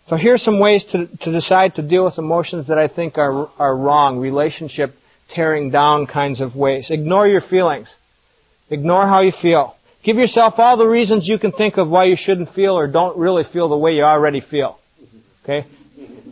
So 0.08 0.16
here's 0.16 0.42
some 0.42 0.58
ways 0.58 0.84
to, 0.92 1.06
to 1.06 1.32
decide 1.32 1.76
to 1.76 1.82
deal 1.82 2.04
with 2.04 2.18
emotions 2.18 2.68
that 2.68 2.78
I 2.78 2.88
think 2.88 3.16
are, 3.16 3.48
are 3.58 3.76
wrong, 3.76 4.18
relationship 4.18 4.94
tearing 5.30 5.70
down 5.70 6.06
kinds 6.06 6.40
of 6.40 6.54
ways. 6.54 6.88
Ignore 6.90 7.28
your 7.28 7.40
feelings. 7.40 7.88
Ignore 8.72 9.06
how 9.06 9.20
you 9.20 9.32
feel. 9.42 9.74
Give 10.02 10.16
yourself 10.16 10.54
all 10.56 10.78
the 10.78 10.86
reasons 10.86 11.28
you 11.28 11.38
can 11.38 11.52
think 11.52 11.76
of 11.76 11.88
why 11.88 12.06
you 12.06 12.16
shouldn't 12.18 12.54
feel 12.54 12.72
or 12.72 12.88
don't 12.88 13.18
really 13.18 13.44
feel 13.52 13.68
the 13.68 13.76
way 13.76 13.92
you 13.92 14.02
already 14.02 14.40
feel. 14.40 14.78
Okay? 15.44 15.66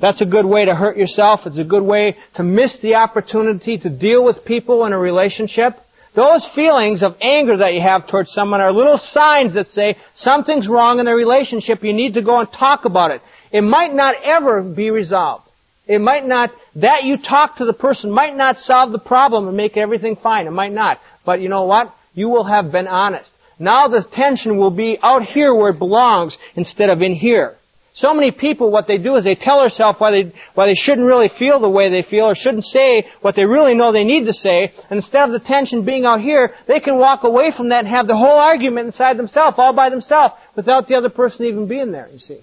That's 0.01 0.23
a 0.23 0.25
good 0.25 0.47
way 0.47 0.65
to 0.65 0.75
hurt 0.75 0.97
yourself. 0.97 1.41
It's 1.45 1.59
a 1.59 1.65
good 1.65 1.83
way 1.83 2.17
to 2.37 2.43
miss 2.43 2.77
the 2.81 2.95
opportunity 2.95 3.77
to 3.79 3.91
deal 3.91 4.25
with 4.25 4.47
people 4.47 4.87
in 4.87 4.95
a 4.95 4.99
relationship. 4.99 5.75
Those 6.17 6.49
feelings 6.55 7.03
of 7.03 7.13
anger 7.21 7.59
that 7.59 7.75
you 7.75 7.83
have 7.83 8.09
towards 8.09 8.33
someone 8.33 8.63
are 8.63 8.73
little 8.73 8.99
signs 8.99 9.55
that 9.55 9.69
say 9.69 9.97
something's 10.15 10.67
wrong 10.67 10.99
in 10.99 11.05
the 11.05 11.13
relationship. 11.13 11.85
You 11.85 11.93
need 11.93 12.15
to 12.15 12.23
go 12.23 12.41
and 12.41 12.49
talk 12.59 12.87
about 12.87 13.11
it. 13.11 13.21
It 13.53 13.61
might 13.61 13.93
not 13.93 14.15
ever 14.25 14.63
be 14.63 14.91
resolved. 14.91 15.45
It 15.87 16.01
might 16.01 16.27
not, 16.27 16.51
that 16.77 17.05
you 17.05 17.19
talk 17.19 17.57
to 17.57 17.67
the 17.67 17.75
person 17.75 18.11
might 18.11 18.35
not 18.35 18.57
solve 18.57 18.93
the 18.93 18.99
problem 18.99 19.47
and 19.47 19.57
make 19.57 19.77
everything 19.77 20.17
fine. 20.17 20.47
It 20.47 20.53
might 20.53 20.73
not. 20.73 21.01
But 21.27 21.43
you 21.43 21.51
know 21.51 21.65
what? 21.65 21.93
You 22.15 22.29
will 22.29 22.45
have 22.45 22.73
been 22.73 22.89
honest. 22.89 23.31
Now 23.59 23.89
the 23.89 24.05
tension 24.13 24.57
will 24.57 24.71
be 24.71 24.99
out 25.03 25.23
here 25.23 25.55
where 25.55 25.71
it 25.71 25.79
belongs 25.79 26.37
instead 26.57 26.89
of 26.89 27.03
in 27.03 27.15
here. 27.15 27.57
So 27.95 28.15
many 28.15 28.31
people, 28.31 28.71
what 28.71 28.87
they 28.87 28.99
do 28.99 29.17
is 29.17 29.25
they 29.25 29.35
tell 29.35 29.61
themselves 29.61 29.99
why 29.99 30.11
they, 30.13 30.33
why 30.55 30.67
they 30.67 30.75
shouldn't 30.75 31.07
really 31.07 31.31
feel 31.39 31.61
the 31.61 31.69
way 31.69 31.91
they 31.91 32.09
feel 32.09 32.27
or 32.27 32.35
shouldn't 32.35 32.65
say 32.65 33.07
what 33.21 33.35
they 33.35 33.45
really 33.45 33.75
know 33.75 33.93
they 33.93 34.05
need 34.05 34.27
to 34.27 34.33
say. 34.33 34.73
And 34.89 34.99
instead 34.99 35.25
of 35.25 35.33
the 35.33 35.47
tension 35.47 35.85
being 35.85 36.05
out 36.05 36.21
here, 36.21 36.55
they 36.69 36.79
can 36.81 36.99
walk 36.99 37.25
away 37.25 37.53
from 37.55 37.71
that 37.71 37.81
and 37.81 37.89
have 37.89 38.07
the 38.07 38.17
whole 38.17 38.39
argument 38.39 38.87
inside 38.87 39.19
themselves, 39.19 39.57
all 39.59 39.75
by 39.75 39.91
themselves, 39.91 40.35
without 40.57 40.87
the 40.87 40.95
other 40.95 41.11
person 41.11 41.47
even 41.47 41.67
being 41.67 41.91
there, 41.91 42.09
you 42.13 42.19
see. 42.19 42.41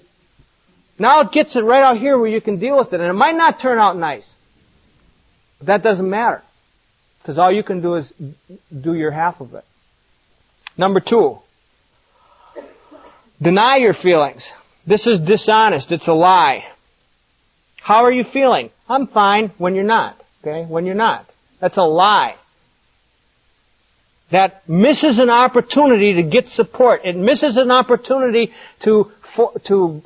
Now 1.00 1.22
it 1.22 1.32
gets 1.32 1.56
it 1.56 1.62
right 1.62 1.84
out 1.84 1.98
here 1.98 2.18
where 2.18 2.30
you 2.30 2.42
can 2.42 2.60
deal 2.60 2.78
with 2.78 2.92
it. 2.92 3.00
And 3.00 3.10
it 3.10 3.14
might 3.14 3.36
not 3.36 3.62
turn 3.62 3.80
out 3.80 3.98
nice. 3.98 4.28
But 5.60 5.68
that 5.68 5.84
doesn't 5.84 6.10
matter. 6.10 6.44
Because 7.28 7.40
all 7.40 7.52
you 7.52 7.62
can 7.62 7.82
do 7.82 7.96
is 7.96 8.10
do 8.72 8.94
your 8.94 9.12
half 9.12 9.42
of 9.42 9.54
it. 9.54 9.66
Number 10.78 11.02
two, 11.02 11.40
deny 13.42 13.76
your 13.76 13.94
feelings. 13.94 14.42
This 14.88 15.06
is 15.06 15.20
dishonest. 15.20 15.92
It's 15.92 16.08
a 16.08 16.14
lie. 16.14 16.64
How 17.84 18.06
are 18.06 18.14
you 18.14 18.24
feeling? 18.32 18.70
I'm 18.88 19.08
fine 19.08 19.52
when 19.58 19.76
you're 19.76 19.84
not. 19.84 20.16
Okay? 20.42 20.66
When 20.72 20.86
you're 20.86 20.96
not. 20.96 21.26
That's 21.60 21.76
a 21.76 21.82
lie. 21.82 22.36
That 24.32 24.70
misses 24.70 25.20
an 25.20 25.30
opportunity 25.30 26.14
to 26.14 26.24
get 26.24 26.46
support. 26.48 27.02
It 27.04 27.18
misses 27.18 27.58
an 27.58 27.72
opportunity 27.72 28.54
to, 28.86 29.12
for, 29.36 29.52
to 29.68 30.02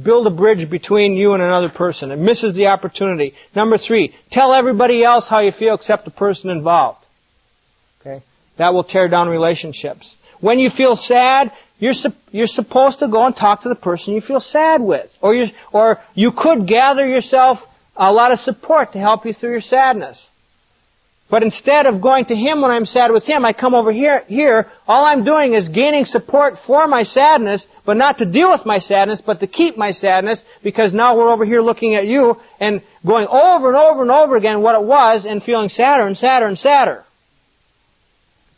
build 0.00 0.26
a 0.26 0.30
bridge 0.30 0.68
between 0.70 1.14
you 1.14 1.34
and 1.34 1.42
another 1.42 1.68
person. 1.68 2.10
It 2.10 2.18
misses 2.18 2.54
the 2.54 2.66
opportunity. 2.66 3.34
Number 3.54 3.76
three, 3.78 4.14
tell 4.30 4.54
everybody 4.54 5.04
else 5.04 5.26
how 5.28 5.40
you 5.40 5.52
feel 5.52 5.74
except 5.74 6.04
the 6.04 6.10
person 6.10 6.50
involved. 6.50 7.04
Okay? 8.00 8.22
That 8.58 8.72
will 8.72 8.84
tear 8.84 9.08
down 9.08 9.28
relationships. 9.28 10.14
When 10.40 10.58
you 10.58 10.70
feel 10.74 10.96
sad, 10.96 11.52
you're, 11.78 11.94
you're 12.30 12.46
supposed 12.46 13.00
to 13.00 13.08
go 13.08 13.26
and 13.26 13.36
talk 13.36 13.62
to 13.62 13.68
the 13.68 13.74
person 13.74 14.14
you 14.14 14.20
feel 14.20 14.40
sad 14.40 14.80
with. 14.80 15.08
Or 15.20 15.34
you, 15.34 15.46
or 15.72 15.98
you 16.14 16.32
could 16.36 16.66
gather 16.66 17.06
yourself 17.06 17.58
a 17.96 18.12
lot 18.12 18.32
of 18.32 18.38
support 18.38 18.92
to 18.92 18.98
help 18.98 19.26
you 19.26 19.34
through 19.34 19.52
your 19.52 19.60
sadness. 19.60 20.24
But 21.32 21.42
instead 21.42 21.86
of 21.86 22.02
going 22.02 22.26
to 22.26 22.36
him 22.36 22.60
when 22.60 22.70
I'm 22.70 22.84
sad 22.84 23.10
with 23.10 23.24
him, 23.24 23.42
I 23.42 23.54
come 23.54 23.74
over 23.74 23.90
here, 23.90 24.22
here, 24.28 24.66
all 24.86 25.06
I'm 25.06 25.24
doing 25.24 25.54
is 25.54 25.66
gaining 25.70 26.04
support 26.04 26.56
for 26.66 26.86
my 26.86 27.04
sadness, 27.04 27.66
but 27.86 27.96
not 27.96 28.18
to 28.18 28.26
deal 28.26 28.50
with 28.52 28.66
my 28.66 28.76
sadness, 28.76 29.22
but 29.24 29.40
to 29.40 29.46
keep 29.46 29.78
my 29.78 29.92
sadness, 29.92 30.42
because 30.62 30.92
now 30.92 31.16
we're 31.16 31.32
over 31.32 31.46
here 31.46 31.62
looking 31.62 31.94
at 31.94 32.04
you 32.04 32.36
and 32.60 32.82
going 33.06 33.26
over 33.28 33.68
and 33.68 33.78
over 33.78 34.02
and 34.02 34.10
over 34.10 34.36
again 34.36 34.60
what 34.60 34.74
it 34.74 34.86
was 34.86 35.24
and 35.24 35.42
feeling 35.42 35.70
sadder 35.70 36.06
and 36.06 36.18
sadder 36.18 36.46
and 36.48 36.58
sadder. 36.58 37.02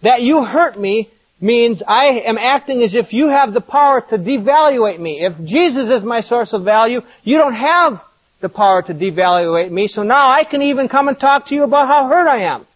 That 0.02 0.22
you 0.22 0.42
hurt 0.42 0.76
me 0.76 1.10
means 1.40 1.80
I 1.86 2.06
am 2.26 2.38
acting 2.38 2.82
as 2.82 2.96
if 2.96 3.12
you 3.12 3.28
have 3.28 3.52
the 3.54 3.60
power 3.60 4.02
to 4.10 4.18
devaluate 4.18 4.98
me. 4.98 5.24
If 5.24 5.46
Jesus 5.46 5.92
is 5.96 6.02
my 6.02 6.22
source 6.22 6.52
of 6.52 6.64
value, 6.64 7.02
you 7.22 7.38
don't 7.38 7.54
have 7.54 8.00
the 8.44 8.48
power 8.50 8.82
to 8.82 8.94
devaluate 8.94 9.72
me, 9.72 9.88
so 9.88 10.02
now 10.02 10.30
I 10.30 10.44
can 10.44 10.60
even 10.62 10.88
come 10.88 11.08
and 11.08 11.18
talk 11.18 11.48
to 11.48 11.54
you 11.54 11.64
about 11.64 11.88
how 11.88 12.06
hurt 12.06 12.28
I 12.28 12.54
am. 12.54 12.66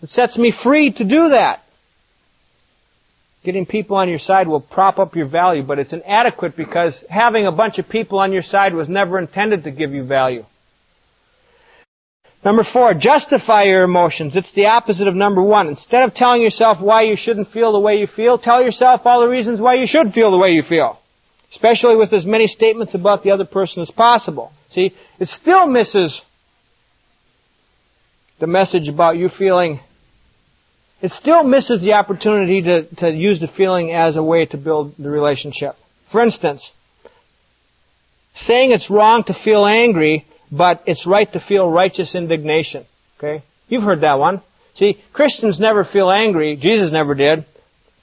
It 0.00 0.08
sets 0.08 0.38
me 0.38 0.54
free 0.62 0.92
to 0.92 1.04
do 1.04 1.30
that. 1.30 1.58
Getting 3.44 3.66
people 3.66 3.96
on 3.96 4.08
your 4.08 4.20
side 4.20 4.46
will 4.46 4.60
prop 4.60 5.00
up 5.00 5.16
your 5.16 5.28
value, 5.28 5.64
but 5.64 5.80
it's 5.80 5.92
inadequate 5.92 6.56
because 6.56 6.96
having 7.10 7.44
a 7.46 7.52
bunch 7.52 7.78
of 7.78 7.88
people 7.88 8.20
on 8.20 8.32
your 8.32 8.42
side 8.42 8.72
was 8.72 8.88
never 8.88 9.18
intended 9.18 9.64
to 9.64 9.72
give 9.72 9.90
you 9.90 10.04
value. 10.06 10.44
Number 12.44 12.64
four, 12.72 12.94
justify 12.94 13.64
your 13.64 13.82
emotions. 13.82 14.36
It's 14.36 14.52
the 14.54 14.66
opposite 14.66 15.08
of 15.08 15.14
number 15.16 15.42
one. 15.42 15.68
Instead 15.68 16.04
of 16.04 16.14
telling 16.14 16.40
yourself 16.40 16.80
why 16.80 17.02
you 17.02 17.16
shouldn't 17.16 17.50
feel 17.50 17.72
the 17.72 17.80
way 17.80 17.96
you 17.96 18.06
feel, 18.06 18.38
tell 18.38 18.62
yourself 18.62 19.00
all 19.04 19.20
the 19.20 19.28
reasons 19.28 19.60
why 19.60 19.74
you 19.74 19.86
should 19.88 20.12
feel 20.12 20.30
the 20.30 20.38
way 20.38 20.50
you 20.50 20.62
feel 20.62 21.01
especially 21.52 21.96
with 21.96 22.12
as 22.12 22.24
many 22.24 22.46
statements 22.46 22.94
about 22.94 23.22
the 23.22 23.30
other 23.30 23.44
person 23.44 23.82
as 23.82 23.90
possible. 23.90 24.52
See, 24.70 24.92
it 25.18 25.28
still 25.28 25.66
misses 25.66 26.20
the 28.40 28.46
message 28.46 28.88
about 28.88 29.16
you 29.16 29.28
feeling 29.38 29.80
it 31.02 31.10
still 31.10 31.42
misses 31.42 31.82
the 31.82 31.94
opportunity 31.94 32.62
to, 32.62 32.82
to 32.96 33.10
use 33.10 33.40
the 33.40 33.48
feeling 33.56 33.90
as 33.90 34.16
a 34.16 34.22
way 34.22 34.46
to 34.46 34.56
build 34.56 34.94
the 34.96 35.10
relationship. 35.10 35.74
For 36.12 36.22
instance, 36.22 36.70
saying 38.36 38.70
it's 38.70 38.88
wrong 38.88 39.24
to 39.24 39.34
feel 39.44 39.66
angry, 39.66 40.24
but 40.52 40.82
it's 40.86 41.04
right 41.04 41.30
to 41.32 41.40
feel 41.40 41.68
righteous 41.68 42.14
indignation. 42.14 42.86
Okay? 43.18 43.42
You've 43.66 43.82
heard 43.82 44.02
that 44.02 44.20
one. 44.20 44.42
See, 44.76 45.02
Christians 45.12 45.58
never 45.58 45.84
feel 45.84 46.08
angry. 46.08 46.56
Jesus 46.60 46.92
never 46.92 47.16
did. 47.16 47.46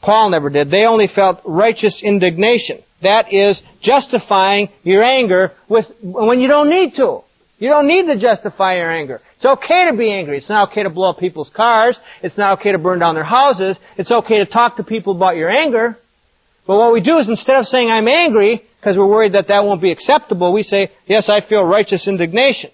Paul 0.02 0.30
never 0.30 0.50
did. 0.50 0.70
They 0.70 0.84
only 0.84 1.08
felt 1.08 1.40
righteous 1.46 2.02
indignation. 2.04 2.84
That 3.02 3.34
is 3.34 3.62
justifying 3.82 4.70
your 4.84 5.04
anger 5.04 5.52
with, 5.70 5.86
when 6.02 6.40
you 6.40 6.48
don't 6.48 6.70
need 6.70 6.96
to. 6.96 7.22
You 7.58 7.70
don't 7.70 7.88
need 7.88 8.08
to 8.08 8.18
justify 8.18 8.76
your 8.76 8.92
anger. 8.92 9.22
It's 9.36 9.46
okay 9.46 9.90
to 9.90 9.98
be 9.98 10.12
angry. 10.12 10.38
It's 10.38 10.50
not 10.50 10.72
okay 10.72 10.84
to 10.84 10.90
blow 10.90 11.10
up 11.10 11.20
people's 11.20 11.52
cars. 11.54 11.98
It's 12.24 12.38
not 12.38 12.60
okay 12.60 12.72
to 12.72 12.78
burn 12.78 13.00
down 13.00 13.16
their 13.16 13.24
houses. 13.24 13.78
It's 13.98 14.12
okay 14.12 14.38
to 14.38 14.46
talk 14.46 14.78
to 14.78 14.84
people 14.84 15.16
about 15.16 15.36
your 15.36 15.50
anger. 15.50 15.98
But 16.66 16.78
what 16.78 16.94
we 16.94 17.02
do 17.02 17.18
is 17.18 17.28
instead 17.28 17.58
of 17.58 17.66
saying 17.66 17.90
I'm 17.90 18.08
angry, 18.08 18.64
because 18.80 18.98
we're 18.98 19.08
worried 19.08 19.34
that 19.34 19.48
that 19.50 19.66
won't 19.66 19.82
be 19.82 19.92
acceptable, 19.92 20.54
we 20.54 20.64
say, 20.64 20.92
yes, 21.06 21.30
I 21.30 21.42
feel 21.42 21.64
righteous 21.64 22.08
indignation. 22.08 22.72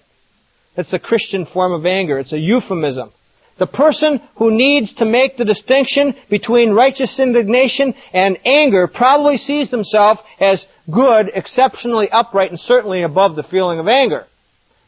It's 0.76 0.92
a 0.92 0.98
Christian 0.98 1.46
form 1.46 1.72
of 1.72 1.86
anger. 1.86 2.18
It's 2.18 2.32
a 2.32 2.38
euphemism. 2.38 3.10
The 3.58 3.66
person 3.66 4.20
who 4.36 4.50
needs 4.50 4.92
to 4.94 5.06
make 5.06 5.36
the 5.36 5.44
distinction 5.44 6.14
between 6.28 6.72
righteous 6.72 7.18
indignation 7.18 7.94
and 8.12 8.38
anger 8.44 8.86
probably 8.86 9.38
sees 9.38 9.70
himself 9.70 10.18
as 10.38 10.64
good, 10.92 11.30
exceptionally 11.34 12.08
upright, 12.10 12.50
and 12.50 12.60
certainly 12.60 13.02
above 13.02 13.34
the 13.34 13.42
feeling 13.44 13.78
of 13.78 13.88
anger. 13.88 14.26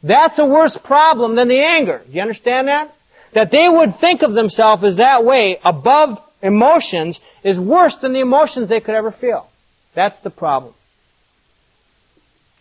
That's 0.02 0.38
a 0.38 0.44
worse 0.44 0.78
problem 0.84 1.34
than 1.34 1.48
the 1.48 1.60
anger. 1.60 2.02
Do 2.06 2.12
you 2.12 2.20
understand 2.20 2.68
that? 2.68 2.92
That 3.34 3.50
they 3.50 3.68
would 3.68 3.98
think 4.00 4.22
of 4.22 4.34
themselves 4.34 4.84
as 4.84 4.96
that 4.96 5.24
way, 5.24 5.58
above 5.64 6.18
emotions, 6.42 7.18
is 7.42 7.58
worse 7.58 7.96
than 8.00 8.12
the 8.12 8.20
emotions 8.20 8.68
they 8.68 8.80
could 8.80 8.94
ever 8.94 9.12
feel. 9.12 9.48
That's 9.94 10.18
the 10.20 10.30
problem. 10.30 10.74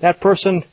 That 0.02 0.22
person 0.22 0.64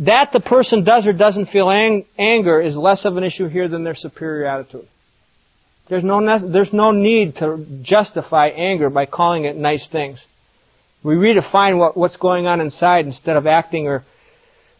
that 0.00 0.30
the 0.32 0.40
person 0.40 0.84
does 0.84 1.06
or 1.06 1.12
doesn't 1.12 1.46
feel 1.46 1.70
ang- 1.70 2.04
anger 2.18 2.60
is 2.60 2.76
less 2.76 3.04
of 3.04 3.16
an 3.16 3.24
issue 3.24 3.48
here 3.48 3.68
than 3.68 3.84
their 3.84 3.94
superior 3.94 4.46
attitude. 4.46 4.88
There's 5.88 6.04
no, 6.04 6.20
ne- 6.20 6.50
there's 6.50 6.72
no 6.72 6.90
need 6.90 7.36
to 7.36 7.64
justify 7.82 8.48
anger 8.48 8.90
by 8.90 9.06
calling 9.06 9.44
it 9.44 9.56
nice 9.56 9.86
things. 9.90 10.24
We 11.02 11.14
redefine 11.14 11.78
what, 11.78 11.96
what's 11.96 12.16
going 12.16 12.46
on 12.46 12.60
inside 12.60 13.04
instead 13.04 13.36
of 13.36 13.46
acting 13.46 13.86
or 13.86 14.04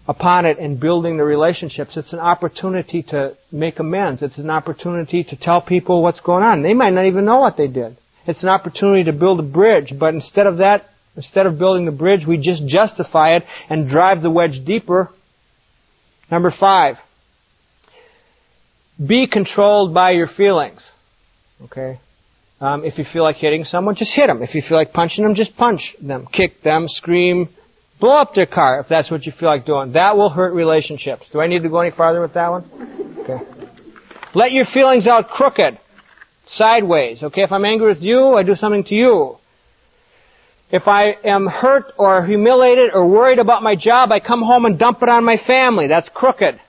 upon 0.08 0.46
it 0.46 0.58
and 0.58 0.80
building 0.80 1.16
the 1.16 1.24
relationships. 1.24 1.96
It's 1.96 2.12
an 2.12 2.18
opportunity 2.18 3.02
to 3.10 3.36
make 3.52 3.78
amends. 3.78 4.22
It's 4.22 4.38
an 4.38 4.50
opportunity 4.50 5.24
to 5.24 5.36
tell 5.36 5.60
people 5.60 6.02
what's 6.02 6.20
going 6.20 6.42
on. 6.42 6.62
They 6.62 6.74
might 6.74 6.94
not 6.94 7.06
even 7.06 7.24
know 7.24 7.40
what 7.40 7.56
they 7.56 7.68
did. 7.68 7.96
It's 8.26 8.42
an 8.42 8.48
opportunity 8.48 9.04
to 9.04 9.12
build 9.12 9.40
a 9.40 9.42
bridge, 9.42 9.92
but 9.98 10.14
instead 10.14 10.46
of 10.46 10.58
that, 10.58 10.86
Instead 11.16 11.46
of 11.46 11.58
building 11.58 11.84
the 11.84 11.92
bridge, 11.92 12.26
we 12.26 12.36
just 12.36 12.66
justify 12.66 13.36
it 13.36 13.44
and 13.70 13.88
drive 13.88 14.22
the 14.22 14.30
wedge 14.30 14.60
deeper. 14.66 15.10
Number 16.30 16.52
five, 16.58 16.96
be 18.98 19.26
controlled 19.30 19.94
by 19.94 20.10
your 20.10 20.26
feelings. 20.26 20.80
Okay? 21.62 22.00
Um, 22.60 22.84
if 22.84 22.98
you 22.98 23.04
feel 23.12 23.22
like 23.22 23.36
hitting 23.36 23.64
someone, 23.64 23.94
just 23.94 24.14
hit 24.14 24.26
them. 24.26 24.42
If 24.42 24.54
you 24.54 24.62
feel 24.66 24.76
like 24.76 24.92
punching 24.92 25.22
them, 25.22 25.34
just 25.34 25.56
punch 25.56 25.94
them. 26.00 26.26
Kick 26.32 26.62
them, 26.62 26.86
scream, 26.88 27.48
blow 28.00 28.16
up 28.16 28.34
their 28.34 28.46
car 28.46 28.80
if 28.80 28.86
that's 28.88 29.10
what 29.10 29.24
you 29.26 29.32
feel 29.38 29.48
like 29.48 29.66
doing. 29.66 29.92
That 29.92 30.16
will 30.16 30.30
hurt 30.30 30.54
relationships. 30.54 31.26
Do 31.32 31.40
I 31.40 31.46
need 31.46 31.62
to 31.62 31.68
go 31.68 31.80
any 31.80 31.94
farther 31.94 32.20
with 32.20 32.34
that 32.34 32.48
one? 32.48 33.18
Okay. 33.20 33.38
Let 34.34 34.52
your 34.52 34.66
feelings 34.66 35.06
out 35.06 35.28
crooked, 35.28 35.78
sideways. 36.48 37.22
Okay, 37.22 37.42
if 37.42 37.52
I'm 37.52 37.64
angry 37.64 37.88
with 37.88 38.02
you, 38.02 38.34
I 38.34 38.42
do 38.42 38.54
something 38.54 38.84
to 38.84 38.94
you. 38.94 39.36
If 40.74 40.88
I 40.88 41.10
am 41.22 41.46
hurt 41.46 41.92
or 41.96 42.26
humiliated 42.26 42.90
or 42.94 43.06
worried 43.06 43.38
about 43.38 43.62
my 43.62 43.76
job, 43.76 44.10
I 44.10 44.18
come 44.18 44.42
home 44.42 44.64
and 44.64 44.76
dump 44.76 45.04
it 45.04 45.08
on 45.08 45.24
my 45.24 45.36
family. 45.46 45.86
That's 45.86 46.08
crooked. 46.12 46.60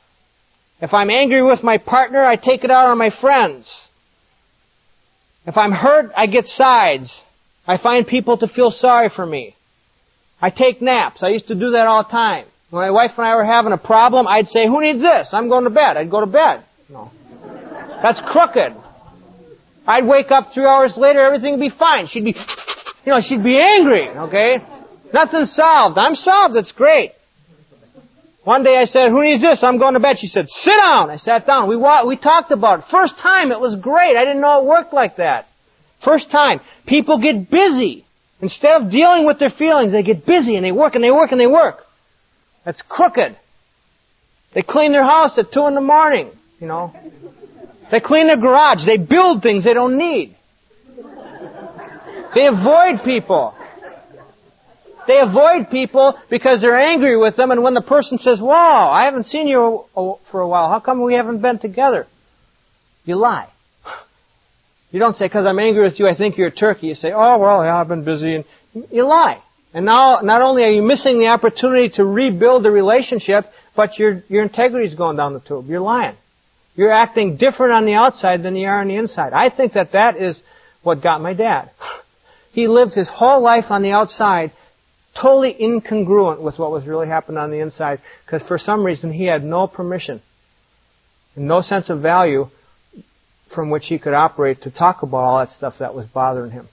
If 0.79 0.93
I'm 0.93 1.09
angry 1.09 1.41
with 1.41 1.63
my 1.63 1.79
partner, 1.79 2.23
I 2.23 2.35
take 2.35 2.63
it 2.63 2.69
out 2.69 2.85
on 2.85 2.99
my 2.99 3.09
friends. 3.19 3.67
If 5.47 5.57
I'm 5.57 5.71
hurt, 5.71 6.11
I 6.15 6.27
get 6.27 6.45
sides. 6.45 7.19
I 7.65 7.79
find 7.79 8.05
people 8.05 8.37
to 8.37 8.47
feel 8.47 8.69
sorry 8.69 9.09
for 9.09 9.25
me. 9.25 9.55
I 10.39 10.51
take 10.51 10.83
naps. 10.83 11.23
I 11.23 11.29
used 11.29 11.47
to 11.47 11.55
do 11.55 11.71
that 11.71 11.87
all 11.87 12.03
the 12.03 12.11
time. 12.11 12.45
When 12.69 12.83
my 12.83 12.91
wife 12.91 13.13
and 13.17 13.25
I 13.25 13.33
were 13.33 13.43
having 13.43 13.73
a 13.73 13.77
problem, 13.79 14.27
I'd 14.27 14.49
say, 14.49 14.67
who 14.67 14.81
needs 14.81 15.01
this? 15.01 15.29
I'm 15.31 15.49
going 15.49 15.63
to 15.63 15.71
bed. 15.71 15.97
I'd 15.97 16.11
go 16.11 16.19
to 16.19 16.27
bed. 16.27 16.63
No. 16.89 17.09
That's 18.03 18.21
crooked. 18.27 18.75
I'd 19.87 20.05
wake 20.05 20.29
up 20.29 20.53
three 20.53 20.67
hours 20.67 20.93
later, 20.95 21.21
everything 21.21 21.53
would 21.53 21.59
be 21.59 21.75
fine. 21.75 22.05
She'd 22.05 22.23
be 22.23 22.35
you 23.05 23.11
know, 23.11 23.19
she'd 23.21 23.43
be 23.43 23.59
angry, 23.61 24.09
okay? 24.09 24.57
Nothing's 25.13 25.53
solved. 25.55 25.97
I'm 25.97 26.15
solved. 26.15 26.55
It's 26.55 26.71
great. 26.71 27.11
One 28.43 28.63
day 28.63 28.77
I 28.77 28.85
said, 28.85 29.09
who 29.09 29.23
needs 29.23 29.41
this? 29.41 29.63
I'm 29.63 29.79
going 29.79 29.95
to 29.95 29.99
bed. 29.99 30.17
She 30.19 30.27
said, 30.27 30.47
sit 30.47 30.75
down. 30.77 31.09
I 31.09 31.17
sat 31.17 31.47
down. 31.47 31.67
We, 31.67 31.77
we 31.77 32.17
talked 32.17 32.51
about 32.51 32.79
it. 32.79 32.85
First 32.91 33.15
time, 33.21 33.51
it 33.51 33.59
was 33.59 33.75
great. 33.81 34.15
I 34.15 34.23
didn't 34.23 34.41
know 34.41 34.61
it 34.61 34.65
worked 34.65 34.93
like 34.93 35.17
that. 35.17 35.47
First 36.03 36.29
time. 36.31 36.59
People 36.85 37.19
get 37.19 37.49
busy. 37.49 38.05
Instead 38.41 38.81
of 38.81 38.91
dealing 38.91 39.25
with 39.25 39.39
their 39.39 39.49
feelings, 39.49 39.91
they 39.91 40.03
get 40.03 40.25
busy 40.25 40.55
and 40.55 40.65
they 40.65 40.71
work 40.71 40.93
and 40.95 41.03
they 41.03 41.11
work 41.11 41.31
and 41.31 41.39
they 41.39 41.47
work. 41.47 41.77
That's 42.65 42.81
crooked. 42.87 43.37
They 44.53 44.61
clean 44.61 44.91
their 44.91 45.05
house 45.05 45.37
at 45.37 45.51
two 45.51 45.65
in 45.67 45.75
the 45.75 45.81
morning, 45.81 46.31
you 46.59 46.67
know. 46.67 46.93
They 47.91 47.99
clean 47.99 48.27
their 48.27 48.37
garage. 48.37 48.85
They 48.85 48.97
build 48.97 49.41
things 49.41 49.63
they 49.63 49.73
don't 49.73 49.97
need. 49.97 50.35
They 52.35 52.47
avoid 52.47 53.03
people. 53.03 53.55
They 55.07 55.19
avoid 55.19 55.69
people 55.71 56.15
because 56.29 56.61
they're 56.61 56.79
angry 56.79 57.17
with 57.17 57.35
them, 57.35 57.51
and 57.51 57.63
when 57.63 57.73
the 57.73 57.81
person 57.81 58.17
says, 58.17 58.39
Wow, 58.41 58.91
I 58.91 59.05
haven't 59.05 59.25
seen 59.25 59.47
you 59.47 59.85
for 59.93 60.41
a 60.41 60.47
while, 60.47 60.69
how 60.69 60.79
come 60.79 61.03
we 61.03 61.13
haven't 61.13 61.41
been 61.41 61.59
together? 61.59 62.07
You 63.05 63.15
lie. 63.15 63.49
You 64.91 64.99
don't 64.99 65.15
say, 65.15 65.25
because 65.25 65.45
I'm 65.45 65.59
angry 65.59 65.83
with 65.83 65.99
you, 65.99 66.07
I 66.07 66.15
think 66.15 66.37
you're 66.37 66.47
a 66.47 66.55
turkey. 66.55 66.87
You 66.87 66.95
say, 66.95 67.11
oh, 67.13 67.37
well, 67.37 67.63
yeah, 67.63 67.75
I've 67.75 67.87
been 67.87 68.05
busy. 68.05 68.35
And 68.35 68.45
you 68.91 69.05
lie. 69.05 69.41
And 69.73 69.85
now, 69.85 70.19
not 70.23 70.41
only 70.41 70.63
are 70.63 70.71
you 70.71 70.81
missing 70.81 71.19
the 71.19 71.27
opportunity 71.27 71.89
to 71.95 72.05
rebuild 72.05 72.63
the 72.63 72.71
relationship, 72.71 73.43
but 73.75 73.99
your, 73.99 74.23
your 74.29 74.43
integrity 74.43 74.87
is 74.87 74.95
going 74.95 75.17
down 75.17 75.33
the 75.33 75.41
tube. 75.41 75.67
You're 75.67 75.81
lying. 75.81 76.15
You're 76.75 76.93
acting 76.93 77.37
different 77.37 77.73
on 77.73 77.85
the 77.85 77.93
outside 77.93 78.41
than 78.41 78.55
you 78.55 78.67
are 78.67 78.79
on 78.79 78.87
the 78.87 78.95
inside. 78.95 79.33
I 79.33 79.49
think 79.49 79.73
that 79.73 79.91
that 79.91 80.15
is 80.17 80.41
what 80.81 81.03
got 81.03 81.19
my 81.19 81.33
dad. 81.33 81.71
He 82.55 82.67
lived 82.67 82.93
his 82.93 83.09
whole 83.09 83.41
life 83.41 83.65
on 83.69 83.83
the 83.83 83.91
outside 83.91 84.51
totally 85.21 85.55
incongruent 85.61 86.41
with 86.41 86.57
what 86.57 86.71
was 86.71 86.85
really 86.85 87.07
happening 87.07 87.37
on 87.37 87.51
the 87.51 87.59
inside 87.59 87.99
because 88.25 88.45
for 88.47 88.57
some 88.57 88.83
reason 88.83 89.13
he 89.13 89.25
had 89.25 89.41
no 89.43 89.65
permission 89.65 90.21
no 91.35 91.61
sense 91.61 91.89
of 91.89 92.01
value 92.01 92.49
from 93.53 93.69
which 93.69 93.85
he 93.87 93.99
could 93.99 94.13
operate 94.13 94.61
to 94.63 94.71
talk 94.71 95.03
about 95.03 95.17
all 95.17 95.39
that 95.39 95.51
stuff 95.51 95.75
that 95.79 95.93
was 95.93 96.05
bothering 96.07 96.51
him. 96.51 96.67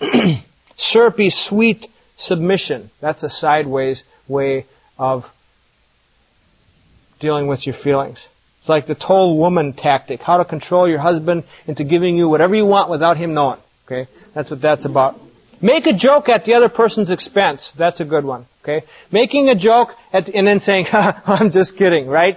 Syrupy, 0.78 1.30
sweet 1.30 1.86
submission. 2.18 2.90
That's 3.00 3.22
a 3.22 3.28
sideways 3.28 4.02
way 4.28 4.66
of 4.98 5.22
dealing 7.20 7.46
with 7.46 7.66
your 7.66 7.76
feelings. 7.82 8.18
It's 8.60 8.68
like 8.68 8.86
the 8.86 8.94
Total 8.94 9.38
Woman 9.38 9.72
tactic. 9.72 10.20
How 10.20 10.38
to 10.38 10.44
control 10.44 10.88
your 10.88 11.00
husband 11.00 11.44
into 11.66 11.84
giving 11.84 12.16
you 12.16 12.28
whatever 12.28 12.54
you 12.54 12.66
want 12.66 12.90
without 12.90 13.16
him 13.16 13.34
knowing. 13.34 13.60
Okay? 13.86 14.10
That's 14.36 14.50
what 14.50 14.60
that's 14.60 14.84
about. 14.84 15.18
Make 15.62 15.86
a 15.86 15.96
joke 15.96 16.28
at 16.28 16.44
the 16.44 16.52
other 16.52 16.68
person's 16.68 17.10
expense. 17.10 17.72
That's 17.78 18.00
a 18.00 18.04
good 18.04 18.22
one. 18.22 18.46
Okay? 18.62 18.84
Making 19.10 19.48
a 19.48 19.54
joke 19.54 19.88
at, 20.12 20.28
and 20.28 20.46
then 20.46 20.60
saying, 20.60 20.86
I'm 20.92 21.50
just 21.50 21.78
kidding, 21.78 22.06
right? 22.06 22.36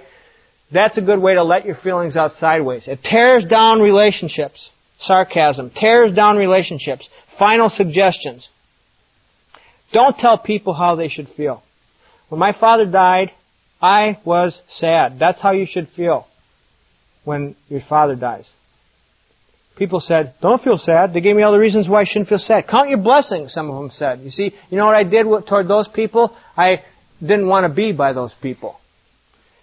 That's 0.72 0.96
a 0.96 1.02
good 1.02 1.18
way 1.20 1.34
to 1.34 1.42
let 1.44 1.66
your 1.66 1.76
feelings 1.76 2.16
out 2.16 2.32
sideways. 2.40 2.88
It 2.88 3.00
tears 3.04 3.44
down 3.44 3.80
relationships. 3.80 4.70
Sarcasm. 5.00 5.72
Tears 5.78 6.12
down 6.12 6.38
relationships. 6.38 7.06
Final 7.38 7.68
suggestions. 7.68 8.48
Don't 9.92 10.16
tell 10.16 10.38
people 10.38 10.72
how 10.72 10.94
they 10.94 11.08
should 11.08 11.28
feel. 11.36 11.62
When 12.30 12.38
my 12.38 12.54
father 12.58 12.86
died, 12.86 13.32
I 13.82 14.18
was 14.24 14.58
sad. 14.68 15.18
That's 15.18 15.40
how 15.42 15.52
you 15.52 15.66
should 15.68 15.88
feel 15.94 16.26
when 17.24 17.56
your 17.68 17.82
father 17.86 18.14
dies. 18.14 18.48
People 19.76 20.00
said, 20.00 20.34
don't 20.42 20.62
feel 20.62 20.76
sad. 20.76 21.14
They 21.14 21.20
gave 21.20 21.36
me 21.36 21.42
all 21.42 21.52
the 21.52 21.58
reasons 21.58 21.88
why 21.88 22.02
I 22.02 22.04
shouldn't 22.04 22.28
feel 22.28 22.38
sad. 22.38 22.68
Count 22.68 22.90
your 22.90 22.98
blessings, 22.98 23.52
some 23.52 23.70
of 23.70 23.76
them 23.76 23.90
said. 23.90 24.20
You 24.20 24.30
see, 24.30 24.52
you 24.68 24.76
know 24.76 24.86
what 24.86 24.94
I 24.94 25.04
did 25.04 25.26
toward 25.48 25.68
those 25.68 25.88
people? 25.88 26.36
I 26.56 26.82
didn't 27.20 27.48
want 27.48 27.66
to 27.66 27.74
be 27.74 27.92
by 27.92 28.12
those 28.12 28.34
people. 28.42 28.76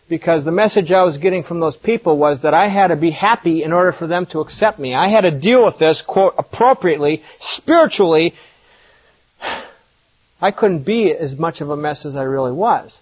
Because 0.10 0.45
the 0.45 0.51
message 0.51 0.91
I 0.91 1.03
was 1.03 1.18
getting 1.18 1.43
from 1.43 1.60
those 1.60 1.76
people 1.76 2.18
was 2.18 2.39
that 2.43 2.53
I 2.53 2.70
had 2.70 2.88
to 2.88 2.95
be 2.95 3.12
happy 3.12 3.62
in 3.64 3.74
order 3.74 3.91
for 3.91 4.08
them 4.08 4.26
to 4.32 4.39
accept 4.39 4.80
me. 4.80 4.95
I 4.95 5.10
had 5.10 5.22
to 5.22 5.32
deal 5.32 5.66
with 5.66 5.78
this, 5.78 6.01
quote, 6.08 6.34
appropriately, 6.38 7.22
spiritually. 7.58 8.34
I 10.41 10.51
couldn't 10.51 10.86
be 10.86 11.14
as 11.14 11.38
much 11.38 11.62
of 11.62 11.70
a 11.70 11.78
mess 11.78 12.05
as 12.05 12.16
I 12.16 12.24
really 12.24 12.53
was. 12.53 12.97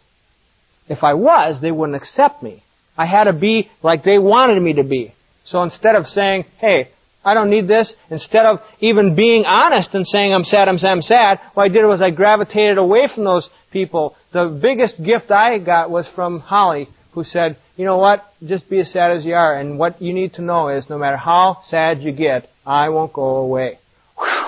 If 0.90 1.04
I 1.04 1.14
was, 1.14 1.62
they 1.62 1.72
wouldn't 1.72 1.96
accept 1.96 2.42
me. 2.42 2.64
I 2.98 3.06
had 3.06 3.26
to 3.26 3.34
be 3.34 3.70
like 3.84 4.04
they 4.04 4.18
wanted 4.18 4.62
me 4.62 4.74
to 4.74 4.84
be. 4.84 5.14
So 5.46 5.62
instead 5.62 5.96
of 5.96 6.08
saying, 6.08 6.46
hey, 6.58 6.90
I 7.26 7.34
don't 7.34 7.50
need 7.50 7.68
this, 7.68 7.94
instead 8.10 8.46
of 8.46 8.60
even 8.80 9.16
being 9.16 9.46
honest 9.46 9.94
and 9.94 10.06
saying, 10.06 10.34
I'm 10.34 10.44
sad, 10.44 10.70
I'm 10.70 10.78
sad, 10.78 10.92
I'm 10.92 11.02
sad, 11.02 11.40
what 11.56 11.64
I 11.64 11.70
did 11.70 11.84
was 11.86 12.02
I 12.02 12.12
gravitated 12.12 12.78
away 12.78 13.10
from 13.14 13.24
those 13.24 13.50
people. 13.72 14.16
The 14.32 14.58
biggest 14.62 15.04
gift 15.04 15.32
I 15.32 15.58
got 15.58 15.90
was 15.90 16.08
from 16.14 16.40
Holly, 16.40 16.88
who 17.14 17.24
said, 17.24 17.58
you 17.78 17.86
know 17.86 17.98
what, 17.98 18.24
just 18.46 18.70
be 18.70 18.80
as 18.80 18.92
sad 18.92 19.12
as 19.12 19.26
you 19.26 19.34
are, 19.34 19.60
and 19.60 19.80
what 19.80 20.02
you 20.02 20.14
need 20.14 20.34
to 20.36 20.42
know 20.42 20.70
is 20.70 20.90
no 20.90 20.98
matter 20.98 21.18
how 21.18 21.58
sad 21.68 22.02
you 22.02 22.12
get, 22.12 22.48
I 22.66 22.90
won't 22.90 23.12
go 23.12 23.38
away. 23.38 23.80
Whew. 24.18 24.46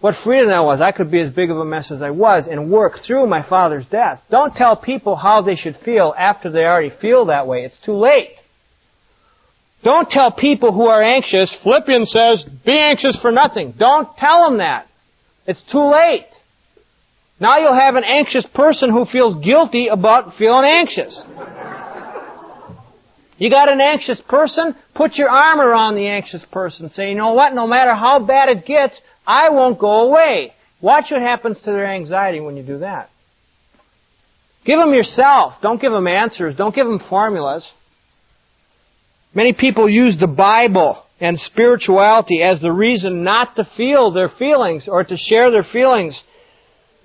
What 0.00 0.14
freedom 0.22 0.48
that 0.50 0.60
was. 0.60 0.80
I 0.80 0.92
could 0.92 1.10
be 1.10 1.20
as 1.20 1.32
big 1.32 1.50
of 1.50 1.56
a 1.56 1.64
mess 1.64 1.90
as 1.90 2.02
I 2.02 2.10
was 2.10 2.46
and 2.48 2.70
work 2.70 2.94
through 3.04 3.26
my 3.26 3.42
father's 3.48 3.86
death. 3.86 4.20
Don't 4.30 4.54
tell 4.54 4.76
people 4.76 5.16
how 5.16 5.42
they 5.42 5.56
should 5.56 5.76
feel 5.84 6.14
after 6.16 6.50
they 6.52 6.64
already 6.64 6.92
feel 7.00 7.26
that 7.26 7.48
way. 7.48 7.64
It's 7.64 7.78
too 7.84 7.96
late. 7.96 8.36
Don't 9.84 10.08
tell 10.10 10.32
people 10.32 10.72
who 10.72 10.86
are 10.86 11.02
anxious, 11.02 11.56
Philippians 11.62 12.10
says, 12.10 12.44
be 12.66 12.76
anxious 12.76 13.18
for 13.20 13.30
nothing. 13.30 13.74
Don't 13.78 14.08
tell 14.16 14.48
them 14.48 14.58
that. 14.58 14.86
It's 15.46 15.62
too 15.70 15.82
late. 15.82 16.26
Now 17.40 17.58
you'll 17.58 17.78
have 17.78 17.94
an 17.94 18.04
anxious 18.04 18.46
person 18.52 18.90
who 18.90 19.04
feels 19.04 19.42
guilty 19.44 19.86
about 19.86 20.34
feeling 20.36 20.64
anxious. 20.64 21.20
You 23.38 23.50
got 23.50 23.68
an 23.68 23.80
anxious 23.80 24.20
person? 24.28 24.74
Put 24.96 25.14
your 25.14 25.30
arm 25.30 25.60
around 25.60 25.94
the 25.94 26.08
anxious 26.08 26.44
person. 26.50 26.88
Say, 26.88 27.10
you 27.10 27.14
know 27.14 27.34
what? 27.34 27.54
No 27.54 27.68
matter 27.68 27.94
how 27.94 28.18
bad 28.18 28.48
it 28.48 28.66
gets, 28.66 29.00
I 29.24 29.50
won't 29.50 29.78
go 29.78 30.08
away. 30.08 30.52
Watch 30.80 31.06
what 31.12 31.22
happens 31.22 31.56
to 31.60 31.70
their 31.70 31.86
anxiety 31.86 32.40
when 32.40 32.56
you 32.56 32.64
do 32.64 32.78
that. 32.78 33.10
Give 34.64 34.80
them 34.80 34.92
yourself. 34.92 35.54
Don't 35.62 35.80
give 35.80 35.92
them 35.92 36.08
answers. 36.08 36.56
Don't 36.56 36.74
give 36.74 36.86
them 36.86 37.00
formulas. 37.08 37.70
Many 39.34 39.52
people 39.52 39.88
use 39.88 40.16
the 40.18 40.26
Bible 40.26 41.02
and 41.20 41.38
spirituality 41.38 42.42
as 42.42 42.60
the 42.60 42.72
reason 42.72 43.24
not 43.24 43.56
to 43.56 43.68
feel 43.76 44.10
their 44.10 44.30
feelings 44.30 44.88
or 44.88 45.04
to 45.04 45.16
share 45.16 45.50
their 45.50 45.64
feelings 45.64 46.22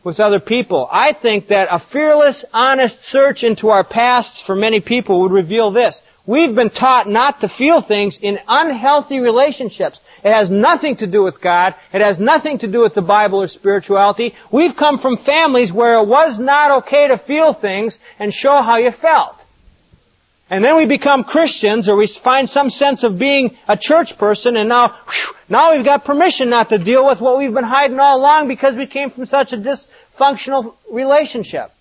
with 0.04 0.20
other 0.20 0.40
people. 0.40 0.88
I 0.92 1.14
think 1.20 1.48
that 1.48 1.68
a 1.72 1.82
fearless, 1.92 2.46
honest 2.54 2.96
search 3.06 3.44
into 3.44 3.70
our 3.70 3.84
pasts 3.84 4.44
for 4.46 4.56
many 4.56 4.80
people 4.80 5.22
would 5.22 5.32
reveal 5.32 5.72
this. 5.72 6.00
We've 6.26 6.56
been 6.56 6.70
taught 6.70 7.10
not 7.10 7.42
to 7.42 7.50
feel 7.58 7.82
things 7.86 8.18
in 8.22 8.38
unhealthy 8.48 9.20
relationships. 9.20 10.00
It 10.24 10.34
has 10.34 10.50
nothing 10.50 10.96
to 10.98 11.08
do 11.08 11.24
with 11.24 11.42
God. 11.42 11.74
It 11.92 12.02
has 12.02 12.18
nothing 12.18 12.60
to 12.60 12.72
do 12.72 12.80
with 12.80 12.94
the 12.94 13.02
Bible 13.02 13.42
or 13.42 13.48
spirituality. 13.48 14.34
We've 14.52 14.76
come 14.78 15.00
from 15.00 15.18
families 15.26 15.74
where 15.74 15.96
it 15.96 16.08
was 16.08 16.40
not 16.40 16.84
okay 16.84 17.10
to 17.10 17.22
feel 17.28 17.54
things 17.54 17.98
and 18.20 18.32
show 18.34 18.62
how 18.62 18.78
you 18.78 18.92
felt. 19.02 19.36
And 20.54 20.64
then 20.64 20.78
we 20.78 20.86
become 20.86 21.24
Christians 21.24 21.90
or 21.90 21.98
we 21.98 22.08
find 22.24 22.48
some 22.48 22.70
sense 22.70 23.04
of 23.04 23.18
being 23.18 23.58
a 23.68 23.76
church 23.76 24.10
person 24.20 24.56
and 24.56 24.70
now, 24.70 24.90
whew, 24.90 25.36
now 25.50 25.76
we've 25.76 25.84
got 25.84 26.06
permission 26.06 26.52
not 26.52 26.70
to 26.70 26.78
deal 26.78 27.08
with 27.08 27.20
what 27.20 27.40
we've 27.40 27.56
been 27.56 27.64
hiding 27.64 27.98
all 28.00 28.20
along 28.20 28.50
because 28.50 28.76
we 28.78 28.86
came 28.86 29.10
from 29.10 29.26
such 29.26 29.48
a 29.52 29.58
dysfunctional 29.58 30.76
relationship. 30.92 31.72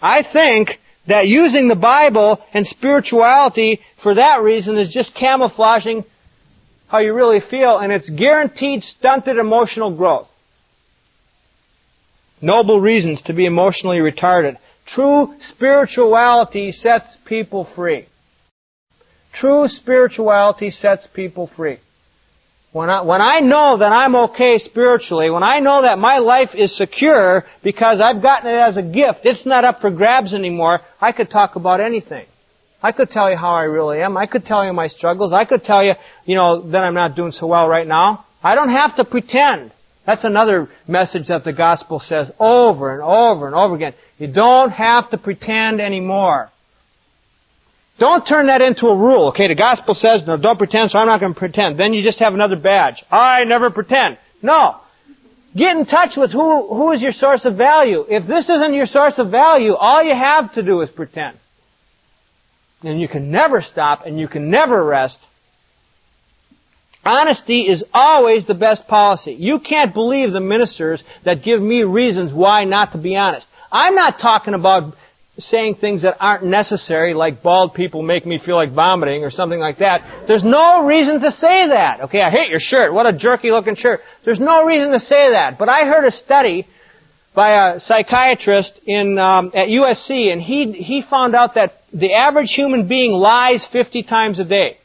I 0.00 0.22
think 0.32 0.78
that 1.08 1.26
using 1.26 1.66
the 1.66 1.74
Bible 1.74 2.38
and 2.52 2.64
spirituality 2.64 3.80
for 4.00 4.14
that 4.14 4.40
reason 4.40 4.78
is 4.78 4.94
just 4.94 5.16
camouflaging 5.16 6.04
how 6.86 7.00
you 7.00 7.12
really 7.12 7.40
feel, 7.40 7.78
and 7.78 7.92
it's 7.92 8.08
guaranteed 8.08 8.84
stunted 8.84 9.36
emotional 9.36 9.96
growth. 9.96 10.28
Noble 12.40 12.80
reasons 12.80 13.20
to 13.22 13.32
be 13.32 13.46
emotionally 13.46 13.98
retarded. 13.98 14.58
True 14.86 15.34
spirituality 15.40 16.72
sets 16.72 17.16
people 17.26 17.68
free. 17.74 18.06
True 19.32 19.66
spirituality 19.66 20.70
sets 20.70 21.06
people 21.14 21.50
free. 21.56 21.78
When 22.72 22.90
I, 22.90 23.02
when 23.02 23.20
I 23.20 23.38
know 23.38 23.78
that 23.78 23.92
I'm 23.92 24.16
okay 24.16 24.58
spiritually, 24.58 25.30
when 25.30 25.44
I 25.44 25.60
know 25.60 25.82
that 25.82 25.98
my 25.98 26.18
life 26.18 26.50
is 26.54 26.76
secure 26.76 27.44
because 27.62 28.00
I've 28.00 28.20
gotten 28.20 28.50
it 28.50 28.58
as 28.58 28.76
a 28.76 28.82
gift, 28.82 29.20
it's 29.24 29.46
not 29.46 29.64
up 29.64 29.80
for 29.80 29.90
grabs 29.90 30.34
anymore, 30.34 30.80
I 31.00 31.12
could 31.12 31.30
talk 31.30 31.54
about 31.54 31.80
anything. 31.80 32.26
I 32.82 32.92
could 32.92 33.10
tell 33.10 33.30
you 33.30 33.36
how 33.36 33.54
I 33.54 33.62
really 33.62 34.00
am. 34.02 34.16
I 34.16 34.26
could 34.26 34.44
tell 34.44 34.64
you 34.64 34.72
my 34.72 34.88
struggles. 34.88 35.32
I 35.32 35.44
could 35.44 35.62
tell 35.62 35.84
you, 35.84 35.92
you 36.26 36.34
know, 36.34 36.70
that 36.72 36.78
I'm 36.78 36.94
not 36.94 37.14
doing 37.16 37.32
so 37.32 37.46
well 37.46 37.66
right 37.66 37.86
now. 37.86 38.26
I 38.42 38.54
don't 38.54 38.70
have 38.70 38.96
to 38.96 39.04
pretend. 39.04 39.72
That's 40.04 40.24
another 40.24 40.68
message 40.86 41.28
that 41.28 41.44
the 41.44 41.52
gospel 41.52 42.02
says 42.04 42.30
over 42.38 42.92
and 42.92 43.02
over 43.02 43.46
and 43.46 43.54
over 43.54 43.74
again. 43.74 43.94
You 44.18 44.32
don't 44.32 44.70
have 44.70 45.10
to 45.10 45.18
pretend 45.18 45.80
anymore. 45.80 46.50
Don't 47.98 48.26
turn 48.26 48.46
that 48.48 48.60
into 48.60 48.86
a 48.86 48.96
rule. 48.96 49.28
Okay, 49.28 49.48
the 49.48 49.54
gospel 49.54 49.94
says, 49.94 50.22
no, 50.26 50.36
don't 50.36 50.58
pretend, 50.58 50.90
so 50.90 50.98
I'm 50.98 51.06
not 51.06 51.20
going 51.20 51.34
to 51.34 51.38
pretend. 51.38 51.78
Then 51.78 51.92
you 51.92 52.02
just 52.02 52.18
have 52.18 52.34
another 52.34 52.56
badge. 52.56 53.04
I 53.10 53.44
never 53.44 53.70
pretend. 53.70 54.18
No. 54.42 54.80
Get 55.56 55.76
in 55.76 55.86
touch 55.86 56.12
with 56.16 56.32
who, 56.32 56.66
who 56.68 56.90
is 56.90 57.00
your 57.00 57.12
source 57.12 57.44
of 57.44 57.56
value. 57.56 58.04
If 58.08 58.26
this 58.26 58.48
isn't 58.48 58.74
your 58.74 58.86
source 58.86 59.14
of 59.18 59.30
value, 59.30 59.74
all 59.74 60.02
you 60.02 60.14
have 60.14 60.52
to 60.54 60.62
do 60.62 60.80
is 60.80 60.90
pretend. 60.90 61.38
And 62.82 63.00
you 63.00 63.06
can 63.06 63.30
never 63.30 63.60
stop 63.60 64.04
and 64.04 64.18
you 64.18 64.26
can 64.26 64.50
never 64.50 64.84
rest. 64.84 65.18
Honesty 67.04 67.62
is 67.62 67.84
always 67.92 68.46
the 68.46 68.54
best 68.54 68.88
policy. 68.88 69.36
You 69.38 69.60
can't 69.60 69.94
believe 69.94 70.32
the 70.32 70.40
ministers 70.40 71.02
that 71.24 71.44
give 71.44 71.60
me 71.60 71.82
reasons 71.82 72.32
why 72.32 72.64
not 72.64 72.92
to 72.92 72.98
be 72.98 73.14
honest. 73.14 73.46
I'm 73.70 73.94
not 73.94 74.18
talking 74.20 74.54
about 74.54 74.94
saying 75.38 75.76
things 75.80 76.02
that 76.02 76.16
aren't 76.20 76.44
necessary, 76.44 77.12
like 77.12 77.42
bald 77.42 77.74
people 77.74 78.02
make 78.02 78.24
me 78.24 78.38
feel 78.44 78.54
like 78.54 78.72
vomiting 78.72 79.24
or 79.24 79.30
something 79.30 79.58
like 79.58 79.78
that. 79.78 80.26
There's 80.28 80.44
no 80.44 80.84
reason 80.84 81.20
to 81.20 81.30
say 81.32 81.68
that. 81.68 82.02
Okay, 82.04 82.22
I 82.22 82.30
hate 82.30 82.50
your 82.50 82.60
shirt. 82.60 82.94
What 82.94 83.06
a 83.06 83.12
jerky 83.12 83.50
looking 83.50 83.74
shirt. 83.74 84.00
There's 84.24 84.38
no 84.38 84.64
reason 84.64 84.92
to 84.92 85.00
say 85.00 85.32
that. 85.32 85.58
But 85.58 85.68
I 85.68 85.86
heard 85.86 86.06
a 86.06 86.12
study 86.12 86.66
by 87.34 87.72
a 87.74 87.80
psychiatrist 87.80 88.78
in 88.86 89.18
um, 89.18 89.50
at 89.54 89.66
USC, 89.66 90.32
and 90.32 90.40
he 90.40 90.72
he 90.72 91.02
found 91.10 91.34
out 91.34 91.54
that 91.54 91.72
the 91.92 92.14
average 92.14 92.52
human 92.54 92.86
being 92.86 93.10
lies 93.12 93.66
50 93.72 94.04
times 94.04 94.38
a 94.38 94.44
day. 94.44 94.78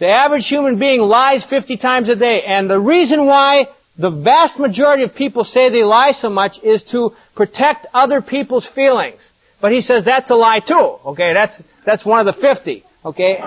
The 0.00 0.08
average 0.08 0.46
human 0.48 0.78
being 0.78 1.00
lies 1.00 1.44
50 1.48 1.76
times 1.76 2.08
a 2.08 2.16
day, 2.16 2.42
and 2.46 2.68
the 2.68 2.80
reason 2.80 3.26
why 3.26 3.66
the 4.00 4.10
vast 4.10 4.58
majority 4.58 5.02
of 5.02 5.14
people 5.14 5.44
say 5.44 5.68
they 5.68 5.84
lie 5.84 6.12
so 6.12 6.30
much 6.30 6.56
is 6.62 6.82
to 6.90 7.10
protect 7.36 7.86
other 7.92 8.22
people's 8.22 8.66
feelings. 8.74 9.20
But 9.60 9.72
he 9.72 9.82
says 9.82 10.04
that's 10.04 10.30
a 10.30 10.34
lie 10.34 10.60
too. 10.60 10.96
Okay, 11.06 11.34
that's, 11.34 11.60
that's 11.84 12.04
one 12.04 12.26
of 12.26 12.34
the 12.34 12.40
50. 12.40 12.82
Okay? 13.04 13.34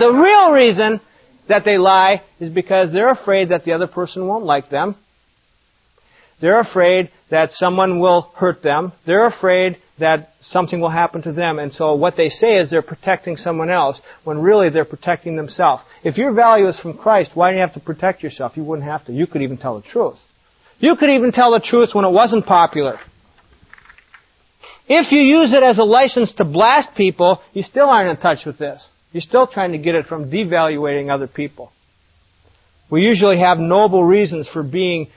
the 0.00 0.10
real 0.10 0.50
reason 0.52 1.00
that 1.48 1.64
they 1.66 1.76
lie 1.76 2.22
is 2.40 2.48
because 2.48 2.90
they're 2.90 3.10
afraid 3.10 3.50
that 3.50 3.64
the 3.64 3.72
other 3.72 3.86
person 3.86 4.26
won't 4.26 4.44
like 4.44 4.70
them. 4.70 4.96
They're 6.40 6.60
afraid 6.60 7.10
that 7.30 7.50
someone 7.52 8.00
will 8.00 8.22
hurt 8.34 8.62
them. 8.62 8.92
They're 9.06 9.26
afraid 9.26 9.76
that 9.98 10.30
something 10.40 10.80
will 10.80 10.90
happen 10.90 11.22
to 11.22 11.32
them. 11.32 11.58
And 11.58 11.72
so 11.72 11.94
what 11.94 12.16
they 12.16 12.28
say 12.28 12.56
is 12.56 12.70
they're 12.70 12.82
protecting 12.82 13.36
someone 13.36 13.70
else 13.70 14.00
when 14.24 14.38
really 14.38 14.70
they're 14.70 14.84
protecting 14.84 15.36
themselves. 15.36 15.82
If 16.02 16.16
your 16.16 16.32
value 16.32 16.68
is 16.68 16.78
from 16.80 16.96
Christ, 16.96 17.32
why 17.34 17.50
do 17.50 17.56
you 17.56 17.60
have 17.60 17.74
to 17.74 17.80
protect 17.80 18.22
yourself? 18.22 18.56
You 18.56 18.64
wouldn't 18.64 18.88
have 18.88 19.04
to. 19.06 19.12
You 19.12 19.26
could 19.26 19.42
even 19.42 19.58
tell 19.58 19.80
the 19.80 19.86
truth. 19.86 20.18
You 20.78 20.96
could 20.96 21.10
even 21.10 21.30
tell 21.30 21.52
the 21.52 21.60
truth 21.60 21.90
when 21.92 22.04
it 22.04 22.10
wasn't 22.10 22.46
popular. 22.46 22.98
If 24.88 25.12
you 25.12 25.20
use 25.20 25.52
it 25.52 25.62
as 25.62 25.78
a 25.78 25.84
license 25.84 26.32
to 26.34 26.44
blast 26.44 26.90
people, 26.96 27.40
you 27.52 27.62
still 27.62 27.88
aren't 27.88 28.10
in 28.10 28.16
touch 28.16 28.44
with 28.44 28.58
this. 28.58 28.82
You're 29.12 29.20
still 29.20 29.46
trying 29.46 29.72
to 29.72 29.78
get 29.78 29.94
it 29.94 30.06
from 30.06 30.30
devaluating 30.30 31.12
other 31.12 31.28
people. 31.28 31.72
We 32.92 33.00
usually 33.04 33.38
have 33.38 33.58
noble 33.58 34.04
reasons 34.04 34.46
for 34.52 34.62
being 34.62 35.08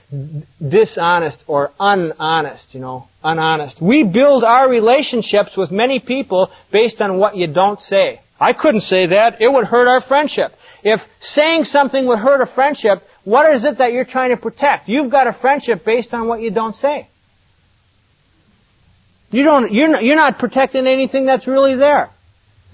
dishonest 0.66 1.44
or 1.46 1.72
unhonest, 1.78 2.68
you 2.70 2.80
know, 2.80 3.04
unhonest. 3.22 3.82
We 3.82 4.02
build 4.02 4.44
our 4.44 4.66
relationships 4.66 5.50
with 5.58 5.70
many 5.70 6.00
people 6.00 6.50
based 6.72 7.02
on 7.02 7.18
what 7.18 7.36
you 7.36 7.52
don't 7.52 7.78
say. 7.78 8.22
I 8.40 8.54
couldn't 8.54 8.80
say 8.80 9.08
that. 9.08 9.42
It 9.42 9.52
would 9.52 9.66
hurt 9.66 9.88
our 9.88 10.00
friendship. 10.00 10.52
If 10.84 11.02
saying 11.20 11.64
something 11.64 12.06
would 12.06 12.18
hurt 12.18 12.40
a 12.40 12.50
friendship, 12.54 13.02
what 13.24 13.54
is 13.54 13.66
it 13.66 13.76
that 13.76 13.92
you're 13.92 14.06
trying 14.06 14.30
to 14.30 14.38
protect? 14.38 14.88
You've 14.88 15.10
got 15.10 15.26
a 15.26 15.36
friendship 15.38 15.84
based 15.84 16.14
on 16.14 16.28
what 16.28 16.40
you 16.40 16.50
don't 16.50 16.76
say. 16.76 17.10
You 19.30 19.44
don't, 19.44 19.70
you're 19.70 19.88
not, 19.88 20.02
you're 20.02 20.16
not 20.16 20.38
protecting 20.38 20.86
anything 20.86 21.26
that's 21.26 21.46
really 21.46 21.76
there. 21.76 22.08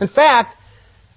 In 0.01 0.07
fact, 0.07 0.55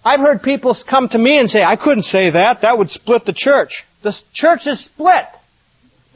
I've 0.06 0.20
heard 0.20 0.44
people 0.44 0.78
come 0.88 1.10
to 1.10 1.18
me 1.18 1.40
and 1.40 1.50
say, 1.50 1.64
I 1.64 1.76
couldn't 1.76 2.04
say 2.04 2.30
that. 2.30 2.60
That 2.62 2.78
would 2.78 2.92
split 2.92 3.26
the 3.26 3.34
church. 3.36 3.84
The 4.04 4.14
church 4.34 4.62
is 4.68 4.86
split. 4.86 5.26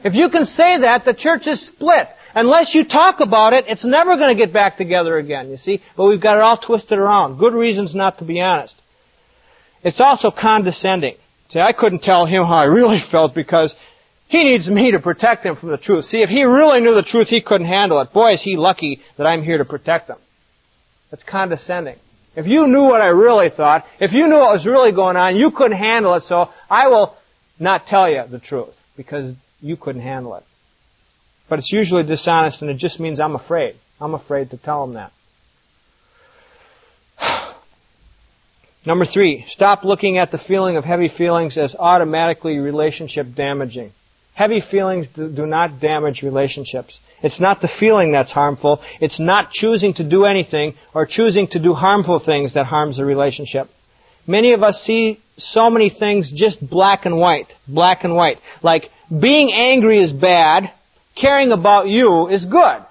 If 0.04 0.14
you 0.14 0.30
can 0.30 0.44
say 0.44 0.78
that, 0.82 1.02
the 1.04 1.12
church 1.12 1.48
is 1.48 1.66
split. 1.66 2.06
Unless 2.34 2.72
you 2.72 2.86
talk 2.86 3.18
about 3.18 3.52
it, 3.52 3.64
it's 3.66 3.84
never 3.84 4.16
going 4.16 4.34
to 4.34 4.40
get 4.40 4.54
back 4.54 4.78
together 4.78 5.18
again, 5.18 5.50
you 5.50 5.56
see? 5.56 5.82
But 5.96 6.06
we've 6.06 6.22
got 6.22 6.36
it 6.36 6.42
all 6.42 6.56
twisted 6.56 6.98
around. 6.98 7.38
Good 7.38 7.52
reasons 7.52 7.92
not 7.92 8.18
to 8.18 8.24
be 8.24 8.40
honest. 8.40 8.74
It's 9.82 10.00
also 10.00 10.30
condescending. 10.30 11.16
See, 11.48 11.58
I 11.58 11.72
couldn't 11.72 12.02
tell 12.02 12.26
him 12.26 12.44
how 12.44 12.58
I 12.58 12.64
really 12.64 13.00
felt 13.10 13.34
because 13.34 13.74
he 14.28 14.44
needs 14.44 14.68
me 14.70 14.92
to 14.92 15.00
protect 15.00 15.44
him 15.44 15.56
from 15.56 15.70
the 15.70 15.78
truth. 15.78 16.04
See, 16.04 16.22
if 16.22 16.28
he 16.28 16.44
really 16.44 16.80
knew 16.80 16.94
the 16.94 17.02
truth, 17.02 17.26
he 17.26 17.42
couldn't 17.42 17.66
handle 17.66 18.00
it. 18.00 18.12
Boy, 18.12 18.34
is 18.34 18.42
he 18.42 18.56
lucky 18.56 19.00
that 19.18 19.26
I'm 19.26 19.42
here 19.42 19.58
to 19.58 19.64
protect 19.64 20.08
him. 20.08 20.18
That's 21.10 21.24
condescending. 21.24 21.96
If 22.40 22.46
you 22.46 22.66
knew 22.66 22.84
what 22.84 23.02
I 23.02 23.08
really 23.08 23.50
thought, 23.54 23.84
if 24.00 24.12
you 24.14 24.26
knew 24.26 24.38
what 24.38 24.52
was 24.52 24.66
really 24.66 24.92
going 24.92 25.16
on, 25.16 25.36
you 25.36 25.50
couldn't 25.50 25.76
handle 25.76 26.14
it, 26.14 26.22
so 26.22 26.46
I 26.70 26.88
will 26.88 27.14
not 27.58 27.84
tell 27.86 28.10
you 28.10 28.22
the 28.30 28.38
truth 28.38 28.74
because 28.96 29.34
you 29.60 29.76
couldn't 29.76 30.00
handle 30.00 30.34
it. 30.36 30.44
But 31.50 31.58
it's 31.58 31.70
usually 31.70 32.02
dishonest 32.02 32.62
and 32.62 32.70
it 32.70 32.78
just 32.78 32.98
means 32.98 33.20
I'm 33.20 33.34
afraid. 33.34 33.74
I'm 34.00 34.14
afraid 34.14 34.48
to 34.50 34.56
tell 34.56 34.86
them 34.86 34.94
that. 34.94 35.12
Number 38.86 39.04
three, 39.04 39.44
stop 39.50 39.84
looking 39.84 40.16
at 40.16 40.30
the 40.30 40.38
feeling 40.38 40.78
of 40.78 40.84
heavy 40.84 41.10
feelings 41.14 41.58
as 41.58 41.74
automatically 41.78 42.56
relationship 42.56 43.26
damaging. 43.36 43.92
Heavy 44.32 44.62
feelings 44.70 45.06
do 45.14 45.44
not 45.44 45.78
damage 45.78 46.22
relationships. 46.22 46.98
It's 47.22 47.40
not 47.40 47.60
the 47.60 47.68
feeling 47.78 48.12
that's 48.12 48.32
harmful. 48.32 48.80
It's 49.00 49.20
not 49.20 49.50
choosing 49.50 49.94
to 49.94 50.08
do 50.08 50.24
anything 50.24 50.74
or 50.94 51.06
choosing 51.08 51.46
to 51.48 51.58
do 51.58 51.74
harmful 51.74 52.22
things 52.24 52.54
that 52.54 52.66
harms 52.66 52.96
the 52.96 53.04
relationship. 53.04 53.68
Many 54.26 54.52
of 54.52 54.62
us 54.62 54.82
see 54.84 55.20
so 55.36 55.70
many 55.70 55.90
things 55.90 56.32
just 56.34 56.58
black 56.68 57.04
and 57.04 57.16
white. 57.16 57.46
Black 57.66 58.04
and 58.04 58.14
white. 58.14 58.38
Like, 58.62 58.84
being 59.10 59.52
angry 59.52 60.02
is 60.02 60.12
bad, 60.12 60.70
caring 61.20 61.52
about 61.52 61.88
you 61.88 62.28
is 62.28 62.44
good. 62.44 62.84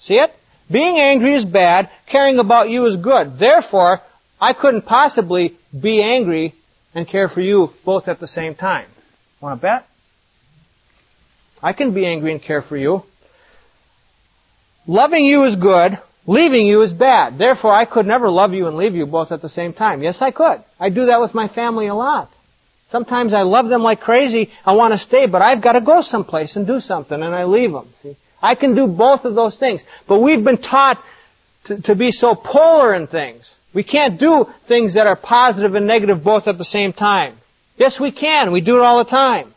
See 0.00 0.14
it? 0.14 0.30
Being 0.70 0.98
angry 0.98 1.36
is 1.36 1.44
bad, 1.44 1.88
caring 2.10 2.38
about 2.38 2.68
you 2.68 2.86
is 2.86 2.96
good. 2.96 3.38
Therefore, 3.38 4.00
I 4.40 4.52
couldn't 4.52 4.82
possibly 4.82 5.56
be 5.72 6.02
angry 6.02 6.54
and 6.94 7.08
care 7.08 7.28
for 7.28 7.40
you 7.40 7.70
both 7.84 8.08
at 8.08 8.20
the 8.20 8.26
same 8.26 8.54
time. 8.54 8.86
Want 9.40 9.60
to 9.60 9.62
bet? 9.62 9.86
I 11.62 11.72
can 11.72 11.94
be 11.94 12.06
angry 12.06 12.32
and 12.32 12.42
care 12.42 12.62
for 12.62 12.76
you. 12.76 13.02
Loving 14.88 15.26
you 15.26 15.44
is 15.44 15.54
good. 15.54 15.98
Leaving 16.26 16.66
you 16.66 16.80
is 16.82 16.94
bad. 16.94 17.36
Therefore, 17.38 17.74
I 17.74 17.84
could 17.84 18.06
never 18.06 18.30
love 18.30 18.54
you 18.54 18.68
and 18.68 18.76
leave 18.76 18.94
you 18.94 19.04
both 19.04 19.30
at 19.30 19.42
the 19.42 19.48
same 19.50 19.74
time. 19.74 20.02
Yes, 20.02 20.16
I 20.20 20.30
could. 20.30 20.64
I 20.80 20.88
do 20.88 21.06
that 21.06 21.20
with 21.20 21.34
my 21.34 21.46
family 21.48 21.88
a 21.88 21.94
lot. 21.94 22.30
Sometimes 22.90 23.34
I 23.34 23.42
love 23.42 23.68
them 23.68 23.82
like 23.82 24.00
crazy. 24.00 24.48
I 24.64 24.72
want 24.72 24.94
to 24.94 24.98
stay, 24.98 25.26
but 25.26 25.42
I've 25.42 25.62
got 25.62 25.72
to 25.72 25.82
go 25.82 26.00
someplace 26.00 26.56
and 26.56 26.66
do 26.66 26.80
something, 26.80 27.22
and 27.22 27.34
I 27.34 27.44
leave 27.44 27.70
them. 27.70 27.92
See? 28.02 28.16
I 28.40 28.54
can 28.54 28.74
do 28.74 28.86
both 28.86 29.26
of 29.26 29.34
those 29.34 29.58
things. 29.58 29.82
But 30.08 30.20
we've 30.20 30.42
been 30.42 30.62
taught 30.62 30.96
to, 31.66 31.82
to 31.82 31.94
be 31.94 32.10
so 32.10 32.34
polar 32.34 32.94
in 32.94 33.08
things. 33.08 33.54
We 33.74 33.84
can't 33.84 34.18
do 34.18 34.46
things 34.68 34.94
that 34.94 35.06
are 35.06 35.16
positive 35.16 35.74
and 35.74 35.86
negative 35.86 36.24
both 36.24 36.46
at 36.46 36.56
the 36.56 36.64
same 36.64 36.94
time. 36.94 37.36
Yes, 37.76 37.98
we 38.00 38.10
can. 38.10 38.52
We 38.52 38.62
do 38.62 38.76
it 38.76 38.82
all 38.82 39.04
the 39.04 39.10
time. 39.10 39.54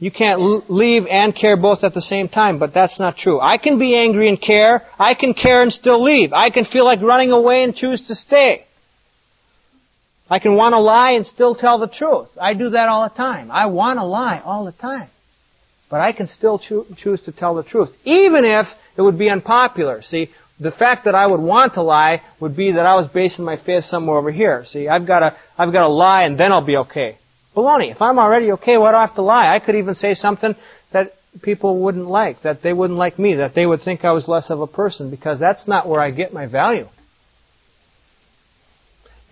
You 0.00 0.10
can't 0.10 0.70
leave 0.70 1.06
and 1.06 1.36
care 1.36 1.58
both 1.58 1.84
at 1.84 1.92
the 1.92 2.00
same 2.00 2.28
time, 2.28 2.58
but 2.58 2.72
that's 2.72 2.98
not 2.98 3.18
true. 3.18 3.38
I 3.38 3.58
can 3.58 3.78
be 3.78 3.94
angry 3.94 4.30
and 4.30 4.40
care. 4.40 4.86
I 4.98 5.12
can 5.12 5.34
care 5.34 5.62
and 5.62 5.70
still 5.70 6.02
leave. 6.02 6.32
I 6.32 6.48
can 6.48 6.64
feel 6.64 6.86
like 6.86 7.02
running 7.02 7.32
away 7.32 7.62
and 7.62 7.74
choose 7.74 8.06
to 8.08 8.14
stay. 8.14 8.64
I 10.30 10.38
can 10.38 10.54
want 10.56 10.72
to 10.72 10.80
lie 10.80 11.12
and 11.12 11.26
still 11.26 11.54
tell 11.54 11.78
the 11.78 11.86
truth. 11.86 12.28
I 12.40 12.54
do 12.54 12.70
that 12.70 12.88
all 12.88 13.06
the 13.06 13.14
time. 13.14 13.50
I 13.50 13.66
want 13.66 13.98
to 13.98 14.04
lie 14.04 14.40
all 14.42 14.64
the 14.64 14.72
time. 14.72 15.10
But 15.90 16.00
I 16.00 16.12
can 16.12 16.28
still 16.28 16.58
cho- 16.58 16.86
choose 16.96 17.20
to 17.22 17.32
tell 17.32 17.54
the 17.54 17.64
truth, 17.64 17.90
even 18.04 18.46
if 18.46 18.66
it 18.96 19.02
would 19.02 19.18
be 19.18 19.28
unpopular. 19.28 20.00
See, 20.00 20.30
the 20.58 20.70
fact 20.70 21.04
that 21.04 21.14
I 21.14 21.26
would 21.26 21.40
want 21.40 21.74
to 21.74 21.82
lie 21.82 22.22
would 22.40 22.56
be 22.56 22.72
that 22.72 22.86
I 22.86 22.94
was 22.94 23.10
basing 23.12 23.44
my 23.44 23.56
faith 23.66 23.84
somewhere 23.84 24.16
over 24.16 24.30
here. 24.30 24.64
See, 24.66 24.88
I've 24.88 25.06
got 25.06 25.18
to, 25.18 25.36
I've 25.58 25.72
got 25.72 25.80
to 25.80 25.88
lie 25.88 26.22
and 26.22 26.38
then 26.38 26.52
I'll 26.52 26.64
be 26.64 26.76
okay. 26.76 27.18
Baloney. 27.56 27.90
If 27.90 28.00
I'm 28.00 28.18
already 28.18 28.52
okay, 28.52 28.76
why 28.76 28.92
do 28.92 28.96
I 28.96 29.06
have 29.06 29.16
to 29.16 29.22
lie? 29.22 29.54
I 29.54 29.58
could 29.58 29.74
even 29.74 29.94
say 29.94 30.14
something 30.14 30.54
that 30.92 31.12
people 31.42 31.80
wouldn't 31.82 32.06
like, 32.06 32.42
that 32.42 32.62
they 32.62 32.72
wouldn't 32.72 32.98
like 32.98 33.18
me, 33.18 33.36
that 33.36 33.54
they 33.54 33.66
would 33.66 33.82
think 33.82 34.04
I 34.04 34.12
was 34.12 34.26
less 34.28 34.50
of 34.50 34.60
a 34.60 34.66
person, 34.66 35.10
because 35.10 35.38
that's 35.38 35.66
not 35.66 35.88
where 35.88 36.00
I 36.00 36.10
get 36.10 36.32
my 36.32 36.46
value. 36.46 36.86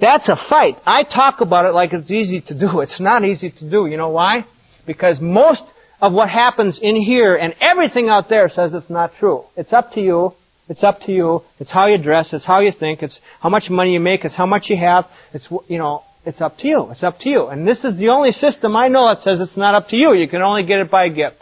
That's 0.00 0.28
a 0.28 0.36
fight. 0.48 0.76
I 0.86 1.02
talk 1.02 1.40
about 1.40 1.64
it 1.64 1.74
like 1.74 1.92
it's 1.92 2.10
easy 2.10 2.40
to 2.42 2.58
do. 2.58 2.80
It's 2.80 3.00
not 3.00 3.24
easy 3.24 3.50
to 3.50 3.70
do. 3.70 3.86
You 3.86 3.96
know 3.96 4.10
why? 4.10 4.46
Because 4.86 5.20
most 5.20 5.62
of 6.00 6.12
what 6.12 6.28
happens 6.28 6.78
in 6.80 6.96
here 6.96 7.34
and 7.34 7.54
everything 7.60 8.08
out 8.08 8.28
there 8.28 8.48
says 8.48 8.70
it's 8.72 8.88
not 8.88 9.12
true. 9.18 9.44
It's 9.56 9.72
up 9.72 9.92
to 9.92 10.00
you. 10.00 10.32
It's 10.68 10.84
up 10.84 11.00
to 11.06 11.12
you. 11.12 11.40
It's 11.58 11.72
how 11.72 11.86
you 11.86 11.98
dress. 11.98 12.32
It's 12.32 12.44
how 12.44 12.60
you 12.60 12.72
think. 12.78 13.02
It's 13.02 13.18
how 13.40 13.48
much 13.48 13.64
money 13.70 13.92
you 13.92 14.00
make. 14.00 14.24
It's 14.24 14.36
how 14.36 14.46
much 14.46 14.64
you 14.68 14.76
have. 14.76 15.06
It's, 15.32 15.48
you 15.66 15.78
know, 15.78 16.04
it's 16.24 16.40
up 16.40 16.58
to 16.58 16.68
you. 16.68 16.88
It's 16.90 17.02
up 17.02 17.18
to 17.20 17.28
you. 17.28 17.46
And 17.46 17.66
this 17.66 17.84
is 17.84 17.98
the 17.98 18.08
only 18.08 18.32
system 18.32 18.76
I 18.76 18.88
know 18.88 19.08
that 19.08 19.22
says 19.22 19.40
it's 19.40 19.56
not 19.56 19.74
up 19.74 19.88
to 19.88 19.96
you. 19.96 20.14
You 20.14 20.28
can 20.28 20.42
only 20.42 20.64
get 20.64 20.80
it 20.80 20.90
by 20.90 21.04
a 21.04 21.10
gift. 21.10 21.36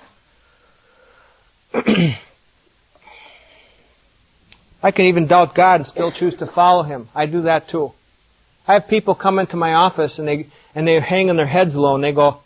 I 4.83 4.91
can 4.93 5.07
even 5.07 5.27
doubt 5.27 5.55
God 5.57 5.77
and 5.77 5.87
still 5.87 6.13
choose 6.13 6.35
to 6.39 6.47
follow 6.47 6.83
Him. 6.85 7.09
I 7.15 7.27
do 7.27 7.43
that 7.43 7.69
too. 7.69 7.91
I 8.69 8.75
have 8.75 8.89
people 8.89 9.15
come 9.15 9.39
into 9.39 9.57
my 9.57 9.73
office 9.73 10.19
and 10.19 10.29
they 10.29 10.49
and 10.75 10.87
they're 10.87 11.01
hanging 11.01 11.37
their 11.37 11.47
heads 11.47 11.75
low 11.75 11.95
and 11.95 12.05
they 12.05 12.13
go, 12.13 12.41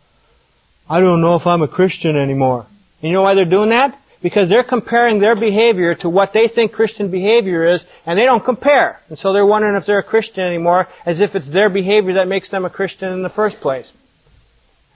I 0.89 1.01
don't 1.01 1.21
know 1.21 1.37
if 1.37 1.47
I'm 1.47 1.63
a 1.63 1.69
Christian 1.69 2.17
anymore. 2.17 2.67
And 3.03 3.11
you 3.11 3.13
know 3.13 3.23
why 3.23 3.35
they're 3.35 3.45
doing 3.45 3.71
that? 3.71 3.99
Because 4.23 4.49
they're 4.49 4.65
comparing 4.65 5.19
their 5.19 5.35
behavior 5.35 5.95
to 5.95 6.09
what 6.09 6.31
they 6.35 6.49
think 6.55 6.73
Christian 6.73 7.11
behavior 7.11 7.71
is, 7.73 7.85
and 8.05 8.19
they 8.19 8.25
don't 8.25 8.45
compare. 8.45 9.01
And 9.09 9.19
so 9.19 9.33
they're 9.33 9.47
wondering 9.47 9.77
if 9.77 9.87
they're 9.87 10.01
a 10.01 10.05
Christian 10.05 10.45
anymore, 10.45 10.89
as 11.07 11.21
if 11.21 11.35
it's 11.35 11.51
their 11.51 11.71
behavior 11.71 12.15
that 12.15 12.29
makes 12.29 12.51
them 12.51 12.65
a 12.65 12.71
Christian 12.71 13.13
in 13.13 13.23
the 13.23 13.31
first 13.31 13.57
place. 13.61 13.91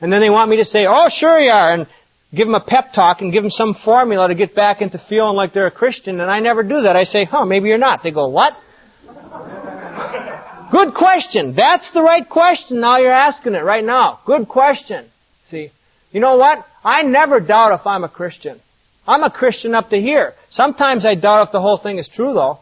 And 0.00 0.12
then 0.12 0.20
they 0.20 0.30
want 0.30 0.50
me 0.50 0.58
to 0.58 0.64
say, 0.64 0.86
oh, 0.86 1.08
sure 1.08 1.40
you 1.40 1.50
are, 1.50 1.72
and 1.72 1.86
give 2.34 2.46
them 2.46 2.54
a 2.54 2.64
pep 2.64 2.92
talk 2.94 3.20
and 3.20 3.32
give 3.32 3.42
them 3.42 3.50
some 3.50 3.74
formula 3.84 4.28
to 4.28 4.34
get 4.34 4.54
back 4.54 4.82
into 4.82 5.02
feeling 5.08 5.36
like 5.36 5.54
they're 5.54 5.66
a 5.66 5.70
Christian, 5.70 6.20
and 6.20 6.30
I 6.30 6.40
never 6.40 6.62
do 6.62 6.82
that. 6.82 6.96
I 6.96 7.04
say, 7.04 7.24
huh, 7.24 7.46
maybe 7.46 7.68
you're 7.68 7.78
not. 7.78 8.00
They 8.02 8.10
go, 8.10 8.28
what? 8.28 8.52
Good 10.70 10.94
question. 10.94 11.54
That's 11.56 11.90
the 11.94 12.02
right 12.02 12.28
question. 12.28 12.80
Now 12.80 12.98
you're 12.98 13.12
asking 13.12 13.54
it 13.54 13.64
right 13.64 13.84
now. 13.84 14.20
Good 14.26 14.48
question. 14.48 15.10
See, 15.50 15.70
you 16.10 16.20
know 16.20 16.36
what? 16.36 16.66
I 16.82 17.02
never 17.02 17.40
doubt 17.40 17.78
if 17.78 17.86
I'm 17.86 18.04
a 18.04 18.08
Christian. 18.08 18.60
I'm 19.06 19.22
a 19.22 19.30
Christian 19.30 19.74
up 19.74 19.90
to 19.90 19.96
here. 19.96 20.32
Sometimes 20.50 21.04
I 21.04 21.14
doubt 21.14 21.48
if 21.48 21.52
the 21.52 21.60
whole 21.60 21.78
thing 21.78 21.98
is 21.98 22.08
true, 22.14 22.32
though. 22.32 22.60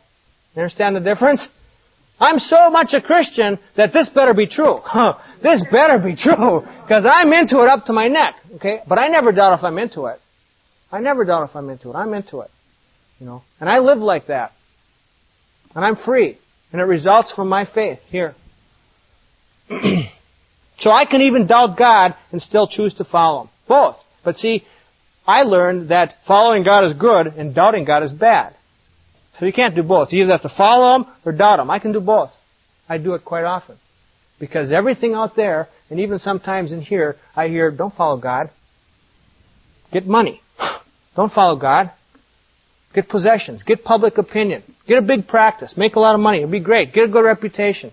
You 0.54 0.62
understand 0.62 0.96
the 0.96 1.00
difference? 1.00 1.46
I'm 2.20 2.38
so 2.38 2.70
much 2.70 2.92
a 2.92 3.00
Christian 3.00 3.58
that 3.76 3.92
this 3.92 4.08
better 4.08 4.32
be 4.32 4.46
true. 4.46 4.78
Huh. 4.82 5.14
This 5.42 5.60
better 5.72 5.98
be 5.98 6.14
true. 6.14 6.60
Because 6.82 7.04
I'm 7.04 7.32
into 7.32 7.62
it 7.62 7.68
up 7.68 7.86
to 7.86 7.92
my 7.92 8.06
neck. 8.06 8.36
Okay? 8.54 8.78
But 8.88 9.00
I 9.00 9.08
never 9.08 9.32
doubt 9.32 9.58
if 9.58 9.64
I'm 9.64 9.76
into 9.76 10.06
it. 10.06 10.20
I 10.92 11.00
never 11.00 11.24
doubt 11.24 11.50
if 11.50 11.56
I'm 11.56 11.68
into 11.68 11.90
it. 11.90 11.94
I'm 11.94 12.14
into 12.14 12.42
it. 12.42 12.50
You 13.18 13.26
know? 13.26 13.42
And 13.58 13.68
I 13.68 13.80
live 13.80 13.98
like 13.98 14.28
that. 14.28 14.52
And 15.74 15.84
I'm 15.84 15.96
free. 15.96 16.38
And 16.70 16.80
it 16.80 16.84
results 16.84 17.32
from 17.34 17.48
my 17.48 17.64
faith 17.64 17.98
here. 18.06 18.36
so 19.68 20.92
I 20.92 21.06
can 21.10 21.22
even 21.22 21.48
doubt 21.48 21.76
God 21.76 22.14
and 22.30 22.40
still 22.40 22.68
choose 22.68 22.94
to 22.94 23.04
follow 23.04 23.42
Him. 23.42 23.50
Both. 23.66 23.96
But 24.24 24.36
see, 24.36 24.62
I 25.26 25.42
learned 25.42 25.90
that 25.90 26.14
following 26.26 26.64
God 26.64 26.84
is 26.84 26.94
good 26.94 27.26
and 27.26 27.54
doubting 27.54 27.84
God 27.84 28.02
is 28.02 28.12
bad. 28.12 28.54
So 29.38 29.46
you 29.46 29.52
can't 29.52 29.74
do 29.74 29.82
both. 29.82 30.12
You 30.12 30.22
either 30.22 30.32
have 30.32 30.42
to 30.42 30.54
follow 30.56 30.96
Him 30.96 31.06
or 31.24 31.32
doubt 31.32 31.60
Him. 31.60 31.70
I 31.70 31.78
can 31.78 31.92
do 31.92 32.00
both. 32.00 32.30
I 32.88 32.98
do 32.98 33.14
it 33.14 33.24
quite 33.24 33.44
often. 33.44 33.78
Because 34.38 34.72
everything 34.72 35.14
out 35.14 35.36
there, 35.36 35.68
and 35.88 36.00
even 36.00 36.18
sometimes 36.18 36.72
in 36.72 36.80
here, 36.80 37.16
I 37.36 37.48
hear, 37.48 37.70
don't 37.70 37.94
follow 37.94 38.18
God. 38.20 38.50
Get 39.92 40.06
money. 40.06 40.40
Don't 41.14 41.32
follow 41.32 41.56
God. 41.56 41.92
Get 42.94 43.08
possessions. 43.08 43.62
Get 43.62 43.84
public 43.84 44.18
opinion. 44.18 44.62
Get 44.86 44.98
a 44.98 45.02
big 45.02 45.28
practice. 45.28 45.74
Make 45.76 45.94
a 45.94 46.00
lot 46.00 46.14
of 46.14 46.20
money. 46.20 46.38
It'll 46.38 46.50
be 46.50 46.60
great. 46.60 46.92
Get 46.92 47.04
a 47.04 47.08
good 47.08 47.24
reputation. 47.24 47.92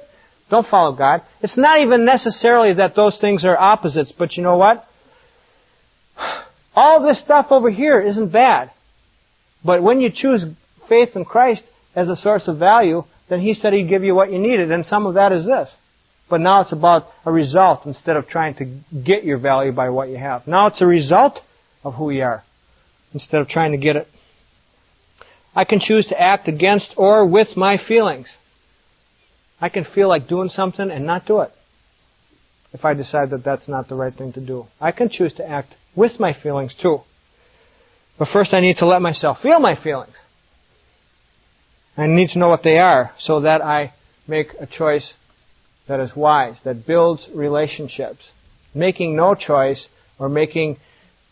Don't 0.49 0.67
follow 0.67 0.95
God. 0.95 1.21
It's 1.41 1.57
not 1.57 1.82
even 1.82 2.05
necessarily 2.05 2.73
that 2.75 2.95
those 2.95 3.17
things 3.21 3.45
are 3.45 3.57
opposites, 3.57 4.11
but 4.17 4.36
you 4.36 4.43
know 4.43 4.57
what? 4.57 4.86
All 6.82 7.05
this 7.05 7.19
stuff 7.19 7.47
over 7.49 7.69
here 7.69 7.99
isn't 7.99 8.32
bad. 8.32 8.71
But 9.65 9.84
when 9.84 9.99
you 9.99 10.09
choose 10.15 10.45
faith 10.88 11.09
in 11.13 11.25
Christ 11.25 11.61
as 11.93 12.07
a 12.07 12.15
source 12.15 12.47
of 12.47 12.57
value, 12.57 13.03
then 13.27 13.41
He 13.41 13.53
said 13.53 13.73
He'd 13.73 13.89
give 13.89 14.05
you 14.05 14.15
what 14.15 14.32
you 14.32 14.39
needed, 14.39 14.71
and 14.71 14.86
some 14.86 15.05
of 15.05 15.15
that 15.15 15.34
is 15.34 15.45
this. 15.45 15.67
But 16.30 16.39
now 16.39 16.61
it's 16.61 16.71
about 16.71 17.07
a 17.25 17.34
result 17.34 17.86
instead 17.86 18.15
of 18.15 18.30
trying 18.30 18.55
to 18.55 18.80
get 18.97 19.25
your 19.25 19.39
value 19.39 19.73
by 19.73 19.89
what 19.89 20.07
you 20.07 20.15
have. 20.19 20.47
Now 20.47 20.67
it's 20.67 20.82
a 20.82 20.86
result 20.86 21.41
of 21.84 21.95
who 21.95 22.11
you 22.11 22.23
are 22.23 22.43
instead 23.13 23.41
of 23.41 23.49
trying 23.49 23.73
to 23.73 23.77
get 23.77 23.97
it. 23.97 24.07
I 25.53 25.65
can 25.65 25.82
choose 25.82 26.07
to 26.07 26.21
act 26.21 26.47
against 26.47 26.93
or 26.95 27.25
with 27.25 27.57
my 27.57 27.77
feelings. 27.77 28.30
I 29.59 29.67
can 29.67 29.84
feel 29.84 30.07
like 30.07 30.30
doing 30.30 30.47
something 30.47 30.89
and 30.89 31.05
not 31.05 31.25
do 31.25 31.41
it 31.41 31.51
if 32.71 32.86
I 32.86 32.93
decide 32.93 33.32
that 33.32 33.43
that's 33.43 33.67
not 33.67 33.89
the 33.89 33.95
right 33.95 34.13
thing 34.13 34.32
to 34.34 34.39
do. 34.39 34.67
I 34.80 34.93
can 34.93 35.09
choose 35.09 35.34
to 35.34 35.45
act 35.45 35.75
with 35.95 36.19
my 36.19 36.33
feelings 36.33 36.75
too. 36.81 36.99
But 38.17 38.29
first 38.33 38.53
I 38.53 38.59
need 38.59 38.77
to 38.77 38.85
let 38.85 39.01
myself 39.01 39.37
feel 39.41 39.59
my 39.59 39.81
feelings. 39.81 40.15
I 41.97 42.07
need 42.07 42.29
to 42.29 42.39
know 42.39 42.49
what 42.49 42.63
they 42.63 42.77
are 42.77 43.11
so 43.19 43.41
that 43.41 43.61
I 43.61 43.93
make 44.27 44.49
a 44.59 44.65
choice 44.67 45.13
that 45.87 45.99
is 45.99 46.15
wise, 46.15 46.55
that 46.63 46.85
builds 46.85 47.27
relationships. 47.33 48.19
Making 48.73 49.15
no 49.15 49.35
choice 49.35 49.87
or 50.19 50.29
making 50.29 50.77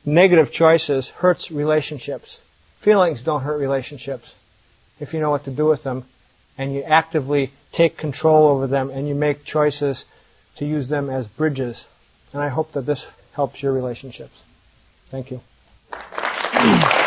negative 0.05 0.51
choices 0.51 1.09
hurts 1.17 1.51
relationships. 1.51 2.37
Feelings 2.83 3.21
don't 3.23 3.43
hurt 3.43 3.59
relationships. 3.59 4.31
if 4.99 5.13
you 5.13 5.19
know 5.19 5.29
what 5.29 5.43
to 5.45 5.55
do 5.55 5.65
with 5.65 5.83
them 5.83 6.05
and 6.57 6.73
you 6.73 6.81
actively 6.81 7.51
take 7.71 7.97
control 7.97 8.47
over 8.49 8.65
them 8.65 8.89
and 8.89 9.07
you 9.07 9.13
make 9.13 9.45
choices 9.45 10.05
to 10.57 10.65
use 10.65 10.89
them 10.89 11.09
as 11.09 11.27
bridges. 11.27 11.85
And 12.33 12.41
I 12.41 12.49
hope 12.49 12.71
that 12.73 12.87
this 12.87 13.05
helps 13.35 13.61
your 13.61 13.73
relationships. 13.73 14.33
Thank 15.09 15.31
you. 15.31 15.41